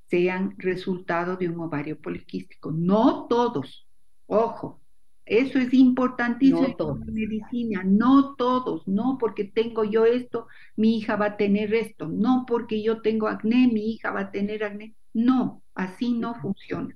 sean 0.08 0.56
resultado 0.58 1.36
de 1.38 1.50
un 1.50 1.60
ovario 1.60 2.00
poliquístico. 2.00 2.72
No 2.72 3.28
todos, 3.28 3.88
ojo, 4.28 4.82
eso 5.26 5.58
es 5.58 5.74
importantísimo 5.74 6.68
en 7.08 7.14
medicina, 7.14 7.84
no 7.84 8.36
todos, 8.36 8.88
no 8.88 9.18
porque 9.20 9.44
tengo 9.44 9.84
yo 9.84 10.06
esto, 10.06 10.48
mi 10.76 10.98
hija 10.98 11.16
va 11.16 11.26
a 11.26 11.38
tener 11.38 11.74
esto, 11.74 12.08
no 12.08 12.46
porque 12.48 12.84
yo 12.84 13.02
tengo 13.02 13.28
acné, 13.28 13.68
mi 13.68 13.94
hija 13.94 14.12
va 14.12 14.22
a 14.22 14.32
tener 14.32 14.64
acné. 14.64 14.96
No, 15.14 15.64
así 15.74 16.14
no 16.14 16.36
funciona. 16.36 16.96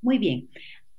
Muy 0.00 0.18
bien. 0.18 0.48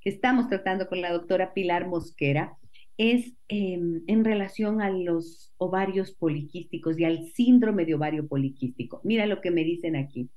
Estamos 0.03 0.47
tratando 0.47 0.87
con 0.87 1.01
la 1.01 1.11
doctora 1.11 1.53
Pilar 1.53 1.87
Mosquera 1.87 2.57
es 2.97 3.33
em, 3.47 4.03
en 4.07 4.23
relación 4.25 4.81
a 4.81 4.89
los 4.89 5.53
ovarios 5.57 6.11
poliquísticos 6.11 6.99
y 6.99 7.05
al 7.05 7.27
síndrome 7.33 7.85
de 7.85 7.95
ovario 7.95 8.27
poliquístico. 8.27 9.01
Mira 9.03 9.25
lo 9.25 9.41
que 9.41 9.51
me 9.51 9.63
dicen 9.63 9.95
aquí. 9.95 10.29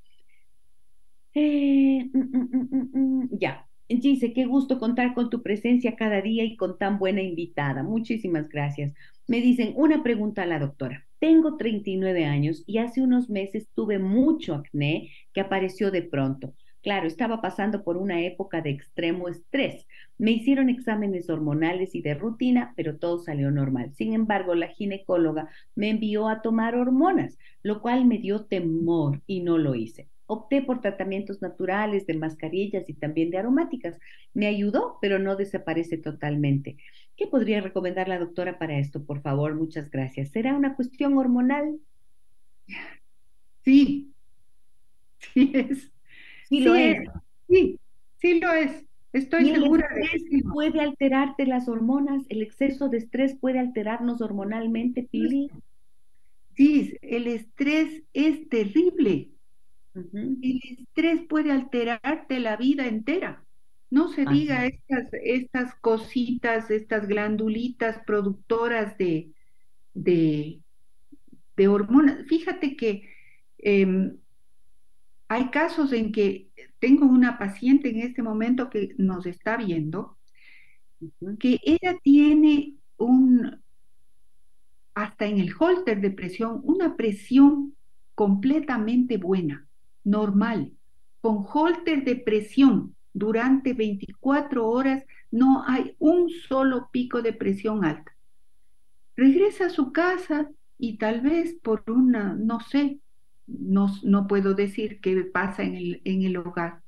Eh, 1.34 2.08
mm, 2.12 2.18
mm, 2.18 2.90
mm, 2.92 3.28
ya, 3.38 3.68
dice, 3.88 4.32
qué 4.32 4.46
gusto 4.46 4.78
contar 4.78 5.14
con 5.14 5.30
tu 5.30 5.42
presencia 5.42 5.96
cada 5.96 6.20
día 6.22 6.44
y 6.44 6.56
con 6.56 6.78
tan 6.78 6.98
buena 6.98 7.22
invitada. 7.22 7.82
Muchísimas 7.82 8.48
gracias. 8.48 8.94
Me 9.26 9.40
dicen, 9.40 9.72
una 9.76 10.02
pregunta 10.02 10.42
a 10.42 10.46
la 10.46 10.58
doctora. 10.58 11.06
Tengo 11.18 11.56
39 11.56 12.24
años 12.24 12.62
y 12.66 12.78
hace 12.78 13.00
unos 13.02 13.30
meses 13.30 13.68
tuve 13.74 13.98
mucho 13.98 14.54
acné 14.54 15.10
que 15.32 15.40
apareció 15.40 15.90
de 15.90 16.02
pronto. 16.02 16.54
Claro, 16.84 17.08
estaba 17.08 17.40
pasando 17.42 17.82
por 17.82 17.96
una 17.96 18.22
época 18.22 18.60
de 18.62 18.70
extremo 18.70 19.28
estrés. 19.28 19.86
Me 20.18 20.30
hicieron 20.32 20.68
exámenes 20.68 21.28
hormonales 21.30 21.94
y 21.96 22.02
de 22.02 22.14
rutina, 22.14 22.74
pero 22.76 22.98
todo 22.98 23.18
salió 23.18 23.50
normal. 23.50 23.92
Sin 23.94 24.14
embargo, 24.14 24.54
la 24.54 24.68
ginecóloga 24.68 25.48
me 25.74 25.90
envió 25.90 26.28
a 26.28 26.42
tomar 26.42 26.76
hormonas, 26.76 27.38
lo 27.64 27.82
cual 27.82 28.04
me 28.06 28.18
dio 28.18 28.44
temor 28.46 29.22
y 29.26 29.40
no 29.40 29.58
lo 29.58 29.74
hice. 29.74 30.10
Opté 30.26 30.62
por 30.62 30.80
tratamientos 30.82 31.42
naturales 31.42 32.06
de 32.06 32.14
mascarillas 32.18 32.88
y 32.88 32.94
también 32.94 33.30
de 33.30 33.38
aromáticas. 33.38 33.98
Me 34.34 34.46
ayudó, 34.46 34.98
pero 35.02 35.18
no 35.18 35.36
desaparece 35.36 35.98
totalmente. 35.98 36.76
¿Qué 37.16 37.26
podría 37.26 37.60
recomendar 37.62 38.08
la 38.08 38.18
doctora 38.20 38.58
para 38.58 38.78
esto? 38.78 39.04
Por 39.06 39.22
favor, 39.22 39.54
muchas 39.56 39.90
gracias. 39.90 40.30
¿Será 40.32 40.54
una 40.54 40.76
cuestión 40.76 41.18
hormonal? 41.18 41.80
Sí, 43.64 44.14
sí 45.18 45.52
es. 45.54 45.93
Sí, 46.54 46.60
lo 46.60 46.74
es. 46.74 47.08
Sí, 47.48 47.80
sí 48.16 48.40
lo 48.40 48.52
es. 48.52 48.84
Estoy 49.12 49.48
segura 49.50 49.88
de 49.94 50.02
que 50.28 50.42
puede 50.52 50.80
alterarte 50.80 51.46
las 51.46 51.68
hormonas, 51.68 52.24
el 52.28 52.42
exceso 52.42 52.88
de 52.88 52.98
estrés 52.98 53.36
puede 53.36 53.60
alterarnos 53.60 54.20
hormonalmente, 54.20 55.06
Pili. 55.10 55.50
Sí, 56.56 56.96
el 57.02 57.26
estrés 57.26 58.02
es 58.12 58.48
terrible. 58.48 59.30
El 59.94 60.60
estrés 60.78 61.22
puede 61.28 61.52
alterarte 61.52 62.40
la 62.40 62.56
vida 62.56 62.86
entera. 62.86 63.44
No 63.90 64.08
se 64.08 64.24
diga 64.24 64.66
estas, 64.66 65.08
estas 65.12 65.74
cositas, 65.76 66.70
estas 66.70 67.06
glandulitas 67.06 68.00
productoras 68.04 68.98
de, 68.98 69.32
de, 69.92 70.60
de 71.56 71.68
hormonas. 71.68 72.26
Fíjate 72.26 72.76
que 72.76 73.08
em, 73.58 74.16
hay 75.28 75.50
casos 75.50 75.92
en 75.92 76.12
que 76.12 76.48
tengo 76.78 77.06
una 77.06 77.38
paciente 77.38 77.88
en 77.90 78.00
este 78.00 78.22
momento 78.22 78.70
que 78.70 78.94
nos 78.98 79.26
está 79.26 79.56
viendo, 79.56 80.18
que 81.38 81.60
ella 81.64 81.98
tiene 82.02 82.74
un, 82.96 83.62
hasta 84.94 85.26
en 85.26 85.38
el 85.38 85.52
holter 85.58 86.00
de 86.00 86.10
presión, 86.10 86.60
una 86.62 86.96
presión 86.96 87.74
completamente 88.14 89.16
buena, 89.16 89.66
normal. 90.04 90.72
Con 91.20 91.44
holter 91.52 92.04
de 92.04 92.16
presión 92.16 92.94
durante 93.12 93.72
24 93.72 94.68
horas 94.68 95.04
no 95.30 95.64
hay 95.66 95.96
un 95.98 96.28
solo 96.28 96.90
pico 96.92 97.22
de 97.22 97.32
presión 97.32 97.84
alta. 97.84 98.14
Regresa 99.16 99.66
a 99.66 99.70
su 99.70 99.92
casa 99.92 100.50
y 100.78 100.98
tal 100.98 101.22
vez 101.22 101.54
por 101.62 101.84
una, 101.88 102.34
no 102.34 102.60
sé, 102.60 103.00
no, 103.46 104.26
puedo 104.26 104.54
decir 104.54 105.00
qué 105.00 105.22
pasa 105.24 105.62
en 105.62 105.74
el, 105.74 106.02
en 106.04 106.22
el 106.22 106.36
hogar, 106.36 106.82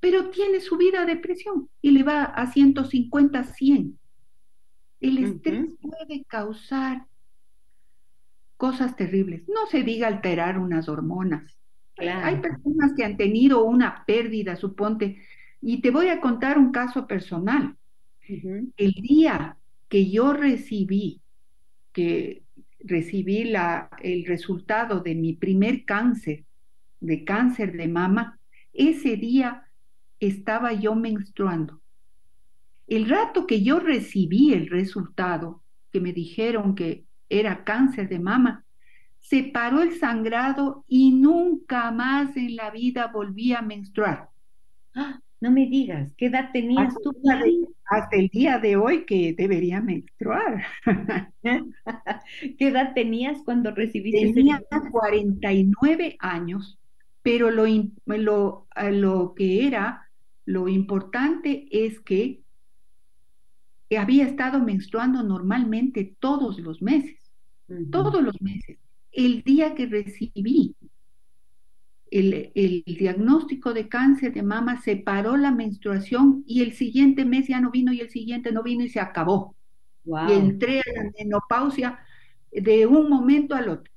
pero 0.00 0.30
tiene 0.30 0.60
subida 0.60 1.04
de 1.04 1.16
presión 1.16 1.68
y 1.82 1.90
le 1.90 2.02
va 2.02 2.24
a 2.24 2.50
150, 2.50 3.44
100. 3.44 3.98
El 5.00 5.18
estrés 5.18 5.74
puede 5.80 6.24
causar 6.24 7.06
cosas 8.56 8.96
terribles. 8.96 9.48
No 9.48 9.66
se 9.66 9.82
diga 9.82 10.08
alterar 10.08 10.58
unas 10.58 10.88
hormonas. 10.88 11.58
Hay 11.96 12.36
personas 12.36 12.92
que 12.96 13.04
han 13.04 13.16
tenido 13.16 13.64
una 13.64 14.04
pérdida, 14.06 14.56
suponte, 14.56 15.20
y 15.60 15.80
te 15.80 15.90
voy 15.90 16.08
a 16.08 16.20
contar 16.20 16.58
un 16.58 16.70
caso 16.70 17.06
personal. 17.06 17.76
El 18.28 18.92
día 18.92 19.56
que 19.88 20.10
yo 20.10 20.32
recibí, 20.32 21.20
que 21.92 22.42
recibí 22.80 23.44
la, 23.44 23.90
el 24.02 24.24
resultado 24.24 25.00
de 25.00 25.14
mi 25.14 25.34
primer 25.34 25.84
cáncer, 25.84 26.44
de 27.00 27.24
cáncer 27.24 27.76
de 27.76 27.88
mama, 27.88 28.38
ese 28.72 29.16
día 29.16 29.64
estaba 30.20 30.72
yo 30.72 30.94
menstruando. 30.94 31.80
El 32.86 33.08
rato 33.08 33.46
que 33.46 33.62
yo 33.62 33.80
recibí 33.80 34.52
el 34.52 34.68
resultado, 34.68 35.62
que 35.92 36.00
me 36.00 36.12
dijeron 36.12 36.74
que 36.74 37.04
era 37.28 37.64
cáncer 37.64 38.08
de 38.08 38.18
mama, 38.18 38.64
se 39.20 39.42
paró 39.44 39.82
el 39.82 39.98
sangrado 39.98 40.84
y 40.88 41.10
nunca 41.12 41.90
más 41.90 42.36
en 42.36 42.56
la 42.56 42.70
vida 42.70 43.08
volví 43.08 43.52
a 43.52 43.62
menstruar. 43.62 44.30
¡Ah! 44.94 45.20
No 45.40 45.50
me 45.52 45.66
digas, 45.66 46.12
¿qué 46.16 46.26
edad 46.26 46.50
tenías 46.52 46.94
tú? 47.02 47.12
hasta 47.90 48.16
el 48.16 48.28
día 48.28 48.58
de 48.58 48.76
hoy 48.76 49.06
que 49.06 49.34
debería 49.36 49.80
menstruar. 49.80 50.62
¿Qué 51.42 52.68
edad 52.68 52.92
tenías 52.94 53.38
cuando 53.44 53.70
recibiste? 53.70 54.32
Tenía 54.32 54.62
49 54.90 56.16
años, 56.18 56.78
pero 57.22 57.50
lo, 57.50 57.64
lo, 58.04 58.66
lo 58.90 59.34
que 59.34 59.66
era, 59.66 60.06
lo 60.44 60.68
importante 60.68 61.66
es 61.70 62.00
que 62.00 62.42
había 63.96 64.26
estado 64.26 64.60
menstruando 64.60 65.22
normalmente 65.22 66.16
todos 66.18 66.58
los 66.58 66.82
meses, 66.82 67.16
todos 67.90 68.22
los 68.22 68.40
meses. 68.42 68.78
El 69.12 69.42
día 69.42 69.74
que 69.74 69.86
recibí 69.86 70.74
el, 72.10 72.82
diagnóstico 72.86 73.72
de 73.72 73.88
cáncer 73.88 74.32
de 74.32 74.42
mama, 74.42 74.80
se 74.80 74.96
paró 74.96 75.36
la 75.36 75.50
menstruación 75.50 76.44
y 76.46 76.62
el 76.62 76.72
siguiente 76.72 77.24
mes 77.24 77.48
ya 77.48 77.60
no 77.60 77.70
vino 77.70 77.92
y 77.92 78.00
el 78.00 78.10
siguiente 78.10 78.52
no 78.52 78.62
vino 78.62 78.84
y 78.84 78.88
se 78.88 79.00
acabó. 79.00 79.54
Y 80.04 80.32
entré 80.32 80.80
a 80.80 80.92
la 80.94 81.10
menopausia 81.18 81.98
de 82.50 82.86
un 82.86 83.10
momento 83.10 83.54
al 83.54 83.68
otro. 83.68 83.92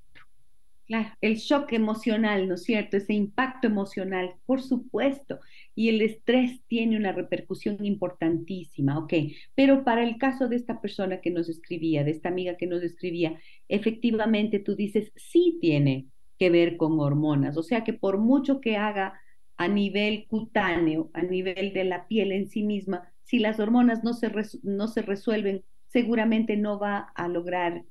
Claro, 0.85 1.09
el 1.21 1.37
shock 1.37 1.71
emocional, 1.71 2.49
¿no 2.49 2.55
es 2.55 2.63
cierto? 2.63 2.97
Ese 2.97 3.13
impacto 3.13 3.65
emocional, 3.67 4.35
por 4.45 4.61
supuesto. 4.61 5.39
Y 5.73 5.87
el 5.87 6.01
estrés 6.01 6.61
tiene 6.67 6.97
una 6.97 7.13
repercusión 7.13 7.85
importantísima, 7.85 8.99
¿ok? 8.99 9.13
Pero 9.55 9.85
para 9.85 10.03
el 10.03 10.17
caso 10.17 10.49
de 10.49 10.57
esta 10.57 10.81
persona 10.81 11.21
que 11.21 11.31
nos 11.31 11.47
escribía, 11.47 12.03
de 12.03 12.11
esta 12.11 12.27
amiga 12.27 12.57
que 12.57 12.67
nos 12.67 12.83
escribía, 12.83 13.39
efectivamente 13.69 14.59
tú 14.59 14.75
dices, 14.75 15.13
sí 15.15 15.59
tiene 15.61 16.10
que 16.41 16.49
ver 16.49 16.75
con 16.75 16.99
hormonas. 16.99 17.55
O 17.55 17.61
sea 17.61 17.83
que 17.83 17.93
por 17.93 18.17
mucho 18.17 18.61
que 18.61 18.75
haga 18.75 19.21
a 19.57 19.67
nivel 19.67 20.25
cutáneo, 20.27 21.11
a 21.13 21.21
nivel 21.21 21.71
de 21.71 21.83
la 21.83 22.07
piel 22.07 22.31
en 22.31 22.49
sí 22.49 22.63
misma, 22.63 23.13
si 23.21 23.37
las 23.37 23.59
hormonas 23.59 24.03
no 24.03 24.13
se, 24.13 24.31
no 24.63 24.87
se 24.87 25.03
resuelven, 25.03 25.63
seguramente 25.89 26.57
no 26.57 26.79
va 26.79 27.11
a 27.13 27.27
lograr 27.27 27.83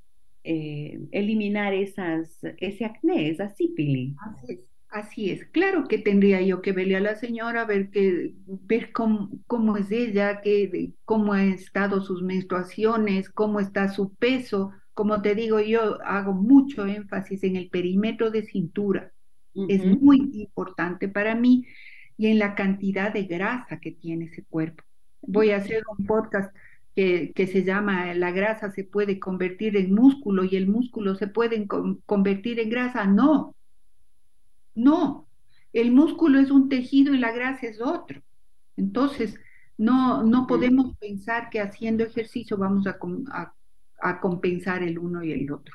eh, 0.43 0.99
eliminar 1.13 1.75
esas, 1.75 2.41
ese 2.59 2.87
acné, 2.87 3.31
esa 3.31 3.51
sífilis. 3.51 4.17
Así 4.89 5.31
es. 5.31 5.45
Claro 5.53 5.87
que 5.87 5.99
tendría 5.99 6.43
yo 6.43 6.61
que 6.61 6.73
verle 6.73 6.97
a 6.97 7.01
la 7.01 7.15
señora, 7.15 7.65
ver, 7.67 7.91
que, 7.91 8.35
ver 8.47 8.91
cómo, 8.91 9.31
cómo 9.47 9.77
es 9.77 9.93
ella, 9.93 10.41
que, 10.41 10.95
cómo 11.05 11.35
han 11.35 11.51
estado 11.51 12.01
sus 12.01 12.21
menstruaciones, 12.21 13.31
cómo 13.31 13.61
está 13.61 13.91
su 13.91 14.13
peso. 14.17 14.73
Como 15.01 15.23
te 15.23 15.35
digo, 15.35 15.61
yo 15.61 15.99
hago 16.05 16.35
mucho 16.35 16.85
énfasis 16.85 17.43
en 17.45 17.57
el 17.57 17.71
perímetro 17.71 18.31
de 18.31 18.43
cintura. 18.43 19.15
Es 19.67 19.83
muy 19.83 20.29
importante 20.35 21.09
para 21.09 21.35
mí 21.35 21.65
y 22.19 22.27
en 22.27 22.39
la 22.39 22.55
cantidad 22.55 23.11
de 23.11 23.25
grasa 23.25 23.81
que 23.81 23.93
tiene 23.93 24.27
ese 24.27 24.45
cuerpo. 24.45 24.85
Voy 25.23 25.53
a 25.53 25.57
hacer 25.57 25.85
un 25.97 26.05
podcast 26.05 26.55
que, 26.95 27.33
se 27.51 27.65
llama 27.65 28.13
la 28.13 28.31
grasa 28.31 28.73
se 28.73 28.85
puede 28.85 29.19
convertir 29.19 29.75
en 29.79 29.95
músculo 29.95 30.45
y 30.45 30.55
el 30.57 30.69
músculo 30.69 31.15
se 31.15 31.29
puede 31.29 31.67
convertir 32.05 32.61
en 32.61 32.69
grasa. 32.69 33.07
No, 33.07 33.57
no, 34.75 35.27
el 35.73 35.93
músculo 35.93 36.41
es 36.41 36.51
un 36.51 36.69
tejido 36.69 37.15
y 37.15 37.19
la 37.19 37.33
grasa 37.33 37.69
es 37.69 37.81
otro. 37.81 38.21
Entonces, 38.77 39.41
no, 39.79 40.25
no 40.25 40.47
podemos 40.47 40.95
pensar 40.99 41.49
que 41.49 41.63
haciendo 41.63 42.05
ejercicio 42.05 42.59
vamos 42.59 42.87
a, 42.87 42.99
a, 43.33 43.55
compensar 44.21 44.83
el 44.83 44.99
uno 44.99 45.23
y 45.23 45.33
el 45.33 45.51
otro. 45.53 45.75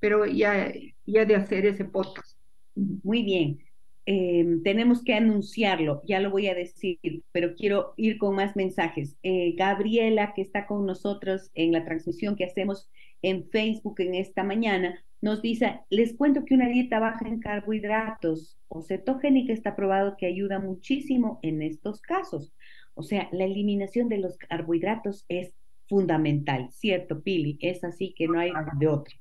Pero 0.00 0.26
ya, 0.26 0.72
ya 1.06 1.24
de 1.24 1.36
hacer 1.36 1.66
ese 1.66 1.84
podcast. 1.84 2.38
Muy 2.74 3.22
bien. 3.22 3.58
Em, 4.06 4.62
tenemos 4.62 5.02
que 5.02 5.14
anunciarlo, 5.14 6.02
ya 6.06 6.20
lo 6.20 6.30
voy 6.30 6.48
a 6.48 6.54
decir, 6.54 6.98
pero 7.32 7.54
quiero 7.54 7.94
ir 7.96 8.18
con 8.18 8.34
más 8.36 8.54
mensajes. 8.54 9.16
Eh, 9.22 9.54
Gabriela, 9.56 10.34
que 10.34 10.42
está 10.42 10.66
con 10.66 10.84
nosotros 10.84 11.50
en 11.54 11.72
la 11.72 11.84
transmisión 11.86 12.36
que 12.36 12.44
hacemos 12.44 12.90
en 13.22 13.48
Facebook 13.48 13.94
en 14.00 14.14
esta 14.14 14.44
mañana, 14.44 15.02
nos 15.22 15.40
dice, 15.40 15.80
les 15.88 16.14
cuento 16.14 16.44
que 16.44 16.54
una 16.54 16.68
dieta 16.68 17.00
baja 17.00 17.26
en 17.26 17.40
carbohidratos 17.40 18.58
o 18.68 18.82
cetogénica 18.82 19.54
está 19.54 19.74
probado 19.74 20.16
que 20.18 20.26
ayuda 20.26 20.58
muchísimo 20.58 21.38
en 21.40 21.62
estos 21.62 22.02
casos. 22.02 22.52
O 22.92 23.02
sea, 23.02 23.30
la 23.32 23.44
eliminación 23.44 24.10
de 24.10 24.18
los 24.18 24.36
carbohidratos 24.36 25.24
es 25.28 25.54
fundamental, 25.88 26.68
¿cierto, 26.70 27.22
Pili? 27.22 27.58
Es 27.60 27.84
así 27.84 28.14
que 28.16 28.26
no 28.28 28.38
hay 28.38 28.52
de 28.78 28.88
otra. 28.88 29.14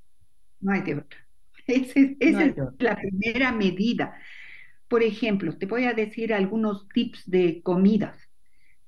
No 0.59 0.72
hay 0.72 0.82
de 0.82 0.95
otra. 0.95 1.20
Esa 1.68 1.99
es 2.45 2.55
la 2.80 2.95
primera 2.95 3.51
medida. 3.51 4.16
Por 4.88 5.03
ejemplo, 5.03 5.57
te 5.57 5.66
voy 5.66 5.86
a 5.86 5.93
decir 5.93 6.34
algunos 6.34 6.88
tips 6.89 7.30
de 7.30 7.61
comidas. 7.64 8.18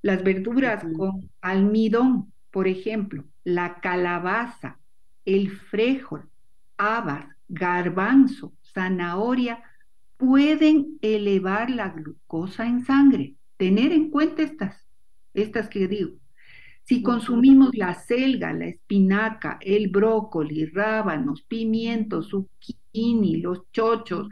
Las 0.02 0.22
verduras 0.22 0.84
con 0.96 1.30
almidón, 1.40 2.32
por 2.50 2.68
ejemplo, 2.68 3.24
la 3.44 3.80
calabaza, 3.80 4.78
el 5.24 5.50
frijol, 5.50 6.28
habas, 6.76 7.26
garbanzo, 7.48 8.54
zanahoria, 8.62 9.62
pueden 10.16 10.98
elevar 11.02 11.70
la 11.70 11.90
glucosa 11.90 12.66
en 12.66 12.84
sangre. 12.84 13.34
Tener 13.56 13.92
en 13.92 14.10
cuenta 14.10 14.42
estas, 14.42 14.86
estas 15.34 15.68
que 15.68 15.88
digo. 15.88 16.18
Si 16.86 17.02
consumimos 17.02 17.74
la 17.74 17.94
selga, 17.94 18.52
la 18.52 18.66
espinaca, 18.66 19.58
el 19.60 19.88
brócoli, 19.88 20.66
rábanos, 20.66 21.42
pimientos, 21.42 22.28
zucchini, 22.28 23.38
los 23.38 23.68
chochos, 23.72 24.28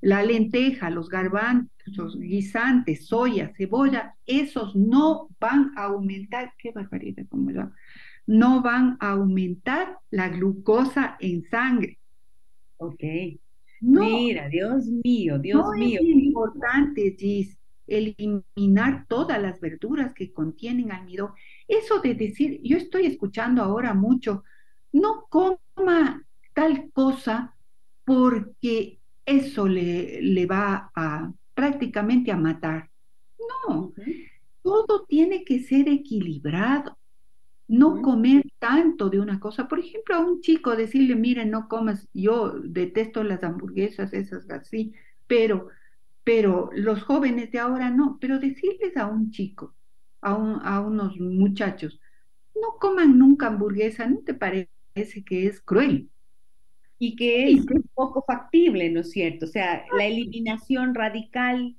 la 0.00 0.22
lenteja, 0.22 0.88
los 0.88 1.08
garbanzos, 1.08 2.16
guisantes, 2.16 3.08
soya, 3.08 3.52
cebolla, 3.56 4.14
esos 4.24 4.76
no 4.76 5.30
van 5.40 5.72
a 5.76 5.86
aumentar, 5.86 6.52
qué 6.58 6.70
barbaridad, 6.70 7.26
como 7.28 7.50
no 8.28 8.62
van 8.62 8.96
a 9.00 9.10
aumentar 9.10 9.98
la 10.10 10.28
glucosa 10.28 11.16
en 11.18 11.42
sangre. 11.50 11.98
Ok. 12.76 13.02
Mira, 13.80 14.48
Dios 14.48 14.86
mío, 15.02 15.40
Dios 15.40 15.66
mío. 15.76 15.98
Es 16.00 16.06
importante, 16.06 17.16
Gis, 17.18 17.58
eliminar 17.86 19.06
todas 19.08 19.40
las 19.40 19.60
verduras 19.60 20.12
que 20.14 20.32
contienen 20.32 20.92
almidón. 20.92 21.32
Eso 21.68 22.00
de 22.00 22.14
decir, 22.14 22.60
yo 22.62 22.76
estoy 22.76 23.06
escuchando 23.06 23.62
ahora 23.62 23.94
mucho, 23.94 24.44
no 24.92 25.26
coma 25.28 26.24
tal 26.54 26.90
cosa 26.92 27.54
porque 28.04 29.00
eso 29.24 29.66
le, 29.68 30.22
le 30.22 30.46
va 30.46 30.90
a 30.94 31.32
prácticamente 31.54 32.30
a 32.30 32.36
matar. 32.36 32.90
No, 33.68 33.92
todo 34.62 35.04
tiene 35.06 35.44
que 35.44 35.60
ser 35.60 35.88
equilibrado. 35.88 36.98
No 37.68 38.00
comer 38.00 38.44
tanto 38.60 39.10
de 39.10 39.18
una 39.18 39.40
cosa. 39.40 39.66
Por 39.66 39.80
ejemplo, 39.80 40.14
a 40.14 40.20
un 40.20 40.40
chico 40.40 40.76
decirle, 40.76 41.16
mire, 41.16 41.44
no 41.46 41.68
comas, 41.68 42.08
yo 42.14 42.50
detesto 42.60 43.24
las 43.24 43.42
hamburguesas, 43.42 44.12
esas 44.12 44.48
así, 44.50 44.92
pero, 45.26 45.68
pero 46.26 46.70
los 46.74 47.04
jóvenes 47.04 47.52
de 47.52 47.60
ahora 47.60 47.90
no. 47.90 48.18
Pero 48.20 48.40
decirles 48.40 48.96
a 48.96 49.06
un 49.06 49.30
chico, 49.30 49.76
a, 50.20 50.32
a 50.32 50.80
unos 50.80 51.16
muchachos, 51.20 52.00
no 52.54 52.78
coman 52.80 53.18
nunca 53.18 53.46
hamburguesa, 53.46 54.08
¿no 54.08 54.20
te 54.24 54.34
parece 54.34 55.24
que 55.24 55.46
es 55.46 55.60
cruel? 55.62 56.10
y 56.98 57.16
que 57.16 57.50
es 57.50 57.66
un 57.70 57.82
poco 57.94 58.24
factible, 58.26 58.90
¿no 58.90 59.00
es 59.00 59.10
cierto? 59.10 59.44
O 59.46 59.48
sea, 59.48 59.84
la 59.96 60.06
eliminación 60.06 60.94
radical. 60.94 61.76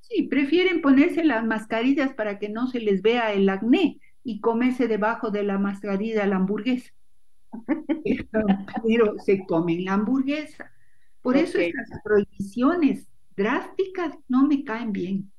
Sí, 0.00 0.22
prefieren 0.24 0.80
ponerse 0.80 1.22
las 1.22 1.44
mascarillas 1.44 2.14
para 2.14 2.38
que 2.38 2.48
no 2.48 2.66
se 2.66 2.80
les 2.80 3.02
vea 3.02 3.32
el 3.32 3.48
acné 3.48 4.00
y 4.24 4.40
comerse 4.40 4.88
debajo 4.88 5.30
de 5.30 5.44
la 5.44 5.58
mascarilla 5.58 6.26
la 6.26 6.36
hamburguesa. 6.36 6.92
Pero 8.84 9.18
se 9.18 9.44
comen 9.46 9.84
la 9.84 9.94
hamburguesa. 9.94 10.72
Por 11.22 11.36
eso 11.36 11.58
estas 11.58 11.90
prohibiciones 12.02 13.08
drásticas 13.36 14.14
no 14.28 14.46
me 14.46 14.64
caen 14.64 14.92
bien. 14.92 15.32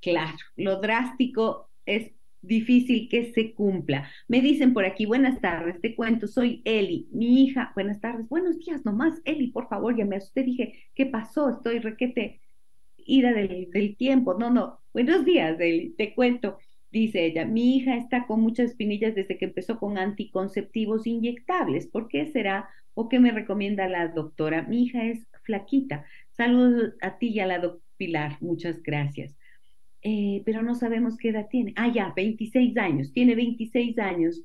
Claro, 0.00 0.38
lo 0.56 0.80
drástico 0.80 1.70
es 1.86 2.12
difícil 2.42 3.08
que 3.08 3.32
se 3.32 3.54
cumpla. 3.54 4.08
Me 4.28 4.40
dicen 4.40 4.72
por 4.72 4.84
aquí, 4.84 5.06
buenas 5.06 5.40
tardes, 5.40 5.80
te 5.80 5.94
cuento, 5.94 6.26
soy 6.26 6.62
Eli, 6.64 7.08
mi 7.12 7.44
hija, 7.44 7.72
buenas 7.74 8.00
tardes, 8.00 8.28
buenos 8.28 8.58
días 8.58 8.84
nomás, 8.84 9.20
Eli, 9.24 9.48
por 9.48 9.68
favor, 9.68 9.96
ya 9.96 10.04
me 10.06 10.16
asusté, 10.16 10.42
dije, 10.42 10.84
¿qué 10.94 11.06
pasó? 11.06 11.50
Estoy 11.50 11.80
requete 11.80 12.40
ida 12.96 13.32
del, 13.32 13.70
del 13.70 13.96
tiempo, 13.96 14.34
no, 14.34 14.50
no, 14.50 14.80
buenos 14.92 15.24
días, 15.24 15.58
Eli, 15.60 15.90
te 15.98 16.14
cuento, 16.14 16.58
dice 16.90 17.26
ella, 17.26 17.44
mi 17.44 17.76
hija 17.76 17.96
está 17.96 18.26
con 18.26 18.40
muchas 18.40 18.70
espinillas 18.70 19.14
desde 19.14 19.36
que 19.36 19.44
empezó 19.46 19.78
con 19.78 19.98
anticonceptivos 19.98 21.06
inyectables, 21.06 21.88
¿por 21.88 22.08
qué 22.08 22.26
será? 22.26 22.68
¿O 22.94 23.08
qué 23.08 23.20
me 23.20 23.32
recomienda 23.32 23.88
la 23.88 24.08
doctora? 24.08 24.62
Mi 24.62 24.84
hija 24.84 25.04
es 25.04 25.26
flaquita. 25.42 26.04
Saludos 26.30 26.94
a 27.00 27.18
ti 27.18 27.28
y 27.28 27.40
a 27.40 27.46
la 27.46 27.58
doctora 27.58 27.90
Pilar, 28.00 28.38
muchas 28.40 28.82
gracias. 28.82 29.36
Eh, 30.00 30.42
pero 30.46 30.62
no 30.62 30.74
sabemos 30.74 31.18
qué 31.18 31.28
edad 31.28 31.48
tiene. 31.50 31.74
Ah, 31.76 31.92
ya, 31.92 32.14
26 32.16 32.78
años. 32.78 33.12
Tiene 33.12 33.34
26 33.34 33.98
años 33.98 34.42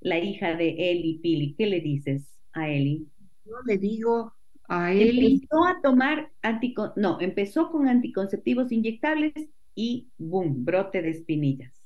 la 0.00 0.18
hija 0.18 0.56
de 0.56 0.70
Eli 0.90 1.20
Pili. 1.22 1.54
¿Qué 1.56 1.66
le 1.66 1.80
dices 1.80 2.36
a 2.52 2.68
Eli? 2.68 3.06
Yo 3.44 3.52
le 3.64 3.78
digo 3.78 4.32
a 4.68 4.92
Eli. 4.92 5.34
Empezó 5.34 5.64
a 5.64 5.80
tomar 5.80 6.32
anticon 6.42 6.90
no, 6.96 7.20
empezó 7.20 7.70
con 7.70 7.86
anticonceptivos 7.86 8.72
inyectables 8.72 9.34
y 9.76 10.08
boom, 10.18 10.64
brote 10.64 11.00
de 11.00 11.10
espinillas. 11.10 11.80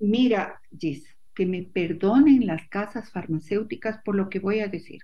Mira, 0.00 0.60
Gis, 0.76 1.06
que 1.36 1.46
me 1.46 1.62
perdonen 1.62 2.48
las 2.48 2.68
casas 2.68 3.12
farmacéuticas 3.12 4.02
por 4.04 4.16
lo 4.16 4.28
que 4.28 4.40
voy 4.40 4.58
a 4.58 4.66
decir, 4.66 5.02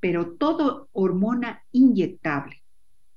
pero 0.00 0.32
toda 0.32 0.84
hormona 0.92 1.62
inyectable, 1.72 2.62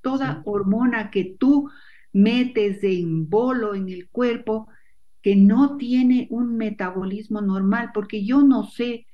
toda 0.01 0.41
hormona 0.45 1.11
que 1.11 1.35
tú 1.37 1.69
metes 2.13 2.83
en 2.83 3.29
bolo 3.29 3.75
en 3.75 3.89
el 3.89 4.09
cuerpo 4.09 4.67
que 5.21 5.35
no 5.35 5.77
tiene 5.77 6.27
un 6.29 6.55
metabolismo 6.57 7.41
normal, 7.41 7.91
porque 7.93 8.23
yo 8.23 8.41
no 8.41 8.63
sé 8.63 9.05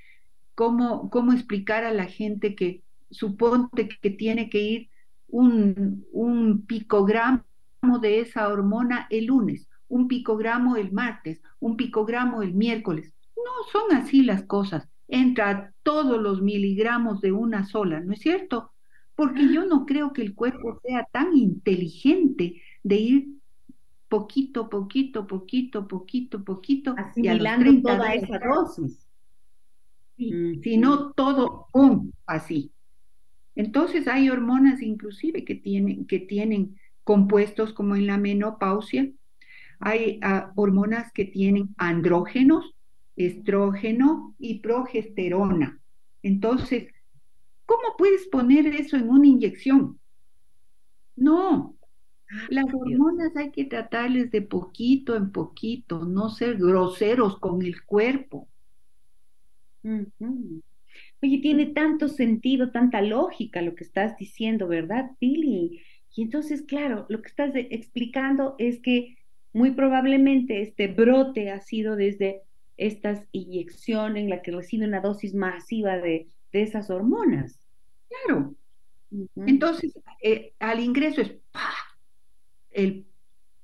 cómo, 0.53 1.09
cómo 1.09 1.33
explicar 1.33 1.83
a 1.83 1.93
la 1.93 2.05
gente 2.05 2.55
que 2.55 2.83
suponte 3.09 3.89
que 3.89 4.09
tiene 4.09 4.49
que 4.49 4.61
ir 4.61 4.89
un, 5.27 6.05
un 6.11 6.65
picogramo 6.65 7.43
de 8.01 8.19
esa 8.19 8.47
hormona 8.47 9.07
el 9.09 9.25
lunes, 9.25 9.67
un 9.87 10.07
picogramo 10.07 10.75
el 10.75 10.91
martes, 10.91 11.41
un 11.59 11.75
picogramo 11.77 12.41
el 12.41 12.53
miércoles. 12.53 13.13
No 13.35 13.71
son 13.71 13.97
así 13.97 14.23
las 14.23 14.43
cosas. 14.43 14.87
Entra 15.07 15.73
todos 15.83 16.21
los 16.21 16.41
miligramos 16.41 17.21
de 17.21 17.31
una 17.31 17.65
sola, 17.65 17.99
¿no 17.99 18.13
es 18.13 18.19
cierto? 18.19 18.71
Porque 19.15 19.51
yo 19.53 19.65
no 19.65 19.85
creo 19.85 20.13
que 20.13 20.21
el 20.21 20.35
cuerpo 20.35 20.79
sea 20.83 21.07
tan 21.11 21.35
inteligente 21.35 22.61
de 22.83 22.95
ir 22.95 23.27
poquito, 24.09 24.69
poquito, 24.69 25.25
poquito, 25.27 25.87
poquito, 25.87 26.43
poquito, 26.43 26.95
asimilando 26.97 27.71
y 27.71 27.81
toda 27.81 28.13
esa 28.13 28.39
dosis. 28.39 29.07
Sí, 30.17 30.59
sino 30.63 31.11
todo 31.11 31.67
un 31.73 32.13
así. 32.25 32.71
Entonces 33.55 34.07
hay 34.07 34.29
hormonas 34.29 34.81
inclusive 34.81 35.45
que 35.45 35.55
tienen, 35.55 36.05
que 36.05 36.19
tienen 36.19 36.77
compuestos 37.03 37.73
como 37.73 37.95
en 37.95 38.07
la 38.07 38.17
menopausia, 38.17 39.09
hay 39.79 40.19
ah, 40.21 40.51
hormonas 40.55 41.11
que 41.11 41.25
tienen 41.25 41.75
andrógenos, 41.77 42.73
estrógeno 43.15 44.35
y 44.39 44.59
progesterona. 44.59 45.79
Entonces, 46.21 46.87
¿cómo 47.65 47.95
puedes 47.97 48.27
poner 48.27 48.67
eso 48.67 48.97
en 48.97 49.09
una 49.09 49.27
inyección? 49.27 49.99
No, 51.15 51.75
las 52.49 52.65
hormonas 52.73 53.35
hay 53.35 53.51
que 53.51 53.65
tratarles 53.65 54.31
de 54.31 54.41
poquito 54.41 55.15
en 55.15 55.31
poquito, 55.31 56.05
no 56.05 56.29
ser 56.29 56.57
groseros 56.57 57.39
con 57.39 57.61
el 57.61 57.83
cuerpo. 57.83 58.49
Oye, 59.83 61.37
tiene 61.41 61.67
tanto 61.67 62.07
sentido, 62.07 62.71
tanta 62.71 63.01
lógica 63.01 63.61
lo 63.61 63.75
que 63.75 63.83
estás 63.83 64.17
diciendo, 64.17 64.67
¿verdad, 64.67 65.11
Billy? 65.21 65.81
Y 66.15 66.23
entonces, 66.23 66.63
claro, 66.63 67.05
lo 67.09 67.21
que 67.21 67.27
estás 67.27 67.51
explicando 67.55 68.55
es 68.57 68.79
que 68.81 69.17
muy 69.53 69.71
probablemente 69.71 70.61
este 70.61 70.87
brote 70.87 71.51
ha 71.51 71.59
sido 71.61 71.95
desde 71.95 72.41
esta 72.77 73.25
inyección 73.31 74.17
en 74.17 74.29
la 74.29 74.41
que 74.41 74.51
recibe 74.51 74.87
una 74.87 75.01
dosis 75.01 75.33
masiva 75.33 75.97
de, 75.97 76.27
esas 76.51 76.89
hormonas. 76.89 77.59
Claro. 78.07 78.55
Entonces, 79.35 79.93
eh, 80.21 80.53
al 80.57 80.79
ingreso 80.79 81.19
es 81.19 81.35
el 82.71 83.05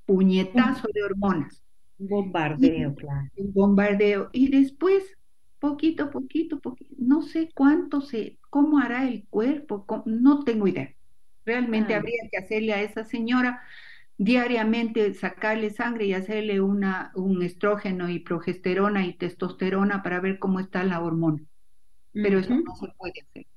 puñetazo 0.05 0.89
de 0.93 1.03
hormonas. 1.03 1.64
Bombardeo, 1.97 2.93
claro. 2.95 3.30
El 3.38 3.47
bombardeo. 3.47 4.30
Y 4.34 4.49
después 4.49 5.18
poquito, 5.62 6.09
poquito, 6.09 6.59
poquito, 6.59 6.95
no 6.97 7.22
sé 7.22 7.49
cuánto 7.53 8.01
se, 8.01 8.39
cómo 8.49 8.80
hará 8.80 9.07
el 9.07 9.26
cuerpo, 9.30 9.86
no 10.05 10.43
tengo 10.43 10.68
idea. 10.68 10.93
Realmente 11.45 11.93
habría 11.93 12.28
que 12.32 12.38
hacerle 12.39 12.74
a 12.74 12.82
esa 12.82 13.05
señora 13.05 13.62
diariamente 14.24 15.15
sacarle 15.15 15.72
sangre 15.72 16.05
y 16.05 16.13
hacerle 16.13 16.61
una, 16.61 17.11
un 17.15 17.41
estrógeno 17.41 18.07
y 18.07 18.19
progesterona 18.19 19.03
y 19.07 19.13
testosterona 19.13 20.03
para 20.03 20.19
ver 20.19 20.38
cómo 20.38 20.59
está 20.59 20.84
la 20.84 21.01
hormona. 21.01 21.41
Pero 22.13 22.38
eso 22.38 22.53
no 22.53 22.76
se 22.76 22.88
puede 22.99 23.13
hacer. 23.19 23.47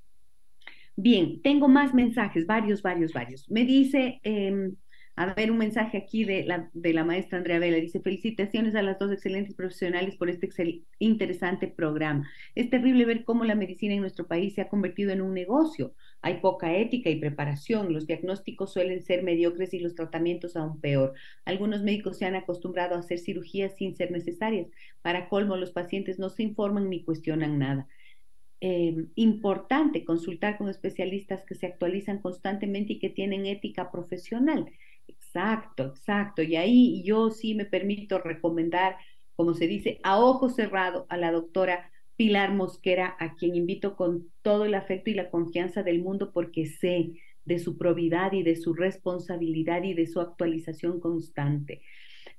Bien, 0.96 1.42
tengo 1.42 1.68
más 1.68 1.92
mensajes, 1.92 2.46
varios, 2.46 2.80
varios, 2.80 3.12
varios. 3.12 3.50
Me 3.50 3.66
dice 3.66 4.20
em, 4.22 4.74
a 5.16 5.32
ver, 5.32 5.52
un 5.52 5.58
mensaje 5.58 5.96
aquí 5.96 6.24
de 6.24 6.44
la, 6.44 6.70
de 6.72 6.92
la 6.92 7.04
maestra 7.04 7.38
Andrea 7.38 7.60
Vela. 7.60 7.76
Dice, 7.76 8.00
felicitaciones 8.00 8.74
a 8.74 8.82
las 8.82 8.98
dos 8.98 9.12
excelentes 9.12 9.54
profesionales 9.54 10.16
por 10.16 10.28
este 10.28 10.48
interesante 10.98 11.68
programa. 11.68 12.28
Es 12.54 12.68
terrible 12.68 13.04
ver 13.04 13.24
cómo 13.24 13.44
la 13.44 13.54
medicina 13.54 13.94
en 13.94 14.00
nuestro 14.00 14.26
país 14.26 14.54
se 14.54 14.62
ha 14.62 14.68
convertido 14.68 15.12
en 15.12 15.22
un 15.22 15.32
negocio. 15.32 15.94
Hay 16.24 16.40
poca 16.40 16.74
ética 16.74 17.10
y 17.10 17.20
preparación. 17.20 17.92
Los 17.92 18.06
diagnósticos 18.06 18.72
suelen 18.72 19.02
ser 19.02 19.22
mediocres 19.22 19.74
y 19.74 19.78
los 19.78 19.94
tratamientos 19.94 20.56
aún 20.56 20.80
peor. 20.80 21.12
Algunos 21.44 21.82
médicos 21.82 22.16
se 22.16 22.24
han 22.24 22.34
acostumbrado 22.34 22.94
a 22.96 23.00
hacer 23.00 23.18
cirugías 23.18 23.76
sin 23.76 23.94
ser 23.94 24.10
necesarias. 24.10 24.68
Para 25.02 25.28
colmo, 25.28 25.56
los 25.56 25.72
pacientes 25.72 26.18
no 26.18 26.30
se 26.30 26.42
informan 26.42 26.88
ni 26.88 27.04
cuestionan 27.04 27.58
nada. 27.58 27.88
Eh, 28.62 28.96
importante 29.16 30.04
consultar 30.06 30.56
con 30.56 30.70
especialistas 30.70 31.44
que 31.44 31.54
se 31.54 31.66
actualizan 31.66 32.20
constantemente 32.22 32.94
y 32.94 32.98
que 32.98 33.10
tienen 33.10 33.44
ética 33.44 33.90
profesional. 33.90 34.70
Exacto, 35.06 35.84
exacto. 35.84 36.42
Y 36.42 36.56
ahí 36.56 37.02
yo 37.04 37.30
sí 37.30 37.54
me 37.54 37.66
permito 37.66 38.18
recomendar, 38.18 38.96
como 39.36 39.52
se 39.52 39.66
dice, 39.66 40.00
a 40.02 40.18
ojo 40.18 40.48
cerrado 40.48 41.04
a 41.10 41.18
la 41.18 41.32
doctora 41.32 41.90
Pilar 42.16 42.52
Mosquera, 42.54 43.16
a 43.18 43.34
quien 43.34 43.54
invito 43.54 43.96
con 43.96 44.30
todo 44.42 44.64
el 44.64 44.74
afecto 44.74 45.10
y 45.10 45.14
la 45.14 45.30
confianza 45.30 45.82
del 45.82 46.00
mundo 46.00 46.32
porque 46.32 46.66
sé 46.66 47.12
de 47.44 47.58
su 47.58 47.76
probidad 47.76 48.32
y 48.32 48.42
de 48.42 48.56
su 48.56 48.74
responsabilidad 48.74 49.82
y 49.82 49.94
de 49.94 50.06
su 50.06 50.20
actualización 50.20 51.00
constante. 51.00 51.82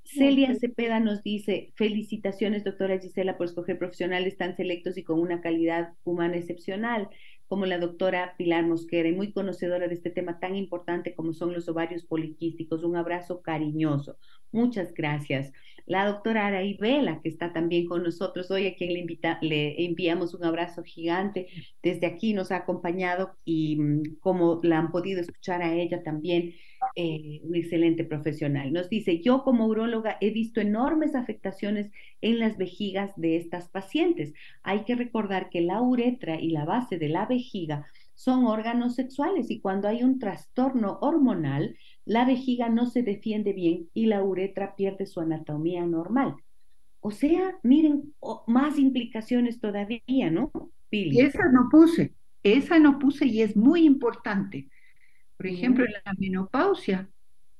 Celia 0.04 0.54
Cepeda 0.54 1.00
nos 1.00 1.22
dice, 1.22 1.72
felicitaciones 1.74 2.64
doctora 2.64 2.98
Gisela 2.98 3.36
por 3.36 3.46
escoger 3.46 3.78
profesionales 3.78 4.36
tan 4.36 4.56
selectos 4.56 4.96
y 4.96 5.02
con 5.02 5.18
una 5.18 5.40
calidad 5.40 5.92
humana 6.04 6.36
excepcional 6.36 7.08
como 7.48 7.66
la 7.66 7.78
doctora 7.78 8.34
Pilar 8.36 8.66
Mosquera 8.66 9.08
y 9.08 9.14
muy 9.14 9.32
conocedora 9.32 9.88
de 9.88 9.94
este 9.94 10.10
tema 10.10 10.38
tan 10.38 10.56
importante 10.56 11.14
como 11.14 11.32
son 11.32 11.52
los 11.52 11.68
ovarios 11.68 12.04
poliquísticos. 12.04 12.82
Un 12.82 12.96
abrazo 12.96 13.42
cariñoso. 13.42 14.18
Muchas 14.52 14.92
gracias. 14.94 15.52
La 15.86 16.04
doctora 16.06 16.48
Araí 16.48 16.76
Vela, 16.78 17.20
que 17.22 17.28
está 17.28 17.52
también 17.52 17.86
con 17.86 18.02
nosotros 18.02 18.50
hoy, 18.50 18.66
a 18.66 18.74
quien 18.74 18.92
le, 18.92 18.98
invita, 18.98 19.38
le 19.40 19.84
enviamos 19.84 20.34
un 20.34 20.44
abrazo 20.44 20.82
gigante. 20.82 21.46
Desde 21.80 22.06
aquí 22.06 22.34
nos 22.34 22.50
ha 22.50 22.56
acompañado 22.56 23.36
y 23.44 23.76
mm, 23.76 24.16
como 24.20 24.60
la 24.64 24.78
han 24.78 24.90
podido 24.90 25.20
escuchar 25.20 25.62
a 25.62 25.72
ella 25.74 26.02
también, 26.02 26.54
eh, 26.94 27.40
un 27.42 27.54
excelente 27.54 28.04
profesional. 28.04 28.72
Nos 28.72 28.88
dice, 28.88 29.20
yo 29.20 29.42
como 29.42 29.66
uróloga 29.66 30.16
he 30.20 30.30
visto 30.30 30.60
enormes 30.60 31.14
afectaciones 31.14 31.90
en 32.20 32.38
las 32.38 32.56
vejigas 32.56 33.12
de 33.16 33.36
estas 33.36 33.68
pacientes. 33.68 34.32
Hay 34.62 34.84
que 34.84 34.94
recordar 34.94 35.50
que 35.50 35.60
la 35.60 35.80
uretra 35.82 36.40
y 36.40 36.50
la 36.50 36.64
base 36.64 36.98
de 36.98 37.08
la 37.08 37.26
vejiga 37.26 37.86
son 38.14 38.46
órganos 38.46 38.94
sexuales 38.94 39.50
y 39.50 39.60
cuando 39.60 39.88
hay 39.88 40.02
un 40.02 40.18
trastorno 40.18 40.98
hormonal, 41.02 41.76
la 42.06 42.24
vejiga 42.24 42.68
no 42.68 42.86
se 42.86 43.02
defiende 43.02 43.52
bien 43.52 43.88
y 43.92 44.06
la 44.06 44.22
uretra 44.22 44.74
pierde 44.74 45.06
su 45.06 45.20
anatomía 45.20 45.84
normal. 45.84 46.34
O 47.00 47.10
sea, 47.10 47.58
miren, 47.62 48.14
más 48.46 48.78
implicaciones 48.78 49.60
todavía, 49.60 50.30
¿no? 50.30 50.50
Pili? 50.88 51.20
Esa 51.20 51.44
no 51.52 51.68
puse, 51.70 52.14
esa 52.42 52.78
no 52.78 52.98
puse 52.98 53.26
y 53.26 53.42
es 53.42 53.54
muy 53.56 53.84
importante. 53.84 54.68
Por 55.36 55.46
ejemplo, 55.46 55.84
en 55.84 55.92
la 55.92 56.14
menopausia, 56.18 57.08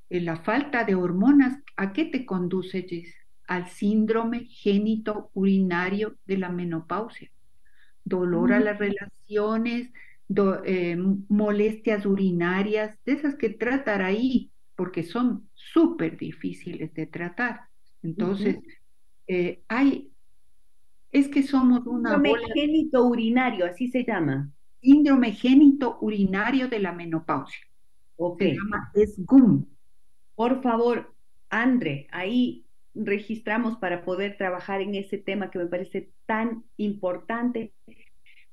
en 0.09 0.25
la 0.25 0.37
falta 0.37 0.85
de 0.85 0.95
hormonas, 0.95 1.59
¿a 1.77 1.93
qué 1.93 2.07
te 2.07 2.25
conduce, 2.25 2.87
Jess? 2.89 3.15
Al 3.47 3.69
síndrome 3.69 4.47
génito 4.47 5.31
urinario 5.35 6.17
de 6.25 6.39
la 6.39 6.51
menopausia. 6.51 7.31
Dolor 8.05 8.53
a 8.53 8.61
las 8.61 8.79
relaciones, 8.79 9.91
eh, 10.65 10.97
molestias 11.29 12.07
urinarias, 12.07 12.99
de 13.05 13.13
esas 13.13 13.37
que 13.37 13.51
tratar 13.51 14.03
ahí, 14.03 14.51
porque 14.75 15.03
son 15.03 15.49
súper 15.55 16.17
difíciles 16.17 16.93
de 16.95 17.07
tratar. 17.07 17.63
Entonces, 18.03 18.59
eh, 19.27 19.63
hay, 19.69 20.11
es 21.11 21.29
que 21.29 21.43
somos 21.43 21.87
una... 21.87 22.15
Síndrome 22.15 22.53
génito 22.55 23.05
urinario, 23.05 23.67
así 23.67 23.89
se 23.89 24.05
llama. 24.05 24.51
Síndrome 24.81 25.33
génito 25.33 25.99
urinario 26.01 26.69
de 26.69 26.79
la 26.79 26.93
menopausia. 26.93 27.66
Se 28.39 28.55
llama 28.55 28.93
SGUM. 28.95 29.67
Por 30.35 30.63
favor, 30.63 31.15
Andre, 31.51 32.07
ahí 32.11 32.67
registramos 32.95 33.77
para 33.77 34.05
poder 34.05 34.37
trabajar 34.37 34.81
en 34.81 34.95
ese 34.95 35.19
tema 35.19 35.51
que 35.51 35.59
me 35.59 35.67
parece 35.67 36.11
tan 36.27 36.65
importante. 36.77 37.75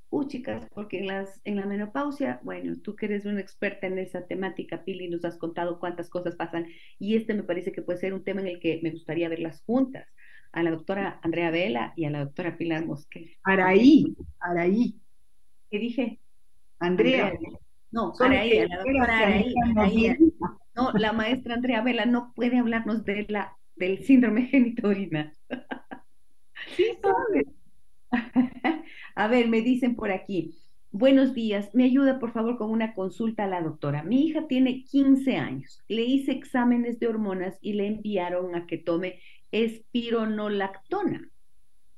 Uh, 0.10 0.26
chicas, 0.26 0.68
porque 0.76 1.00
en, 1.00 1.08
las, 1.08 1.42
en 1.44 1.56
la 1.56 1.66
menopausia, 1.66 2.40
bueno, 2.44 2.76
tú 2.84 2.96
que 2.96 3.08
eres 3.08 3.26
una 3.26 3.42
experta 3.42 3.88
en 3.88 3.98
esa 3.98 4.28
temática, 4.28 4.84
Pili, 4.84 5.10
nos 5.10 5.26
has 5.26 5.38
contado 5.38 5.80
cuántas 5.80 6.10
cosas 6.10 6.36
pasan 6.36 6.68
y 7.00 7.16
este 7.16 7.34
me 7.34 7.42
parece 7.42 7.72
que 7.72 7.82
puede 7.82 7.98
ser 7.98 8.14
un 8.14 8.24
tema 8.24 8.42
en 8.42 8.48
el 8.48 8.60
que 8.60 8.80
me 8.84 8.92
gustaría 8.92 9.28
verlas 9.28 9.64
juntas, 9.66 10.08
a 10.52 10.62
la 10.62 10.70
doctora 10.70 11.20
Andrea 11.24 11.50
Vela 11.50 11.94
y 11.96 12.06
a 12.06 12.12
la 12.12 12.26
doctora 12.26 12.58
Pilar 12.58 12.86
Mosquera. 12.86 13.32
Araí, 13.42 14.16
Araí. 14.40 15.02
¿Qué 15.72 15.80
dije? 15.80 16.20
Andrea. 16.78 17.34
No, 17.94 18.12
Araí, 18.20 18.68
la 18.68 18.78
doctora 18.78 19.18
Araí, 19.20 19.54
No, 20.76 20.92
la 20.94 21.14
maestra 21.14 21.54
Andrea 21.54 21.84
Vela 21.84 22.06
no 22.06 22.34
puede 22.36 22.58
hablarnos 22.58 23.06
de 23.06 23.28
la, 23.30 23.56
del 23.76 24.04
síndrome 24.04 24.48
genitorina. 24.52 25.32
Sí, 26.76 26.86
sabe. 27.02 27.46
A 29.16 29.28
ver, 29.28 29.48
me 29.48 29.62
dicen 29.62 29.96
por 29.96 30.10
aquí. 30.12 30.58
Buenos 30.90 31.36
días, 31.36 31.70
me 31.74 31.84
ayuda 31.84 32.20
por 32.20 32.34
favor 32.34 32.58
con 32.58 32.72
una 32.72 32.96
consulta 32.96 33.44
a 33.44 33.48
la 33.48 33.62
doctora. 33.62 34.02
Mi 34.04 34.26
hija 34.26 34.48
tiene 34.48 34.84
15 34.86 35.38
años, 35.38 35.84
le 35.88 36.04
hice 36.04 36.32
exámenes 36.32 37.00
de 37.00 37.08
hormonas 37.08 37.58
y 37.62 37.74
le 37.74 37.88
enviaron 37.88 38.56
a 38.56 38.66
que 38.66 38.78
tome 38.80 39.20
espironolactona, 39.52 41.30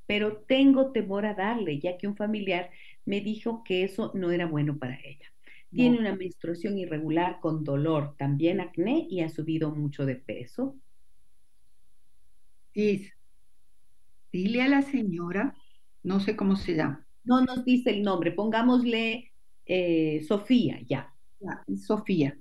pero 0.05 0.37
tengo 0.43 0.91
temor 0.91 1.25
a 1.25 1.33
darle, 1.35 1.79
ya 1.79 1.97
que 1.97 2.07
un 2.07 2.17
familiar 2.17 2.69
me 3.05 3.21
dijo 3.21 3.63
que 3.63 3.83
eso 3.83 4.11
no 4.13 4.31
era 4.31 4.45
bueno 4.45 4.77
para 4.77 4.97
ella. 5.03 5.34
Tiene 5.75 5.99
una 5.99 6.15
menstruación 6.15 6.77
irregular 6.77 7.39
con 7.41 7.63
dolor, 7.63 8.15
también 8.17 8.61
acné 8.61 9.05
y 9.09 9.21
ha 9.21 9.29
subido 9.29 9.75
mucho 9.75 10.05
de 10.05 10.15
peso. 10.15 10.77
Dile 14.31 14.61
a 14.61 14.67
la 14.69 14.81
señora, 14.81 15.53
no 16.03 16.19
sé 16.19 16.35
cómo 16.35 16.55
se 16.55 16.75
llama, 16.75 17.05
No 17.23 17.41
nos 17.41 17.65
dice 17.65 17.89
el 17.89 18.03
nombre, 18.03 18.31
pongámosle 18.31 19.31
eh, 19.65 20.23
Sofía, 20.27 20.79
ya. 20.85 21.13
Sofía. 21.75 22.37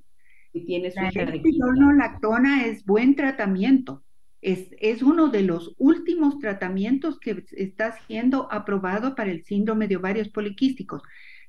Y 0.53 0.65
tiene 0.65 0.91
su 0.91 1.01
la 1.01 1.93
lactona 1.97 2.67
es 2.67 2.85
buen 2.85 3.17
tratamiento. 3.17 4.05
Es, 4.41 4.69
es, 4.79 5.03
uno 5.03 5.29
de 5.29 5.43
los 5.43 5.75
últimos 5.79 6.39
tratamientos 6.39 7.19
que 7.19 7.45
está 7.53 7.93
siendo 8.07 8.53
aprobado 8.53 9.15
para 9.15 9.31
el 9.31 9.43
síndrome 9.45 9.89
de 9.89 9.97
ovarios 9.97 10.29
poliquísticos. 10.29 11.03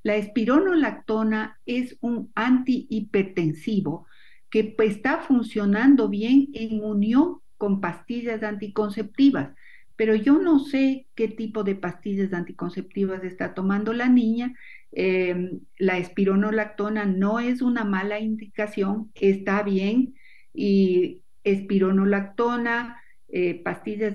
La 0.06 0.14
espironolactona 0.14 1.58
es 1.66 1.98
un 2.00 2.30
antihipertensivo 2.36 4.06
que 4.50 4.76
está 4.78 5.18
funcionando 5.18 6.08
bien 6.08 6.46
en 6.52 6.80
unión 6.80 7.40
con 7.58 7.80
pastillas 7.80 8.44
anticonceptivas, 8.44 9.50
pero 9.96 10.14
yo 10.14 10.38
no 10.38 10.60
sé 10.60 11.08
qué 11.16 11.26
tipo 11.26 11.64
de 11.64 11.74
pastillas 11.74 12.32
anticonceptivas 12.32 13.24
está 13.24 13.52
tomando 13.52 13.92
la 13.92 14.08
niña. 14.08 14.54
Em, 14.92 15.58
la 15.76 15.98
espironolactona 15.98 17.04
no 17.04 17.40
es 17.40 17.60
una 17.60 17.84
mala 17.84 18.20
indicación, 18.20 19.10
está 19.16 19.64
bien, 19.64 20.14
y 20.54 21.22
espironolactona, 21.42 23.02
eh, 23.26 23.60
pastillas 23.60 24.14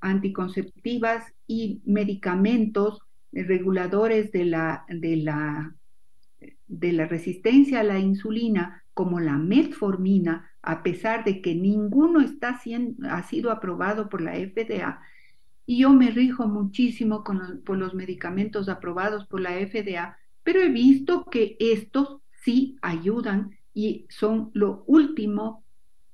anticonceptivas 0.00 1.34
y 1.46 1.82
medicamentos 1.84 3.02
reguladores 3.32 4.32
de 4.32 4.44
la, 4.44 4.84
de 4.88 5.16
la, 5.16 5.74
de 6.66 6.92
la 6.92 7.06
resistencia 7.06 7.80
a 7.80 7.84
la 7.84 7.98
insulina, 7.98 8.84
como 8.94 9.20
la 9.20 9.36
metformina, 9.36 10.50
a 10.62 10.82
pesar 10.82 11.24
de 11.24 11.40
que 11.40 11.54
ninguno 11.54 12.20
está 12.20 12.60
ha 13.10 13.22
sido 13.22 13.50
aprobado 13.50 14.08
por 14.08 14.20
la 14.20 14.34
FDA, 14.34 15.00
y 15.66 15.80
yo 15.80 15.90
me 15.90 16.10
rijo 16.10 16.48
muchísimo 16.48 17.22
con 17.22 17.62
por 17.64 17.76
los 17.76 17.94
medicamentos 17.94 18.68
aprobados 18.68 19.26
por 19.26 19.40
la 19.40 19.50
FDA, 19.50 20.16
pero 20.42 20.62
he 20.62 20.70
visto 20.70 21.26
que 21.26 21.56
estos 21.60 22.22
sí 22.42 22.76
ayudan 22.80 23.58
y 23.74 24.06
son 24.08 24.50
lo 24.54 24.82
último 24.86 25.64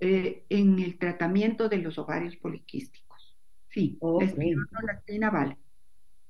eh, 0.00 0.44
en 0.48 0.80
el 0.80 0.98
tratamiento 0.98 1.68
de 1.68 1.78
los 1.78 1.98
ovarios 1.98 2.36
poliquísticos. 2.36 3.36
Sí, 3.70 3.96
la 5.18 5.30
vale. 5.30 5.56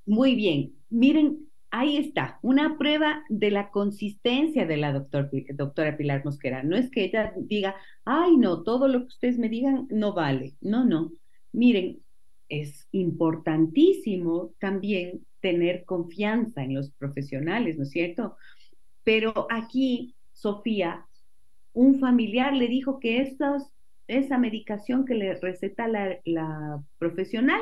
Muy 0.06 0.34
bien. 0.34 0.74
Miren, 0.90 1.48
ahí 1.70 1.96
está, 1.96 2.38
una 2.42 2.78
prueba 2.78 3.24
de 3.28 3.50
la 3.50 3.70
consistencia 3.70 4.66
de 4.66 4.76
la 4.76 4.92
doctor, 4.92 5.30
doctora 5.54 5.96
Pilar 5.96 6.24
Mosquera. 6.24 6.62
No 6.62 6.76
es 6.76 6.90
que 6.90 7.04
ella 7.04 7.32
diga, 7.36 7.74
ay, 8.04 8.36
no, 8.36 8.62
todo 8.62 8.86
lo 8.86 9.00
que 9.00 9.06
ustedes 9.06 9.38
me 9.38 9.48
digan 9.48 9.86
no 9.90 10.12
vale. 10.12 10.54
No, 10.60 10.84
no. 10.84 11.12
Miren, 11.52 12.00
es 12.48 12.86
importantísimo 12.92 14.52
también 14.60 15.26
tener 15.40 15.84
confianza 15.84 16.62
en 16.62 16.74
los 16.74 16.90
profesionales, 16.90 17.76
¿no 17.76 17.84
es 17.84 17.90
cierto? 17.90 18.36
Pero 19.02 19.46
aquí, 19.50 20.14
Sofía, 20.32 21.06
un 21.72 21.98
familiar 21.98 22.54
le 22.54 22.68
dijo 22.68 23.00
que 23.00 23.36
esa 24.06 24.38
medicación 24.38 25.04
que 25.04 25.14
le 25.14 25.34
receta 25.34 25.88
la 25.88 26.82
profesional 26.98 27.60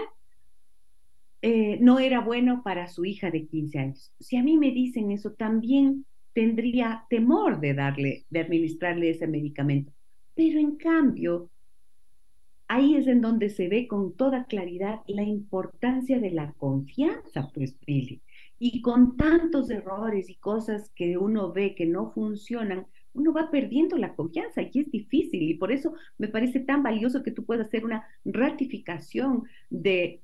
eh, 1.45 1.79
no 1.81 1.99
era 1.99 2.21
bueno 2.21 2.63
para 2.63 2.87
su 2.87 3.05
hija 3.05 3.33
de 3.33 3.47
15 3.47 3.79
años. 3.79 4.13
Si 4.21 4.37
a 4.37 4.45
mí 4.45 4.57
me 4.57 4.71
dicen 4.71 5.11
eso, 5.11 5.33
también 5.33 6.07
tendría 6.33 7.05
temor 7.11 7.61
de 7.61 7.75
darle, 7.75 8.25
de 8.31 8.41
administrarle 8.41 9.11
ese 9.11 9.27
medicamento. 9.27 9.93
Pero 10.35 10.61
en 10.61 10.77
cambio, 10.77 11.51
ahí 12.69 12.95
es 12.95 13.09
en 13.09 13.21
donde 13.21 13.51
se 13.51 13.69
ve 13.69 13.89
con 13.89 14.15
toda 14.15 14.45
claridad 14.45 15.01
la 15.09 15.25
importancia 15.25 16.21
de 16.21 16.31
la 16.31 16.53
confianza, 16.53 17.51
pues, 17.53 17.77
Billy. 17.85 18.23
Y 18.61 18.81
con 18.81 19.17
tantos 19.17 19.69
errores 19.69 20.31
y 20.31 20.37
cosas 20.37 20.93
que 20.95 21.19
uno 21.19 21.53
ve 21.53 21.75
que 21.75 21.87
no 21.87 22.13
funcionan, 22.13 22.87
uno 23.15 23.33
va 23.33 23.51
perdiendo 23.51 23.99
la 23.99 24.15
confianza 24.15 24.63
y 24.63 24.71
es 24.79 24.91
difícil. 24.93 25.43
Y 25.43 25.55
por 25.55 25.73
eso 25.73 25.93
me 26.19 26.29
parece 26.29 26.61
tan 26.61 26.85
valioso 26.85 27.25
que 27.25 27.33
tú 27.33 27.45
puedas 27.45 27.67
hacer 27.67 27.85
una 27.85 28.07
ratificación 28.25 29.43
de 29.69 30.21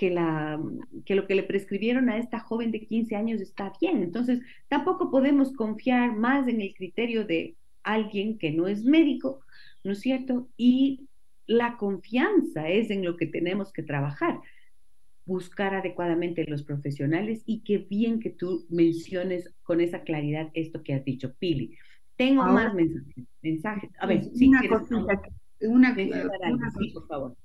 que, 0.00 0.08
la, 0.08 0.58
que 1.04 1.14
lo 1.14 1.26
que 1.26 1.34
le 1.34 1.42
prescribieron 1.42 2.08
a 2.08 2.16
esta 2.16 2.40
joven 2.40 2.70
de 2.70 2.86
15 2.86 3.16
años 3.16 3.42
está 3.42 3.70
bien. 3.78 4.02
Entonces, 4.02 4.40
tampoco 4.68 5.10
podemos 5.10 5.52
confiar 5.52 6.16
más 6.16 6.48
en 6.48 6.62
el 6.62 6.72
criterio 6.72 7.26
de 7.26 7.54
alguien 7.82 8.38
que 8.38 8.50
no 8.50 8.66
es 8.66 8.82
médico, 8.82 9.42
¿no 9.84 9.92
es 9.92 10.00
cierto? 10.00 10.48
Y 10.56 11.06
la 11.46 11.76
confianza 11.76 12.66
es 12.70 12.88
en 12.88 13.04
lo 13.04 13.18
que 13.18 13.26
tenemos 13.26 13.74
que 13.74 13.82
trabajar 13.82 14.40
buscar 15.26 15.74
adecuadamente 15.74 16.46
los 16.48 16.62
profesionales 16.62 17.42
y 17.44 17.60
qué 17.60 17.76
bien 17.76 18.20
que 18.20 18.30
tú 18.30 18.64
menciones 18.70 19.54
con 19.62 19.82
esa 19.82 20.00
claridad 20.00 20.48
esto 20.54 20.82
que 20.82 20.94
has 20.94 21.04
dicho, 21.04 21.34
Pili. 21.38 21.76
Tengo 22.16 22.42
más 22.42 22.74
mensajes. 22.74 23.26
mensajes. 23.42 23.90
A 24.00 24.06
ver, 24.06 24.22
una 24.32 24.66
cosita, 24.66 25.22
una, 25.60 25.92
una, 25.92 26.72
por 26.94 27.06
favor. 27.06 27.36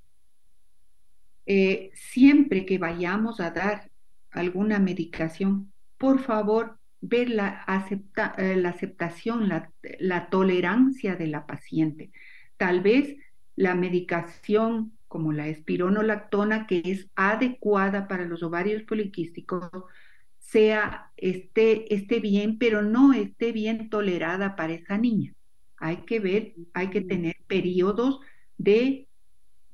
Eh, 1.46 1.90
siempre 1.94 2.66
que 2.66 2.78
vayamos 2.78 3.40
a 3.40 3.50
dar 3.50 3.90
alguna 4.30 4.78
medicación, 4.78 5.72
por 5.96 6.20
favor, 6.20 6.78
ver 7.00 7.30
la, 7.30 7.64
eh, 8.38 8.56
la 8.56 8.68
aceptación, 8.70 9.48
la, 9.48 9.72
la 10.00 10.28
tolerancia 10.28 11.16
de 11.16 11.28
la 11.28 11.46
paciente. 11.46 12.10
Tal 12.56 12.80
vez 12.80 13.16
la 13.54 13.74
medicación 13.74 14.92
como 15.08 15.32
la 15.32 15.48
espironolactona, 15.48 16.66
que 16.66 16.82
es 16.84 17.08
adecuada 17.14 18.08
para 18.08 18.24
los 18.24 18.42
ovarios 18.42 18.82
poliquísticos, 18.82 19.70
sea, 20.38 21.12
esté, 21.16 21.92
esté 21.94 22.20
bien, 22.20 22.58
pero 22.58 22.82
no 22.82 23.12
esté 23.12 23.52
bien 23.52 23.88
tolerada 23.90 24.56
para 24.56 24.74
esa 24.74 24.98
niña. 24.98 25.34
Hay 25.76 25.98
que 26.04 26.20
ver, 26.20 26.54
hay 26.72 26.90
que 26.90 27.00
tener 27.00 27.36
periodos 27.46 28.20
de 28.56 29.05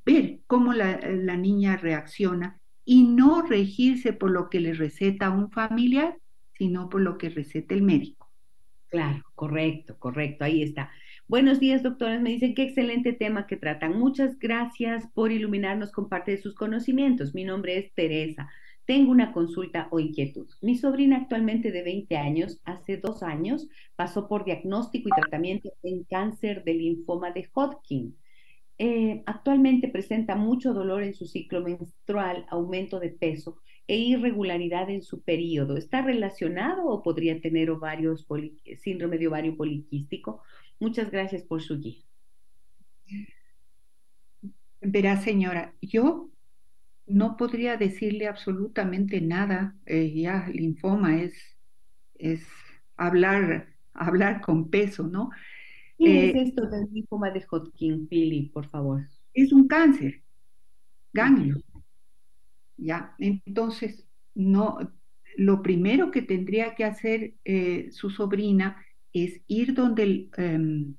ver 0.04 0.40
cómo 0.46 0.72
la, 0.72 0.96
niña 1.36 1.76
reacciona 1.76 2.60
y 2.84 3.04
no 3.04 3.42
regirse 3.42 4.12
por 4.12 4.30
lo 4.30 4.48
que 4.50 4.60
le 4.60 4.74
receta 4.74 5.30
un 5.30 5.50
familiar, 5.50 6.16
sino 6.58 6.88
por 6.88 7.00
lo 7.00 7.18
que 7.18 7.30
receta 7.30 7.74
el 7.74 7.82
médico. 7.82 8.28
Claro, 8.88 9.22
correcto, 9.34 9.96
correcto, 9.98 10.44
ahí 10.44 10.62
está. 10.62 10.90
Buenos 11.28 11.60
días, 11.60 11.82
doctores. 11.82 12.20
Me 12.20 12.30
dicen 12.30 12.54
qué 12.54 12.64
excelente 12.64 13.12
tema 13.12 13.46
que 13.46 13.56
tratan. 13.56 13.98
Muchas 13.98 14.38
gracias 14.38 15.08
por 15.14 15.32
iluminarnos 15.32 15.90
con 15.92 16.08
parte 16.08 16.32
de 16.32 16.38
sus 16.42 16.54
conocimientos. 16.54 17.34
Mi 17.34 17.44
nombre 17.44 17.78
es 17.78 17.94
Teresa. 17.94 18.50
Tengo 18.84 19.12
una 19.12 19.32
consulta 19.32 19.88
o 19.90 20.00
inquietud. 20.00 20.48
Mi 20.60 20.76
sobrina 20.76 21.16
actualmente 21.16 21.70
de 21.70 21.82
20 21.82 22.16
años, 22.16 22.60
hace 22.64 22.96
dos 22.96 23.22
años, 23.22 23.68
pasó 23.96 24.28
por 24.28 24.44
diagnóstico 24.44 25.08
y 25.08 25.20
tratamiento 25.20 25.70
en 25.84 26.02
cáncer 26.04 26.64
de 26.64 26.74
linfoma 26.74 27.30
de 27.30 27.48
Hodgkin. 27.54 28.16
Eh, 28.78 29.22
actualmente 29.26 29.88
presenta 29.88 30.34
mucho 30.34 30.72
dolor 30.74 31.02
en 31.02 31.14
su 31.14 31.26
ciclo 31.26 31.60
menstrual, 31.62 32.46
aumento 32.50 32.98
de 32.98 33.10
peso 33.10 33.58
e 33.86 33.96
irregularidad 33.96 34.90
en 34.90 35.02
su 35.02 35.22
periodo. 35.22 35.76
¿Está 35.76 36.02
relacionado 36.02 36.86
o 36.86 37.02
podría 37.02 37.40
tener 37.40 37.70
ovarios 37.70 38.26
síndrome 38.80 39.18
de 39.18 39.28
ovario 39.28 39.56
poliquístico? 39.56 40.42
Muchas 40.80 41.10
gracias 41.10 41.42
por 41.42 41.62
su 41.62 41.78
guía. 41.78 42.02
Verá, 44.80 45.16
señora, 45.16 45.74
yo 45.80 46.30
no 47.06 47.36
podría 47.36 47.76
decirle 47.76 48.26
absolutamente 48.26 49.20
nada. 49.20 49.76
Eh, 49.86 50.12
ya 50.12 50.48
linfoma 50.48 51.22
es, 51.22 51.34
es 52.14 52.46
hablar, 52.96 53.68
hablar 53.92 54.40
con 54.40 54.70
peso, 54.70 55.04
¿no? 55.06 55.30
¿Qué 55.98 56.30
es 56.30 56.34
eh, 56.34 56.42
esto 56.42 56.66
del 56.66 56.88
linfoma 56.92 57.30
de 57.30 57.44
Hodgkin, 57.50 58.06
Pili, 58.08 58.50
por 58.50 58.68
favor? 58.68 59.06
Es 59.34 59.52
un 59.52 59.68
cáncer, 59.68 60.22
ganglio. 61.12 61.62
Ya, 62.76 63.14
entonces, 63.18 64.06
no, 64.34 64.78
lo 65.36 65.62
primero 65.62 66.10
que 66.10 66.22
tendría 66.22 66.74
que 66.74 66.84
hacer 66.84 67.34
eh, 67.44 67.88
su 67.92 68.10
sobrina 68.10 68.84
es 69.12 69.40
ir 69.46 69.74
donde 69.74 70.02
el 70.02 70.30
em, 70.36 70.96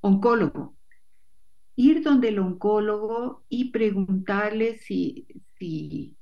oncólogo, 0.00 0.76
ir 1.76 2.02
donde 2.02 2.28
el 2.28 2.38
oncólogo 2.38 3.44
y 3.48 3.70
preguntarle 3.70 4.76
si, 4.78 5.26
si 5.58 6.16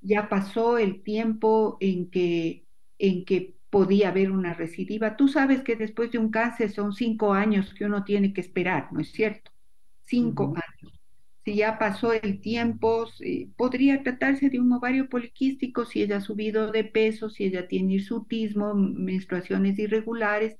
ya 0.00 0.28
pasó 0.28 0.78
el 0.78 1.02
tiempo 1.02 1.76
en 1.80 2.10
que, 2.10 2.66
en 2.98 3.24
que 3.24 3.59
podía 3.70 4.08
haber 4.08 4.32
una 4.32 4.52
recidiva. 4.52 5.16
Tú 5.16 5.28
sabes 5.28 5.62
que 5.62 5.76
después 5.76 6.10
de 6.10 6.18
un 6.18 6.30
cáncer 6.30 6.70
son 6.70 6.92
cinco 6.92 7.32
años 7.32 7.72
que 7.74 7.84
uno 7.86 8.04
tiene 8.04 8.32
que 8.32 8.40
esperar, 8.40 8.92
¿no 8.92 9.00
es 9.00 9.12
cierto? 9.12 9.52
Cinco 10.04 10.54
años. 10.56 11.00
Si 11.44 11.54
ya 11.56 11.78
pasó 11.78 12.12
el 12.12 12.40
tiempo, 12.40 13.06
podría 13.56 14.02
tratarse 14.02 14.50
de 14.50 14.60
un 14.60 14.72
ovario 14.72 15.08
poliquístico 15.08 15.86
si 15.86 16.02
ella 16.02 16.18
ha 16.18 16.20
subido 16.20 16.70
de 16.70 16.84
peso, 16.84 17.30
si 17.30 17.44
ella 17.44 17.66
tiene 17.66 17.94
hirsutismo, 17.94 18.74
menstruaciones 18.74 19.78
irregulares, 19.78 20.56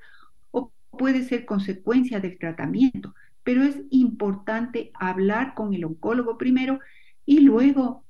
o 0.53 0.73
puede 0.91 1.25
ser 1.25 1.45
consecuencia 1.45 2.21
del 2.21 2.39
tratamiento. 2.39 3.15
Pero 3.43 3.63
es 3.65 3.79
importante 3.91 4.91
hablar 4.95 5.55
con 5.55 5.75
el 5.75 5.85
oncólogo 5.85 6.39
primero 6.39 6.79
y 7.27 7.41
luego 7.41 8.05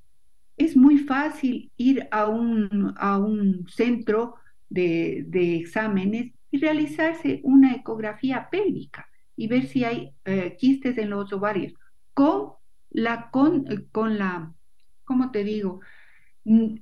es 0.57 0.77
muy 0.77 0.99
fácil 0.99 1.73
ir 1.77 2.07
a 2.11 2.27
un, 2.29 2.95
a 2.99 3.19
un 3.19 3.67
centro 3.69 4.37
de, 4.71 5.57
exámenes 5.57 6.33
y 6.51 6.59
realizarse 6.59 7.41
una 7.43 7.75
ecografía 7.75 8.49
pélvica 8.51 9.07
y 9.37 9.47
ver 9.47 9.67
si 9.67 9.85
hay 9.85 10.15
eh, 10.25 10.57
quistes 10.59 10.97
en 10.99 11.11
los 11.11 11.33
ovarios 11.33 11.75
con 12.15 12.53
la, 12.91 13.31
con, 13.31 13.65
con 13.93 14.19
la, 14.19 14.53
¿cómo 15.05 15.31
te 15.31 15.45
digo? 15.45 15.81
Mm, 16.45 16.77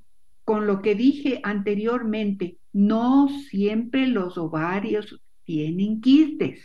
con 0.45 0.67
lo 0.67 0.81
que 0.81 0.95
dije 0.95 1.41
anteriormente, 1.43 2.59
no 2.73 3.29
siempre 3.29 4.07
los 4.07 4.39
ovarios 4.39 5.21
tienen 5.45 6.01
quistes. 6.01 6.65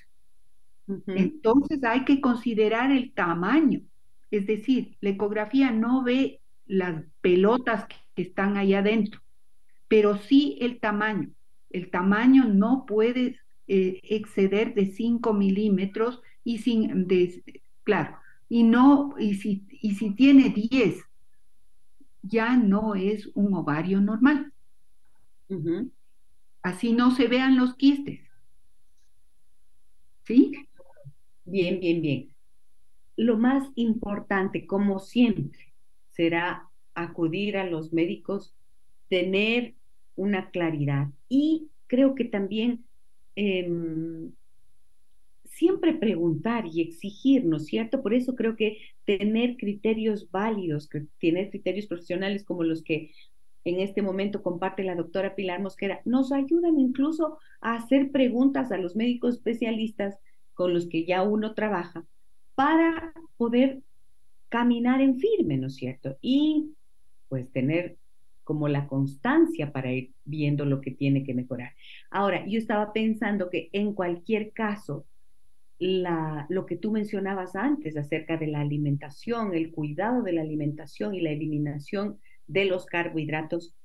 Entonces 1.08 1.84
hay 1.84 2.06
que 2.06 2.22
considerar 2.22 2.92
el 2.92 3.14
tamaño. 3.14 3.82
Es 4.32 4.48
decir, 4.48 4.98
la 5.02 5.12
ecografía 5.12 5.72
no 5.72 6.04
ve 6.04 6.42
las 6.66 7.04
pelotas 7.22 7.86
que 8.16 8.22
están 8.24 8.58
ahí 8.58 8.74
adentro, 8.74 9.22
pero 9.94 10.18
sí 10.18 10.58
el 10.60 10.80
tamaño. 10.80 11.30
El 11.70 11.92
tamaño 11.92 12.46
no 12.46 12.88
puede 12.88 13.38
eh, 13.68 14.00
exceder 14.02 14.74
de 14.74 14.88
5 14.88 15.34
milímetros 15.36 16.20
y 16.44 16.58
sin, 16.58 17.08
claro, 17.84 18.18
y 18.50 18.64
no, 18.64 19.14
y 19.20 19.36
si, 19.36 19.68
y 19.70 19.94
si 19.94 20.16
tiene 20.16 20.50
10, 20.50 21.00
ya 22.24 22.58
no 22.58 22.96
es 22.96 23.30
un 23.36 23.54
ovario 23.54 24.02
normal. 24.02 24.52
Así 26.64 26.92
no 26.94 27.12
se 27.12 27.28
vean 27.28 27.56
los 27.56 27.76
quistes. 27.76 28.20
¿Sí? 30.24 30.54
Bien, 31.46 31.80
bien, 31.80 32.02
bien. 32.02 32.36
Lo 33.16 33.38
más 33.38 33.70
importante, 33.76 34.66
como 34.66 34.98
siempre, 34.98 35.72
será 36.10 36.68
acudir 36.96 37.58
a 37.58 37.70
los 37.70 37.94
médicos, 37.94 38.56
tener 39.08 39.76
una 40.16 40.50
claridad 40.52 41.08
y 41.30 41.70
creo 41.88 42.16
que 42.16 42.26
también 42.26 42.86
em, 43.36 44.32
siempre 45.46 45.94
preguntar 45.94 46.66
y 46.66 46.82
exigir, 46.82 47.46
¿no 47.46 47.58
es 47.58 47.66
cierto? 47.66 48.02
Por 48.02 48.14
eso 48.14 48.36
creo 48.36 48.56
que 48.56 48.80
tener 49.06 49.58
criterios 49.58 50.30
válidos, 50.32 50.90
tener 51.20 51.50
criterios 51.50 51.86
profesionales 51.88 52.44
como 52.44 52.64
los 52.64 52.84
que 52.84 53.12
en 53.66 53.80
este 53.80 54.02
momento 54.02 54.44
comparte 54.44 54.84
la 54.84 54.96
doctora 54.96 55.36
Pilar 55.36 55.62
Mosquera, 55.62 56.02
nos 56.06 56.32
ayudan 56.32 56.80
incluso 56.80 57.38
a 57.62 57.76
hacer 57.76 58.12
preguntas 58.12 58.72
a 58.72 58.78
los 58.78 58.96
médicos 58.96 59.36
especialistas 59.36 60.18
con 60.54 60.74
los 60.74 60.88
que 60.88 61.06
ya 61.06 61.24
uno 61.24 61.54
trabaja 61.54 62.06
para 62.56 63.14
poder 63.38 63.82
caminar 64.50 65.02
en 65.02 65.18
firme, 65.18 65.58
¿no 65.58 65.68
es 65.68 65.76
cierto? 65.76 66.18
Y 66.22 66.74
pues 67.30 67.52
tener 67.52 67.98
como 68.44 68.68
la 68.68 68.88
constancia 68.88 69.72
para 69.72 69.92
ir 69.92 70.12
viendo 70.26 70.66
lo 70.66 70.82
que 70.82 70.92
tiene 70.92 71.24
que 71.24 71.34
mejorar. 71.34 71.74
Ahora, 72.10 72.46
yo 72.48 72.58
estaba 72.58 72.94
pensando 72.94 73.50
que 73.50 73.70
en 73.74 73.94
cualquier 73.94 74.52
caso, 74.52 75.06
la, 75.80 76.46
lo 76.50 76.66
que 76.66 76.78
tú 76.78 76.92
mencionabas 76.92 77.56
antes 77.56 77.98
acerca 77.98 78.38
de 78.38 78.48
la 78.48 78.62
alimentación, 78.62 79.54
el 79.54 79.72
cuidado 79.72 80.24
de 80.24 80.34
la 80.34 80.42
alimentación 80.42 81.14
y 81.16 81.22
la 81.22 81.32
eliminación 81.32 82.20
de 82.48 82.66
los 82.66 82.86
carbohidratos, 82.86 83.76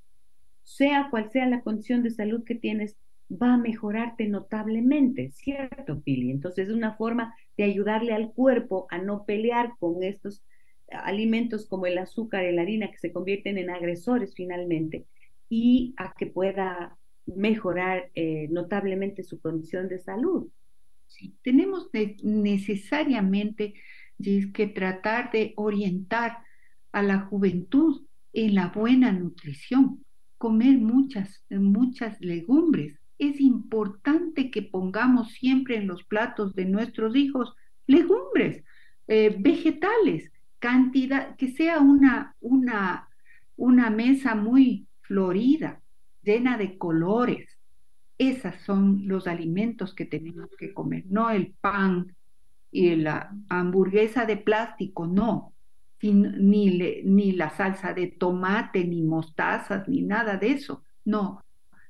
sea 0.62 1.08
cual 1.10 1.30
sea 1.30 1.46
la 1.46 1.62
condición 1.62 2.02
de 2.02 2.10
salud 2.10 2.44
que 2.44 2.54
tienes, 2.54 2.96
va 3.30 3.54
a 3.54 3.58
mejorarte 3.58 4.26
notablemente, 4.28 5.30
¿cierto, 5.32 6.00
Pili? 6.02 6.30
Entonces 6.30 6.68
es 6.68 6.74
una 6.74 6.94
forma 6.96 7.34
de 7.56 7.64
ayudarle 7.64 8.12
al 8.14 8.32
cuerpo 8.32 8.86
a 8.90 8.98
no 8.98 9.24
pelear 9.24 9.72
con 9.78 10.02
estos 10.02 10.42
alimentos 10.90 11.66
como 11.66 11.86
el 11.86 11.98
azúcar 11.98 12.44
y 12.44 12.52
la 12.52 12.62
harina 12.62 12.90
que 12.90 12.98
se 12.98 13.12
convierten 13.12 13.58
en 13.58 13.70
agresores 13.70 14.34
finalmente 14.34 15.06
y 15.48 15.94
a 15.96 16.14
que 16.16 16.26
pueda 16.26 16.96
mejorar 17.26 18.10
eh, 18.14 18.48
notablemente 18.50 19.22
su 19.22 19.40
condición 19.40 19.88
de 19.88 19.98
salud. 19.98 20.48
Tenemos 21.42 21.90
necesariamente 22.22 23.74
que 24.20 24.66
tratar 24.66 25.30
de 25.30 25.52
orientar 25.56 26.38
a 26.92 27.02
la 27.02 27.20
juventud 27.20 28.06
en 28.32 28.54
la 28.54 28.68
buena 28.68 29.12
nutrición, 29.12 30.04
comer 30.36 30.78
muchas, 30.78 31.44
muchas 31.50 32.20
legumbres, 32.20 32.98
es 33.18 33.40
importante 33.40 34.50
que 34.50 34.62
pongamos 34.62 35.32
siempre 35.32 35.76
en 35.76 35.88
los 35.88 36.04
platos 36.04 36.54
de 36.54 36.64
nuestros 36.64 37.16
hijos 37.16 37.54
legumbres, 37.86 38.64
eh, 39.08 39.34
vegetales, 39.38 40.30
cantidad, 40.58 41.36
que 41.36 41.52
sea 41.52 41.80
una, 41.80 42.34
una, 42.40 43.08
una 43.56 43.90
mesa 43.90 44.34
muy 44.34 44.86
florida, 45.02 45.80
llena 46.22 46.56
de 46.58 46.76
colores. 46.78 47.58
Esos 48.18 48.54
son 48.66 49.06
los 49.06 49.26
alimentos 49.26 49.94
que 49.94 50.04
tenemos 50.04 50.50
que 50.58 50.74
comer, 50.74 51.04
no 51.08 51.30
el 51.30 51.54
pan 51.60 52.14
y 52.70 52.96
la 52.96 53.32
hamburguesa 53.48 54.26
de 54.26 54.36
plástico, 54.36 55.06
no, 55.06 55.52
ni, 56.02 57.02
ni 57.04 57.32
la 57.32 57.50
salsa 57.50 57.94
de 57.94 58.08
tomate, 58.08 58.84
ni 58.84 59.02
mostazas, 59.02 59.88
ni 59.88 60.02
nada 60.02 60.36
de 60.36 60.52
eso, 60.52 60.82
no, 61.04 61.42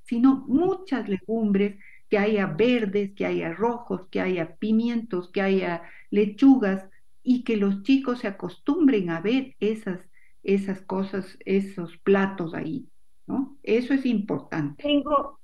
sino 0.05 0.45
muchas 0.47 1.09
legumbres, 1.09 1.77
que 2.09 2.19
haya 2.19 2.47
verdes, 2.47 3.13
que 3.15 3.27
haya 3.27 3.53
rojos, 3.53 4.07
que 4.11 4.21
haya 4.21 4.57
pimientos, 4.57 5.31
que 5.31 5.43
haya 5.43 5.83
lechugas, 6.11 6.87
y 7.23 7.45
que 7.45 7.57
los 7.57 7.83
chicos 7.83 8.21
se 8.21 8.29
acostumbren 8.29 9.11
a 9.11 9.21
ver 9.21 9.55
esas, 9.61 10.09
esas 10.43 10.81
cosas, 10.83 11.39
esos 11.45 11.99
platos 11.99 12.55
ahí, 12.55 12.89
¿no? 13.27 13.57
Eso 13.63 13.95
es 13.95 14.07
importante. 14.07 14.83
Tengo, 14.83 15.39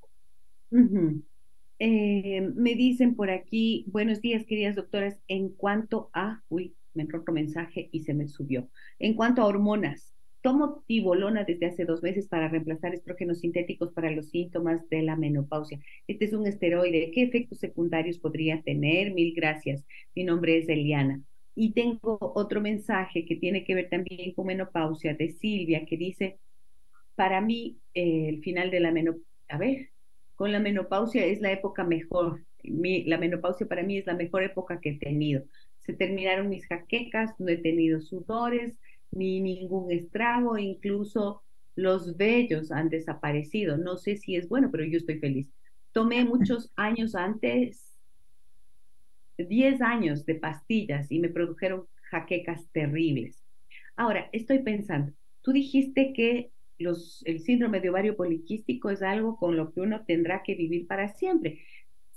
eh, 1.79 2.41
me 2.55 2.75
dicen 2.75 3.14
por 3.14 3.31
aquí, 3.31 3.85
buenos 3.89 4.20
días, 4.20 4.45
queridas 4.47 4.77
doctoras, 4.77 5.20
en 5.29 5.51
cuanto 5.51 6.11
a, 6.12 6.43
uy, 6.49 6.75
me 6.95 7.03
entró 7.03 7.20
otro 7.20 7.35
mensaje 7.35 7.89
y 7.93 8.03
se 8.05 8.14
me 8.14 8.29
subió, 8.29 8.68
en 8.99 9.14
cuanto 9.14 9.43
a 9.43 9.47
hormonas, 9.47 10.14
Tomo 10.45 10.85
tibolona 10.87 11.45
desde 11.45 11.64
hace 11.64 11.87
dos 11.87 12.03
meses 12.03 12.29
para 12.29 12.49
reemplazar 12.49 12.93
estrógenos 12.93 13.41
sintéticos 13.41 13.95
para 13.95 14.11
los 14.11 14.29
síntomas 14.29 14.87
de 14.91 15.01
la 15.01 15.16
menopausia. 15.16 15.81
Este 16.07 16.27
es 16.27 16.35
un 16.35 16.47
esteroide. 16.47 17.12
¿Qué 17.14 17.22
efectos 17.22 17.61
secundarios 17.61 18.18
podría 18.18 18.61
tener? 18.61 19.14
Mil 19.14 19.33
gracias. 19.35 19.87
Mi 20.14 20.22
nombre 20.22 20.59
es 20.59 20.68
Eliana. 20.68 21.22
Y 21.55 21.72
tengo 21.72 22.18
otro 22.20 22.60
mensaje 22.60 23.24
que 23.24 23.36
tiene 23.36 23.64
que 23.64 23.74
ver 23.74 23.89
también 23.89 24.35
con 24.35 24.47
menopausia 24.47 25.14
de 25.14 25.31
Silvia, 25.31 25.86
que 25.86 25.97
dice, 25.97 26.40
para 27.14 27.40
mí 27.40 27.78
eh, 27.94 28.28
el 28.28 28.40
final 28.43 28.70
de 28.70 28.81
la 28.81 28.90
menopausia, 28.90 29.28
a 29.48 29.59
ver, 29.59 29.90
con 30.35 30.52
la 30.52 30.59
menopausia 30.60 31.24
es 31.26 31.40
la 31.40 31.52
época 31.52 31.85
mejor. 31.85 32.44
la 32.62 33.18
menopausia 33.18 33.66
para 33.68 33.82
mí 33.82 33.98
es 33.98 34.06
la 34.06 34.14
mejor 34.14 34.43
época 34.43 34.81
que 34.81 34.90
he 34.90 34.98
tenido. 34.98 35.44
Se 35.81 35.93
terminaron 35.93 36.48
mis 36.48 36.66
jaquecas, 36.66 37.39
no 37.39 37.48
he 37.48 37.59
tenido 37.59 38.01
sudores, 38.01 38.78
ni 39.12 39.40
ningún 39.40 39.93
estrago, 39.93 40.59
incluso 40.59 41.43
los 41.76 42.16
vellos 42.16 42.70
han 42.72 42.89
desaparecido. 42.89 43.76
No 43.76 43.97
sé 43.97 44.16
si 44.16 44.36
es 44.36 44.48
bueno, 44.48 44.70
pero 44.70 44.85
yo 44.85 44.98
estoy 44.98 45.18
feliz. 45.18 45.48
Tomé 45.93 46.24
muchos 46.24 46.72
años 46.76 47.14
antes, 47.14 47.94
10 49.36 49.81
años 49.82 50.24
de 50.27 50.36
pastillas 50.36 51.11
y 51.11 51.19
me 51.19 51.28
produjeron 51.28 51.86
jaquecas 52.11 52.69
terribles. 52.73 53.44
Ahora, 53.97 54.28
estoy 54.32 54.61
pensando, 54.61 55.12
tú 55.43 55.52
dijiste 55.52 56.12
que 56.12 56.51
los, 56.78 57.23
el 57.27 57.40
síndrome 57.40 57.81
de 57.81 57.90
ovario 57.90 58.16
poliquístico 58.16 58.90
es 58.90 59.02
algo 59.02 59.36
con 59.36 59.56
lo 59.56 59.73
que 59.73 59.81
uno 59.81 60.05
tendrá 60.05 60.43
que 60.43 60.55
vivir 60.55 60.86
para 60.86 61.09
siempre. 61.09 61.61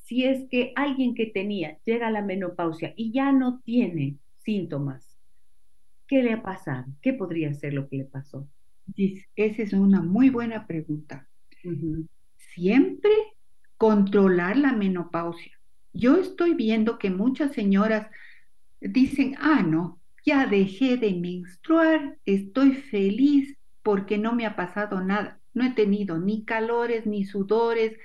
Si 0.03 0.25
es 0.25 0.47
que 0.49 0.73
alguien 0.75 1.15
que 1.15 1.27
tenía 1.27 1.77
llega 1.85 2.07
a 2.07 2.11
la 2.11 2.21
menopausia 2.21 2.93
y 2.95 3.11
ya 3.11 3.31
no 3.31 3.61
tiene 3.63 4.17
síntomas, 4.39 5.17
¿Qué 6.07 6.23
le 6.23 6.33
ha 6.33 6.41
pasado? 6.41 6.85
¿Qué 7.01 7.13
podría 7.13 7.53
ser 7.53 7.73
lo 7.73 7.89
que 7.89 7.97
le 7.97 8.05
pasó? 8.05 8.47
Esa 9.35 9.61
es 9.61 9.73
una 9.73 10.01
muy 10.01 10.29
buena 10.29 10.65
pregunta. 10.65 11.27
Siempre 12.55 13.11
controlar 13.75 14.57
la 14.57 14.71
menopausia. 14.71 15.56
Yo 15.93 16.17
estoy 16.17 16.53
viendo 16.53 16.99
que 16.99 17.09
muchas 17.09 17.53
señoras 17.53 18.07
dicen, 18.79 19.35
ah, 19.39 19.63
no, 19.63 19.99
ya 20.25 20.45
dejé 20.45 20.97
de 20.97 21.13
menstruar, 21.13 22.17
estoy 22.25 22.73
feliz 22.73 23.57
porque 23.81 24.17
no 24.17 24.33
me 24.33 24.45
ha 24.45 24.55
pasado 24.55 25.01
nada. 25.01 25.39
No 25.53 25.65
he 25.65 25.71
tenido 25.71 26.19
ni 26.19 26.43
calores 26.43 27.05
ni 27.05 27.25
sudores, 27.25 27.97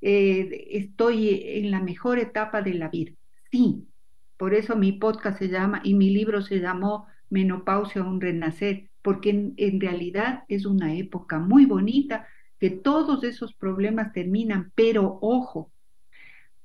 eh, 0.00 0.68
estoy 0.70 1.42
en 1.44 1.70
la 1.70 1.80
mejor 1.80 2.18
etapa 2.18 2.62
de 2.62 2.74
la 2.74 2.88
vida. 2.88 3.12
Sí, 3.50 3.88
por 4.36 4.54
eso 4.54 4.76
mi 4.76 4.92
podcast 4.92 5.38
se 5.38 5.48
llama 5.48 5.80
y 5.84 5.94
mi 5.94 6.10
libro 6.10 6.42
se 6.42 6.60
llamó 6.60 7.06
menopausia 7.30 8.02
un 8.02 8.20
renacer, 8.20 8.90
porque 9.02 9.52
en, 9.56 9.80
realidad 9.80 10.44
es 10.48 10.66
una 10.66 10.94
época 10.94 11.38
muy 11.38 11.66
bonita 11.66 12.26
que 12.58 12.70
todos 12.70 13.24
esos 13.24 13.54
problemas 13.54 14.12
terminan, 14.12 14.72
pero 14.74 15.18
ojo, 15.22 15.72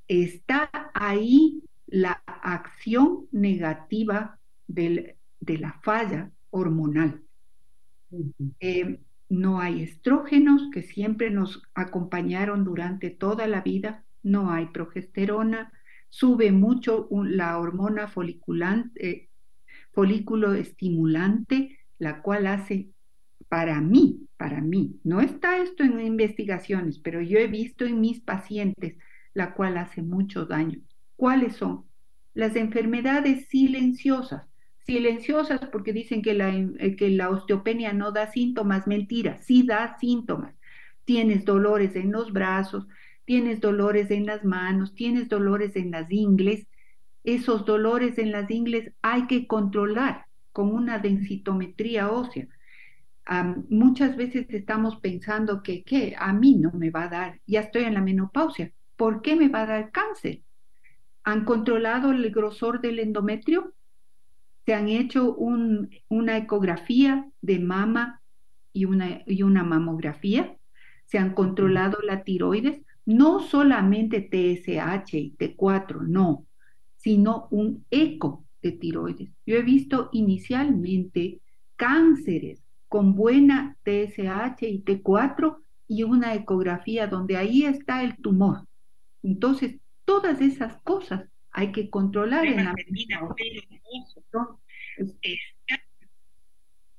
está 0.07 0.69
ahí 0.94 1.64
la 1.88 2.23
acción 2.26 3.27
negativa 3.32 4.40
de 4.68 5.18
la 5.40 5.80
falla 5.84 6.32
hormonal. 6.49 7.22
Eh, 8.60 8.99
no 9.30 9.60
hay 9.60 9.82
estrógenos 9.82 10.69
que 10.72 10.84
siempre 10.84 11.32
nos 11.32 11.61
acompañaron 11.73 12.64
durante 12.64 13.10
toda 13.10 13.48
la 13.48 13.61
vida, 13.61 14.03
no 14.23 14.52
hay 14.52 14.68
progesterona, 14.68 15.72
sube 16.10 16.52
mucho 16.52 17.07
la 17.11 17.57
hormona 17.57 18.07
foliculante, 18.07 19.10
eh, 19.10 19.30
folículo 19.91 20.53
estimulante, 20.53 21.80
la 21.98 22.22
cual 22.22 22.48
hace 22.48 22.90
para 23.49 23.82
mí, 23.82 24.27
para 24.38 24.61
mí, 24.61 24.99
no 25.03 25.22
está 25.22 25.61
esto 25.61 25.84
en 25.84 25.99
investigaciones, 25.99 26.99
pero 26.99 27.22
yo 27.22 27.38
he 27.38 27.48
visto 27.48 27.86
en 27.86 28.02
mis 28.02 28.22
pacientes, 28.22 28.98
la 29.36 29.53
cual 29.53 29.78
hace 29.78 30.02
mucho 30.02 30.45
daño. 30.45 30.80
¿Cuáles 31.16 31.57
son? 31.57 31.86
Las 32.34 32.56
enfermedades 32.56 33.48
silenciosas. 33.49 34.48
Silenciosas 34.88 35.60
porque 35.72 35.94
dicen 35.94 36.24
que 36.24 36.34
la, 36.34 36.56
eh, 36.56 36.95
que 36.95 37.10
la 37.10 37.30
osteopenia 37.30 37.94
no 37.94 38.12
da 38.12 38.32
síntomas, 38.32 38.88
mentira, 38.88 39.38
sí 39.41 39.64
da 39.64 39.98
síntomas. 39.99 40.56
Tienes 41.03 41.45
dolores 41.45 41.95
en 41.95 42.12
los 42.12 42.34
brazos, 42.34 42.88
tienes 43.26 43.62
dolores 43.62 44.10
en 44.10 44.26
las 44.26 44.44
manos, 44.44 44.95
tienes 44.95 45.30
dolores 45.30 45.76
en 45.76 45.91
las 45.91 46.12
ingles. 46.12 46.68
Esos 47.24 47.66
dolores 47.66 48.18
en 48.18 48.32
las 48.32 48.49
ingles 48.49 48.91
hay 49.02 49.28
que 49.28 49.48
controlar 49.48 50.26
con 50.52 50.72
una 50.72 50.99
densitometría 50.99 52.10
ósea 52.10 52.48
muchas 53.70 54.16
veces 54.16 54.45
estamos 54.49 54.98
pensando 54.98 55.64
que, 55.64 55.84
¿qué? 55.84 56.16
A 56.18 56.34
mí 56.34 56.56
no 56.56 56.72
me 56.74 56.91
va 56.91 57.03
a 57.03 57.10
dar, 57.10 57.41
ya 57.48 57.62
estoy 57.62 57.84
en 57.84 57.95
la 57.95 58.02
menopausia, 58.02 58.72
¿por 58.95 59.22
qué 59.22 59.35
me 59.35 59.49
va 59.49 59.61
a 59.61 59.67
dar 59.67 59.91
cáncer? 59.91 60.41
¿Han 61.23 61.45
controlado 61.45 62.11
el 62.11 62.30
grosor 62.31 62.81
del 62.81 62.99
endometrio? 62.99 63.73
¿Se 64.65 64.73
han 64.73 64.89
hecho 64.89 65.35
una 65.35 66.38
ecografía 66.38 67.30
de 67.41 67.59
mama 67.59 68.22
y 68.73 68.85
una, 68.85 69.22
y 69.26 69.43
una 69.43 69.63
mamografía? 69.63 70.55
¿Se 71.05 71.17
han 71.17 71.34
controlado 71.34 71.99
la 72.03 72.23
tiroides? 72.23 72.81
No 73.05 73.39
solamente 73.39 74.22
TSH 74.22 75.13
y 75.13 75.35
T4, 75.38 76.01
no, 76.07 76.45
sino 76.97 77.47
un 77.51 77.85
eco 77.91 78.43
de 78.61 78.72
tiroides. 78.72 79.30
Yo 79.45 79.57
he 79.57 79.61
visto 79.61 80.09
inicialmente 80.11 81.41
cánceres 81.76 82.63
con 82.88 83.13
buena 83.13 83.77
TSH 83.84 84.63
y 84.63 84.84
T4 84.84 85.57
y 85.88 86.03
una 86.03 86.34
ecografía 86.34 87.07
donde 87.07 87.38
ahí 87.38 87.65
está 87.65 88.03
el 88.03 88.17
tumor. 88.17 88.65
Entonces, 89.26 89.77
todas 90.06 90.39
esas 90.39 90.77
cosas 90.84 91.27
hay 91.52 91.72
que 91.72 91.89
controlar 91.89 92.45
en 92.45 92.64
la 92.64 92.73
medida. 92.73 93.27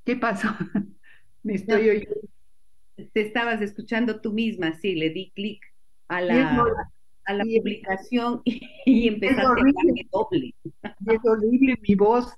¿Qué 0.04 0.16
pasó? 0.16 0.48
Me 1.44 1.54
estoy 1.54 1.88
oyendo. 1.88 2.14
Te 3.12 3.20
estabas 3.20 3.62
escuchando 3.62 4.20
tú 4.20 4.32
misma, 4.32 4.72
sí, 4.72 4.96
le 4.96 5.10
di 5.10 5.30
clic 5.36 5.62
a 6.08 6.20
la, 6.20 6.64
a 7.26 7.32
la 7.32 7.44
publicación 7.44 8.42
y, 8.44 9.06
empezaste 9.06 9.44
a 9.44 9.48
hablar 9.50 9.74
doble. 10.10 10.54
Es 10.82 11.20
horrible 11.24 11.78
mi 11.80 11.94
voz. 11.94 12.34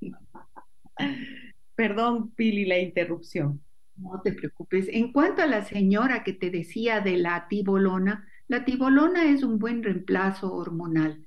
Perdón, 1.74 2.30
Pili, 2.30 2.64
la 2.64 2.78
interrupción. 2.78 3.62
No 3.96 4.22
te 4.22 4.32
preocupes. 4.32 4.88
En 4.88 5.12
cuanto 5.12 5.42
a 5.42 5.46
la 5.46 5.62
señora 5.62 6.24
que 6.24 6.32
te 6.32 6.50
decía 6.50 7.00
de 7.00 7.18
la 7.18 7.48
tibolona, 7.48 8.29
la 8.50 8.64
tibolona 8.64 9.30
es 9.30 9.44
un 9.44 9.60
buen 9.60 9.84
reemplazo 9.84 10.52
hormonal. 10.52 11.24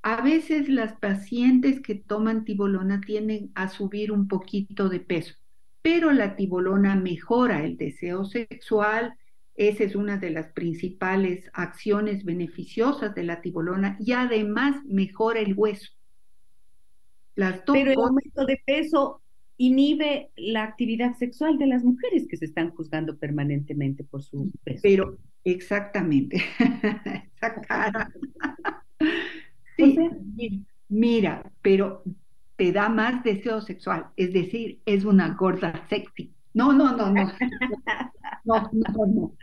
A 0.00 0.22
veces 0.22 0.66
las 0.66 0.94
pacientes 0.94 1.82
que 1.82 1.94
toman 1.94 2.46
tibolona 2.46 3.02
tienden 3.02 3.52
a 3.54 3.68
subir 3.68 4.10
un 4.10 4.28
poquito 4.28 4.88
de 4.88 5.00
peso, 5.00 5.34
pero 5.82 6.10
la 6.10 6.34
tibolona 6.34 6.96
mejora 6.96 7.62
el 7.66 7.76
deseo 7.76 8.24
sexual. 8.24 9.14
Esa 9.56 9.84
es 9.84 9.94
una 9.94 10.16
de 10.16 10.30
las 10.30 10.46
principales 10.54 11.50
acciones 11.52 12.24
beneficiosas 12.24 13.14
de 13.14 13.24
la 13.24 13.42
tibolona 13.42 13.98
y 14.00 14.12
además 14.12 14.82
mejora 14.86 15.40
el 15.40 15.52
hueso. 15.54 15.90
Las 17.34 17.60
pero 17.70 17.92
el 17.92 17.98
aumento 17.98 18.46
de 18.46 18.58
peso 18.64 19.20
inhibe 19.58 20.30
la 20.36 20.62
actividad 20.62 21.14
sexual 21.14 21.58
de 21.58 21.66
las 21.66 21.84
mujeres 21.84 22.26
que 22.26 22.38
se 22.38 22.46
están 22.46 22.70
juzgando 22.70 23.18
permanentemente 23.18 24.02
por 24.02 24.22
su 24.22 24.50
peso. 24.64 24.80
Pero 24.82 25.18
exactamente, 25.44 26.42
esa 27.36 27.60
cara. 27.62 28.12
sí, 29.76 30.64
mira, 30.88 31.50
pero 31.62 32.02
te 32.56 32.72
da 32.72 32.88
más 32.88 33.22
deseo 33.24 33.60
sexual, 33.60 34.06
es 34.16 34.32
decir, 34.32 34.80
es 34.86 35.04
una 35.04 35.34
gorda 35.34 35.86
sexy. 35.88 36.34
No, 36.54 36.72
no, 36.72 36.96
no, 36.96 37.10
no. 37.10 37.32
No, 38.44 38.68
no, 38.72 39.34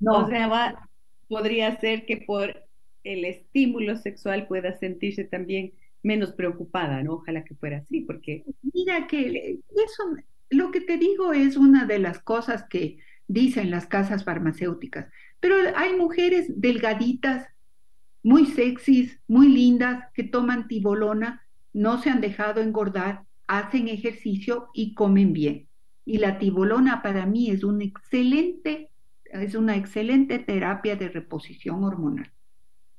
no. 0.00 0.12
O 0.24 0.28
sea, 0.28 0.88
podría 1.28 1.78
ser 1.80 2.06
que 2.06 2.16
por 2.16 2.64
el 3.04 3.24
estímulo 3.26 3.96
sexual 3.96 4.46
pueda 4.46 4.74
sentirse 4.78 5.24
también 5.24 5.74
menos 6.02 6.32
preocupada, 6.32 7.02
¿no? 7.02 7.14
Ojalá 7.14 7.44
que 7.44 7.54
fuera 7.54 7.78
así, 7.78 8.00
porque... 8.02 8.44
Mira 8.72 9.06
que 9.06 9.60
eso, 9.70 10.02
lo 10.48 10.70
que 10.70 10.80
te 10.80 10.96
digo 10.96 11.34
es 11.34 11.58
una 11.58 11.84
de 11.84 11.98
las 11.98 12.20
cosas 12.20 12.64
que 12.70 12.98
dicen 13.28 13.70
las 13.70 13.86
casas 13.86 14.24
farmacéuticas, 14.24 15.06
pero 15.38 15.54
hay 15.76 15.94
mujeres 15.96 16.46
delgaditas, 16.60 17.46
muy 18.22 18.46
sexys, 18.46 19.20
muy 19.28 19.48
lindas, 19.48 20.04
que 20.14 20.24
toman 20.24 20.66
tibolona, 20.66 21.46
no 21.72 22.02
se 22.02 22.10
han 22.10 22.20
dejado 22.20 22.60
engordar, 22.60 23.22
hacen 23.46 23.88
ejercicio 23.88 24.68
y 24.74 24.94
comen 24.94 25.32
bien. 25.32 25.68
Y 26.04 26.18
la 26.18 26.38
tibolona 26.38 27.02
para 27.02 27.26
mí 27.26 27.50
es 27.50 27.62
un 27.62 27.82
excelente, 27.82 28.90
es 29.24 29.54
una 29.54 29.76
excelente 29.76 30.38
terapia 30.38 30.96
de 30.96 31.08
reposición 31.08 31.84
hormonal. 31.84 32.32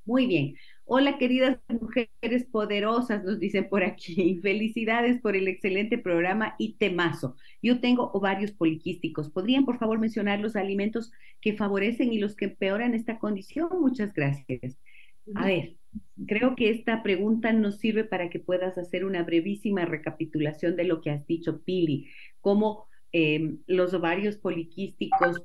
Muy 0.05 0.27
bien. 0.27 0.55
Hola, 0.91 1.19
queridas 1.19 1.59
mujeres 1.69 2.45
poderosas, 2.51 3.23
nos 3.23 3.39
dicen 3.39 3.69
por 3.69 3.83
aquí. 3.83 4.39
Felicidades 4.41 5.21
por 5.21 5.35
el 5.35 5.47
excelente 5.47 5.99
programa 5.99 6.55
y 6.57 6.77
temazo. 6.77 7.35
Yo 7.61 7.79
tengo 7.79 8.09
ovarios 8.11 8.53
poliquísticos. 8.53 9.29
¿Podrían, 9.29 9.65
por 9.65 9.77
favor, 9.77 9.99
mencionar 9.99 10.39
los 10.39 10.55
alimentos 10.55 11.11
que 11.41 11.53
favorecen 11.53 12.11
y 12.11 12.17
los 12.17 12.35
que 12.35 12.45
empeoran 12.45 12.95
esta 12.95 13.19
condición? 13.19 13.69
Muchas 13.79 14.15
gracias. 14.15 14.79
A 15.35 15.45
ver, 15.45 15.75
creo 16.25 16.55
que 16.55 16.71
esta 16.71 17.03
pregunta 17.03 17.53
nos 17.53 17.77
sirve 17.77 18.03
para 18.03 18.31
que 18.31 18.39
puedas 18.39 18.75
hacer 18.79 19.05
una 19.05 19.21
brevísima 19.21 19.85
recapitulación 19.85 20.75
de 20.75 20.85
lo 20.85 21.01
que 21.01 21.11
has 21.11 21.27
dicho, 21.27 21.61
Pili, 21.61 22.07
cómo 22.41 22.87
em, 23.11 23.59
los 23.67 23.93
ovarios 23.93 24.37
poliquísticos 24.37 25.43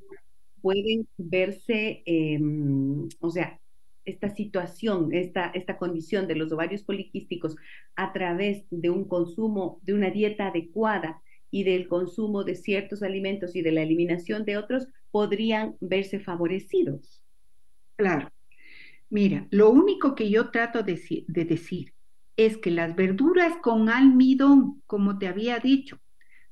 pueden 0.63 1.07
verse, 1.19 2.03
em, 2.07 3.09
o 3.21 3.29
sea, 3.29 3.61
esta 4.05 4.29
situación, 4.35 5.13
esta, 5.13 5.47
esta 5.47 5.77
condición 5.79 6.27
de 6.27 6.37
los 6.37 6.53
ovarios 6.53 6.83
poliquísticos 6.83 7.57
a 7.97 8.13
través 8.13 8.67
de 8.71 8.91
un 8.91 9.07
consumo, 9.07 9.81
de 9.83 9.95
una 9.95 10.11
dieta 10.11 10.49
adecuada 10.49 11.23
y 11.51 11.65
del 11.65 11.89
consumo 11.89 12.45
de 12.45 12.55
ciertos 12.55 13.03
alimentos 13.03 13.55
y 13.57 13.63
de 13.63 13.73
la 13.73 13.83
eliminación 13.83 14.45
de 14.45 14.57
otros, 14.57 14.89
podrían 15.11 15.77
verse 15.81 16.21
favorecidos. 16.21 17.23
Claro. 17.97 18.31
Mira, 19.11 19.47
lo 19.51 19.71
único 19.71 20.15
que 20.15 20.31
yo 20.31 20.51
trato 20.51 20.83
de, 20.83 21.01
de 21.29 21.45
decir 21.45 21.95
es 22.37 22.57
que 22.57 22.71
las 22.71 22.97
verduras 22.97 23.55
con 23.63 23.89
almidón, 23.89 24.83
como 24.87 25.19
te 25.19 25.29
había 25.29 25.61
dicho, 25.61 26.01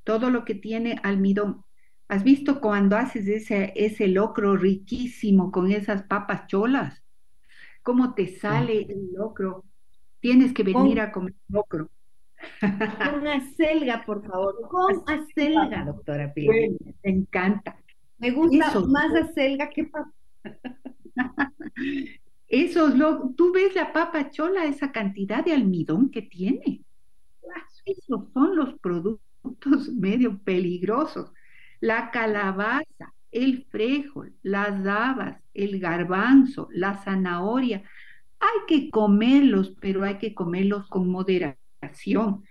todo 0.03 0.29
lo 0.29 0.45
que 0.45 0.55
tiene 0.55 0.99
almidón, 1.03 1.63
¿Has 2.07 2.23
visto 2.23 2.61
cuando 2.61 2.95
haces 2.97 3.27
ese, 3.27 3.73
ese 3.75 4.07
locro 4.07 4.55
riquísimo 4.55 5.51
con 5.51 5.71
esas 5.71 6.03
papas 6.03 6.47
cholas? 6.47 7.02
Cómo 7.83 8.13
te 8.13 8.39
sale 8.39 8.81
el 8.81 9.13
locro. 9.13 9.63
Tienes 10.19 10.53
que 10.53 10.63
venir 10.63 10.99
a 11.01 11.11
comer 11.11 11.35
locro. 11.49 11.89
Con 12.59 13.27
acelga, 13.27 14.03
por 14.05 14.25
favor, 14.25 14.55
con 14.69 15.03
acelga, 15.07 15.85
doctora 15.85 16.33
Pili. 16.33 16.77
me 17.03 17.11
encanta. 17.11 17.77
Me 18.17 18.31
gusta 18.31 18.79
más 18.87 19.13
acelga 19.13 19.69
que 19.69 19.85
papa. 19.85 20.11
Esos, 22.47 22.95
lo, 22.95 23.31
tú 23.35 23.51
ves 23.51 23.73
la 23.75 23.91
papa 23.91 24.29
chola, 24.29 24.65
esa 24.65 24.91
cantidad 24.91 25.43
de 25.43 25.53
almidón 25.53 26.11
que 26.11 26.21
tiene. 26.21 26.83
Esos 27.85 28.31
son 28.31 28.55
los 28.55 28.79
productos 28.79 29.89
medio 29.93 30.37
peligrosos. 30.37 31.31
La 31.79 32.11
calabaza, 32.11 33.13
el 33.31 33.65
frijol, 33.65 34.33
las 34.43 34.85
habas, 34.85 35.42
el 35.53 35.79
garbanzo, 35.79 36.67
la 36.71 36.95
zanahoria. 37.03 37.83
Hay 38.39 38.59
que 38.67 38.89
comerlos, 38.89 39.75
pero 39.79 40.03
hay 40.03 40.17
que 40.17 40.33
comerlos 40.33 40.87
con 40.87 41.09
moderación. 41.09 42.43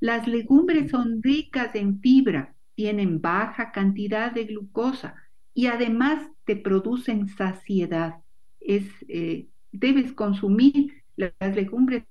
Las 0.00 0.28
legumbres 0.28 0.90
son 0.90 1.22
ricas 1.22 1.74
en 1.74 2.00
fibra, 2.00 2.54
tienen 2.74 3.20
baja 3.20 3.72
cantidad 3.72 4.30
de 4.32 4.44
glucosa 4.44 5.14
y 5.54 5.66
además 5.66 6.28
te 6.44 6.56
producen 6.56 7.28
saciedad. 7.28 8.16
Es, 8.60 8.84
eh, 9.08 9.48
debes 9.72 10.12
consumir 10.12 11.02
las 11.16 11.32
legumbres 11.54 12.04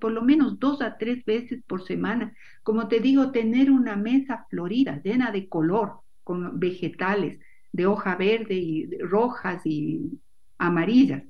por 0.00 0.12
lo 0.12 0.22
menos 0.22 0.58
dos 0.58 0.82
a 0.82 0.98
tres 0.98 1.24
veces 1.24 1.62
por 1.66 1.82
semana. 1.86 2.34
Como 2.62 2.88
te 2.88 3.00
digo, 3.00 3.32
tener 3.32 3.70
una 3.70 3.96
mesa 3.96 4.46
florida, 4.50 5.00
llena 5.02 5.32
de 5.32 5.48
color, 5.48 6.00
con 6.24 6.60
vegetales 6.60 7.40
de 7.72 7.86
hoja 7.86 8.16
verde 8.16 8.54
y 8.54 8.98
rojas 8.98 9.62
y 9.64 10.20
amarillas. 10.58 11.22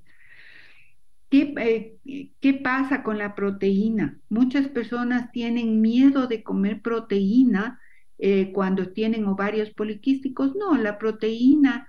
¿Qué, 1.31 1.55
eh, 1.59 2.31
¿Qué, 2.41 2.55
pasa 2.55 3.03
con 3.03 3.19
la 3.19 3.35
proteína? 3.35 4.19
Muchas 4.31 4.69
personas 4.69 5.31
tienen 5.31 5.83
miedo 5.83 6.27
de 6.27 6.43
comer 6.43 6.81
proteína 6.81 7.81
eh, 8.19 8.51
cuando 8.53 8.93
tienen 8.93 9.27
ovarios 9.27 9.71
poliquísticos. 9.71 10.57
No, 10.57 10.75
la 10.77 10.99
proteína 10.99 11.89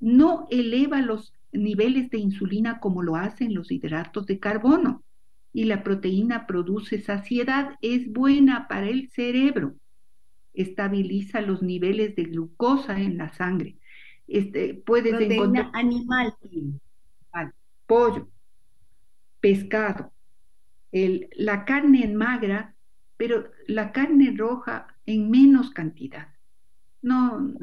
no 0.00 0.46
eleva 0.50 1.00
los 1.00 1.32
niveles 1.52 2.10
de 2.10 2.18
insulina 2.18 2.80
como 2.80 3.02
lo 3.02 3.16
hacen 3.16 3.54
los 3.54 3.70
hidratos 3.70 4.26
de 4.26 4.40
carbono. 4.40 5.04
Y 5.52 5.64
la 5.64 5.82
proteína 5.82 6.46
produce 6.46 7.00
saciedad, 7.00 7.76
es 7.82 8.12
buena 8.12 8.68
para 8.68 8.88
el 8.88 9.10
cerebro, 9.10 9.74
estabiliza 10.52 11.40
los 11.40 11.62
niveles 11.62 12.16
de 12.16 12.24
glucosa 12.24 13.00
en 13.00 13.18
la 13.18 13.32
sangre. 13.32 13.78
Este, 14.26 14.74
puedes 14.74 15.10
proteína 15.10 15.34
encontrar 15.34 15.70
animal, 15.72 16.34
pollo, 17.86 18.28
pescado, 19.40 20.12
el, 20.92 21.28
la 21.36 21.64
carne 21.64 22.04
en 22.04 22.14
magra, 22.14 22.76
pero 23.16 23.50
la 23.66 23.92
carne 23.92 24.34
roja 24.36 24.96
en 25.06 25.30
menos 25.30 25.70
cantidad. 25.70 26.28
No, 27.02 27.54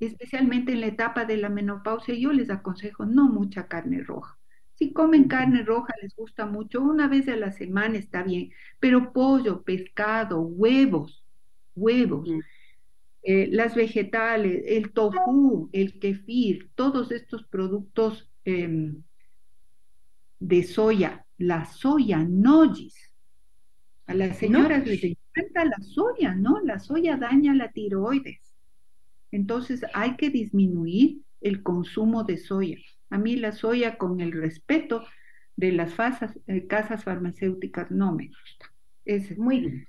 especialmente 0.00 0.72
en 0.72 0.80
la 0.80 0.88
etapa 0.88 1.24
de 1.24 1.36
la 1.36 1.48
menopausia, 1.48 2.14
yo 2.14 2.32
les 2.32 2.50
aconsejo 2.50 3.06
no 3.06 3.28
mucha 3.28 3.68
carne 3.68 4.02
roja. 4.02 4.38
Si 4.74 4.92
comen 4.92 5.28
carne 5.28 5.62
roja, 5.62 5.92
les 6.02 6.16
gusta 6.16 6.46
mucho, 6.46 6.82
una 6.82 7.06
vez 7.06 7.28
a 7.28 7.36
la 7.36 7.52
semana 7.52 7.98
está 7.98 8.22
bien, 8.22 8.50
pero 8.80 9.12
pollo, 9.12 9.62
pescado, 9.62 10.40
huevos, 10.40 11.21
huevos, 11.74 12.28
eh, 13.22 13.48
las 13.50 13.74
vegetales, 13.74 14.64
el 14.66 14.92
tofu, 14.92 15.70
el 15.72 15.98
kefir, 15.98 16.70
todos 16.74 17.12
estos 17.12 17.44
productos 17.44 18.30
em, 18.44 19.02
de 20.40 20.62
soya, 20.64 21.24
la 21.38 21.64
soya 21.64 22.24
nojis. 22.28 22.94
A 24.06 24.14
las 24.14 24.38
señoras 24.38 24.86
les 24.86 25.04
encanta 25.04 25.64
la 25.64 25.78
soya, 25.80 26.34
¿no? 26.34 26.60
La 26.60 26.80
soya 26.80 27.16
daña 27.16 27.54
la 27.54 27.70
tiroides. 27.70 28.54
Entonces 29.30 29.82
hay 29.94 30.16
que 30.16 30.28
disminuir 30.28 31.22
el 31.40 31.62
consumo 31.62 32.24
de 32.24 32.36
soya. 32.36 32.78
A 33.10 33.18
mí 33.18 33.36
la 33.36 33.52
soya, 33.52 33.98
con 33.98 34.20
el 34.20 34.32
respeto 34.32 35.04
de 35.56 35.72
las 35.72 35.94
eh, 36.46 36.66
casas 36.66 37.04
farmacéuticas, 37.04 37.90
no 37.90 38.12
me 38.14 38.28
gusta. 38.28 38.74
Es 39.04 39.38
muy 39.38 39.60
bien. 39.60 39.88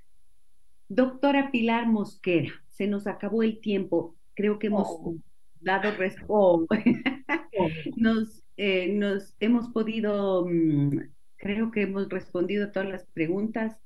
Doctora 0.94 1.50
Pilar 1.50 1.88
Mosquera, 1.88 2.52
se 2.68 2.86
nos 2.86 3.08
acabó 3.08 3.42
el 3.42 3.60
tiempo. 3.60 4.14
Creo 4.34 4.60
que 4.60 4.68
hemos 4.68 4.86
oh. 4.88 5.16
dado 5.60 5.90
respuesta. 5.96 6.24
Oh. 6.28 6.66
nos, 7.96 8.44
eh, 8.56 8.92
nos 8.92 9.34
hemos 9.40 9.70
podido, 9.70 10.46
mm, 10.46 11.00
creo 11.36 11.72
que 11.72 11.82
hemos 11.82 12.08
respondido 12.08 12.66
a 12.66 12.70
todas 12.70 12.88
las 12.88 13.06
preguntas. 13.06 13.76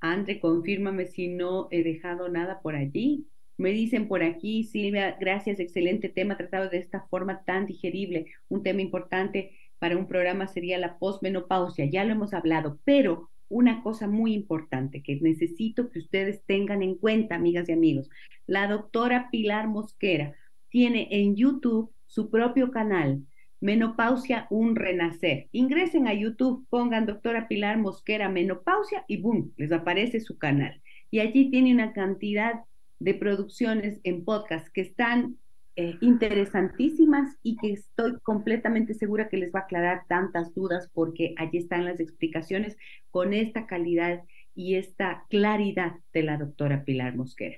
Andre, 0.00 0.40
confírmame 0.40 1.06
si 1.06 1.28
no 1.28 1.68
he 1.70 1.84
dejado 1.84 2.28
nada 2.28 2.60
por 2.60 2.74
allí. 2.74 3.28
Me 3.56 3.70
dicen 3.70 4.08
por 4.08 4.24
aquí, 4.24 4.64
Silvia, 4.64 5.16
gracias, 5.20 5.60
excelente 5.60 6.08
tema 6.08 6.36
tratado 6.36 6.68
de 6.68 6.78
esta 6.78 7.02
forma 7.02 7.44
tan 7.44 7.66
digerible. 7.66 8.26
Un 8.48 8.64
tema 8.64 8.80
importante 8.80 9.52
para 9.78 9.96
un 9.96 10.08
programa 10.08 10.48
sería 10.48 10.76
la 10.78 10.98
posmenopausia, 10.98 11.84
ya 11.84 12.02
lo 12.02 12.10
hemos 12.10 12.34
hablado, 12.34 12.80
pero 12.82 13.30
una 13.52 13.82
cosa 13.82 14.08
muy 14.08 14.32
importante 14.32 15.02
que 15.02 15.20
necesito 15.20 15.90
que 15.90 15.98
ustedes 15.98 16.42
tengan 16.46 16.82
en 16.82 16.96
cuenta, 16.96 17.34
amigas 17.34 17.68
y 17.68 17.72
amigos. 17.72 18.08
La 18.46 18.66
doctora 18.66 19.28
Pilar 19.30 19.68
Mosquera 19.68 20.34
tiene 20.70 21.08
en 21.10 21.36
YouTube 21.36 21.92
su 22.06 22.30
propio 22.30 22.70
canal, 22.70 23.22
Menopausia 23.60 24.46
Un 24.48 24.74
Renacer. 24.74 25.48
Ingresen 25.52 26.08
a 26.08 26.14
YouTube, 26.14 26.66
pongan 26.70 27.04
doctora 27.04 27.46
Pilar 27.46 27.78
Mosquera 27.78 28.30
Menopausia 28.30 29.04
y 29.06 29.18
boom, 29.20 29.52
les 29.58 29.70
aparece 29.70 30.20
su 30.20 30.38
canal. 30.38 30.80
Y 31.10 31.20
allí 31.20 31.50
tiene 31.50 31.74
una 31.74 31.92
cantidad 31.92 32.62
de 33.00 33.14
producciones 33.14 34.00
en 34.02 34.24
podcast 34.24 34.66
que 34.68 34.80
están 34.80 35.36
eh, 35.76 35.96
interesantísimas 36.00 37.36
y 37.42 37.56
que 37.56 37.72
estoy 37.72 38.18
completamente 38.22 38.94
segura 38.94 39.28
que 39.28 39.38
les 39.38 39.52
va 39.54 39.60
a 39.60 39.62
aclarar 39.62 40.02
tantas 40.08 40.54
dudas 40.54 40.90
porque 40.92 41.34
allí 41.38 41.58
están 41.58 41.84
las 41.84 41.98
explicaciones 41.98 42.76
con 43.10 43.32
esta 43.32 43.66
calidad 43.66 44.22
y 44.54 44.74
esta 44.74 45.24
claridad 45.30 45.94
de 46.12 46.22
la 46.24 46.36
doctora 46.36 46.84
Pilar 46.84 47.16
Mosquera. 47.16 47.56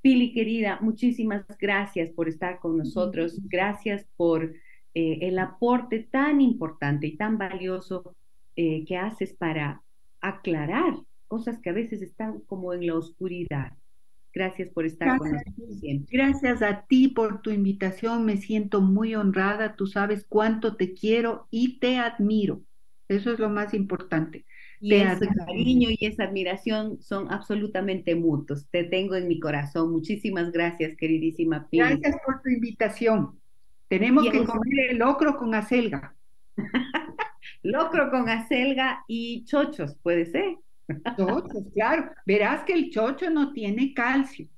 Pili, 0.00 0.32
querida, 0.32 0.78
muchísimas 0.80 1.44
gracias 1.58 2.10
por 2.10 2.28
estar 2.28 2.58
con 2.58 2.78
nosotros. 2.78 3.38
Gracias 3.44 4.06
por 4.16 4.54
eh, 4.94 5.18
el 5.20 5.38
aporte 5.38 6.08
tan 6.10 6.40
importante 6.40 7.08
y 7.08 7.16
tan 7.16 7.36
valioso 7.36 8.16
eh, 8.56 8.84
que 8.86 8.96
haces 8.96 9.34
para 9.34 9.82
aclarar 10.22 10.94
cosas 11.28 11.60
que 11.60 11.70
a 11.70 11.74
veces 11.74 12.00
están 12.00 12.40
como 12.40 12.72
en 12.72 12.86
la 12.86 12.94
oscuridad. 12.94 13.72
Gracias 14.32 14.68
por 14.68 14.86
estar 14.86 15.18
con 15.18 15.32
nosotros 15.32 15.80
Gracias 16.10 16.62
a 16.62 16.86
ti 16.86 17.08
por 17.08 17.42
tu 17.42 17.50
invitación. 17.50 18.24
Me 18.24 18.36
siento 18.36 18.80
muy 18.80 19.14
honrada. 19.14 19.74
Tú 19.74 19.86
sabes 19.86 20.24
cuánto 20.28 20.76
te 20.76 20.94
quiero 20.94 21.48
y 21.50 21.78
te 21.80 21.98
admiro. 21.98 22.62
Eso 23.08 23.32
es 23.32 23.40
lo 23.40 23.48
más 23.50 23.74
importante. 23.74 24.44
Y 24.80 24.94
ese 24.94 25.28
cariño 25.28 25.88
y 25.90 26.06
esa 26.06 26.24
admiración 26.24 27.02
son 27.02 27.30
absolutamente 27.30 28.14
mutuos. 28.14 28.66
Te 28.70 28.84
tengo 28.84 29.14
en 29.16 29.28
mi 29.28 29.40
corazón. 29.40 29.90
Muchísimas 29.90 30.52
gracias, 30.52 30.96
queridísima 30.96 31.68
Pili. 31.68 31.82
Gracias 31.82 32.16
por 32.24 32.40
tu 32.40 32.48
invitación. 32.48 33.38
Tenemos 33.88 34.30
que 34.30 34.44
comer 34.44 34.90
el 34.90 34.98
locro 34.98 35.36
con 35.36 35.54
acelga. 35.54 36.14
locro 37.62 38.10
con 38.10 38.28
acelga 38.28 39.04
y 39.08 39.44
chochos, 39.44 39.96
¿puede 39.96 40.26
ser? 40.26 40.56
Chochos, 41.16 41.64
claro. 41.74 42.10
Verás 42.26 42.64
que 42.64 42.72
el 42.72 42.90
chocho 42.90 43.30
no 43.30 43.52
tiene 43.52 43.94
calcio. 43.94 44.48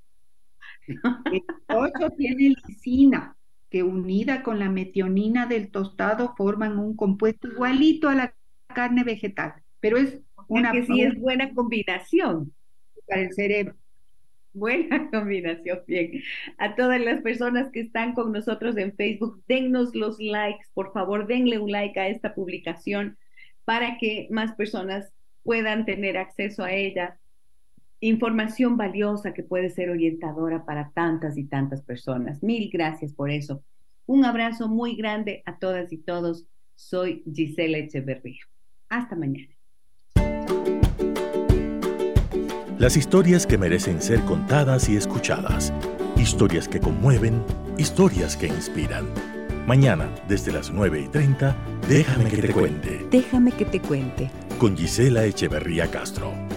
El 0.86 1.42
chocho 1.70 2.10
tiene 2.16 2.54
lisina, 2.66 3.36
que 3.70 3.82
unida 3.82 4.42
con 4.42 4.58
la 4.58 4.68
metionina 4.68 5.46
del 5.46 5.70
tostado 5.70 6.34
forman 6.36 6.78
un 6.78 6.96
compuesto 6.96 7.48
igualito 7.48 8.08
a 8.08 8.14
la 8.14 8.34
carne 8.68 9.04
vegetal. 9.04 9.54
Pero 9.80 9.96
es 9.96 10.18
una. 10.48 10.72
Que 10.72 10.84
sí 10.84 11.02
es 11.02 11.18
buena 11.18 11.52
combinación. 11.54 12.52
Para 13.06 13.22
el 13.22 13.32
cerebro. 13.32 13.74
Buena 14.54 15.08
combinación, 15.10 15.80
bien. 15.86 16.22
A 16.58 16.74
todas 16.76 17.00
las 17.00 17.22
personas 17.22 17.70
que 17.70 17.80
están 17.80 18.14
con 18.14 18.32
nosotros 18.32 18.76
en 18.76 18.94
Facebook, 18.94 19.42
dennos 19.48 19.94
los 19.94 20.18
likes, 20.20 20.66
por 20.74 20.92
favor, 20.92 21.26
denle 21.26 21.58
un 21.58 21.70
like 21.70 21.98
a 21.98 22.08
esta 22.08 22.34
publicación 22.34 23.16
para 23.64 23.96
que 23.98 24.28
más 24.30 24.54
personas 24.54 25.12
puedan 25.42 25.84
tener 25.84 26.16
acceso 26.16 26.64
a 26.64 26.72
ella, 26.72 27.18
información 28.00 28.76
valiosa 28.76 29.32
que 29.32 29.42
puede 29.42 29.70
ser 29.70 29.90
orientadora 29.90 30.64
para 30.64 30.90
tantas 30.90 31.38
y 31.38 31.44
tantas 31.44 31.82
personas. 31.82 32.42
Mil 32.42 32.70
gracias 32.72 33.12
por 33.12 33.30
eso. 33.30 33.62
Un 34.06 34.24
abrazo 34.24 34.68
muy 34.68 34.96
grande 34.96 35.42
a 35.46 35.58
todas 35.58 35.92
y 35.92 35.98
todos. 35.98 36.46
Soy 36.74 37.22
Gisela 37.32 37.78
Echeverría. 37.78 38.42
Hasta 38.88 39.14
mañana. 39.14 39.54
Las 42.78 42.96
historias 42.96 43.46
que 43.46 43.58
merecen 43.58 44.02
ser 44.02 44.20
contadas 44.22 44.88
y 44.88 44.96
escuchadas. 44.96 45.72
Historias 46.16 46.66
que 46.66 46.80
conmueven, 46.80 47.40
historias 47.78 48.36
que 48.36 48.48
inspiran. 48.48 49.06
Mañana, 49.66 50.12
desde 50.26 50.50
las 50.50 50.72
9 50.72 51.02
y 51.02 51.08
30, 51.08 51.56
déjame 51.88 52.28
que 52.28 52.42
te 52.42 52.52
cuente. 52.52 53.06
Déjame 53.10 53.52
que 53.52 53.64
te 53.64 53.80
cuente 53.80 54.30
con 54.62 54.76
Gisela 54.76 55.24
Echeverría 55.24 55.90
Castro. 55.90 56.51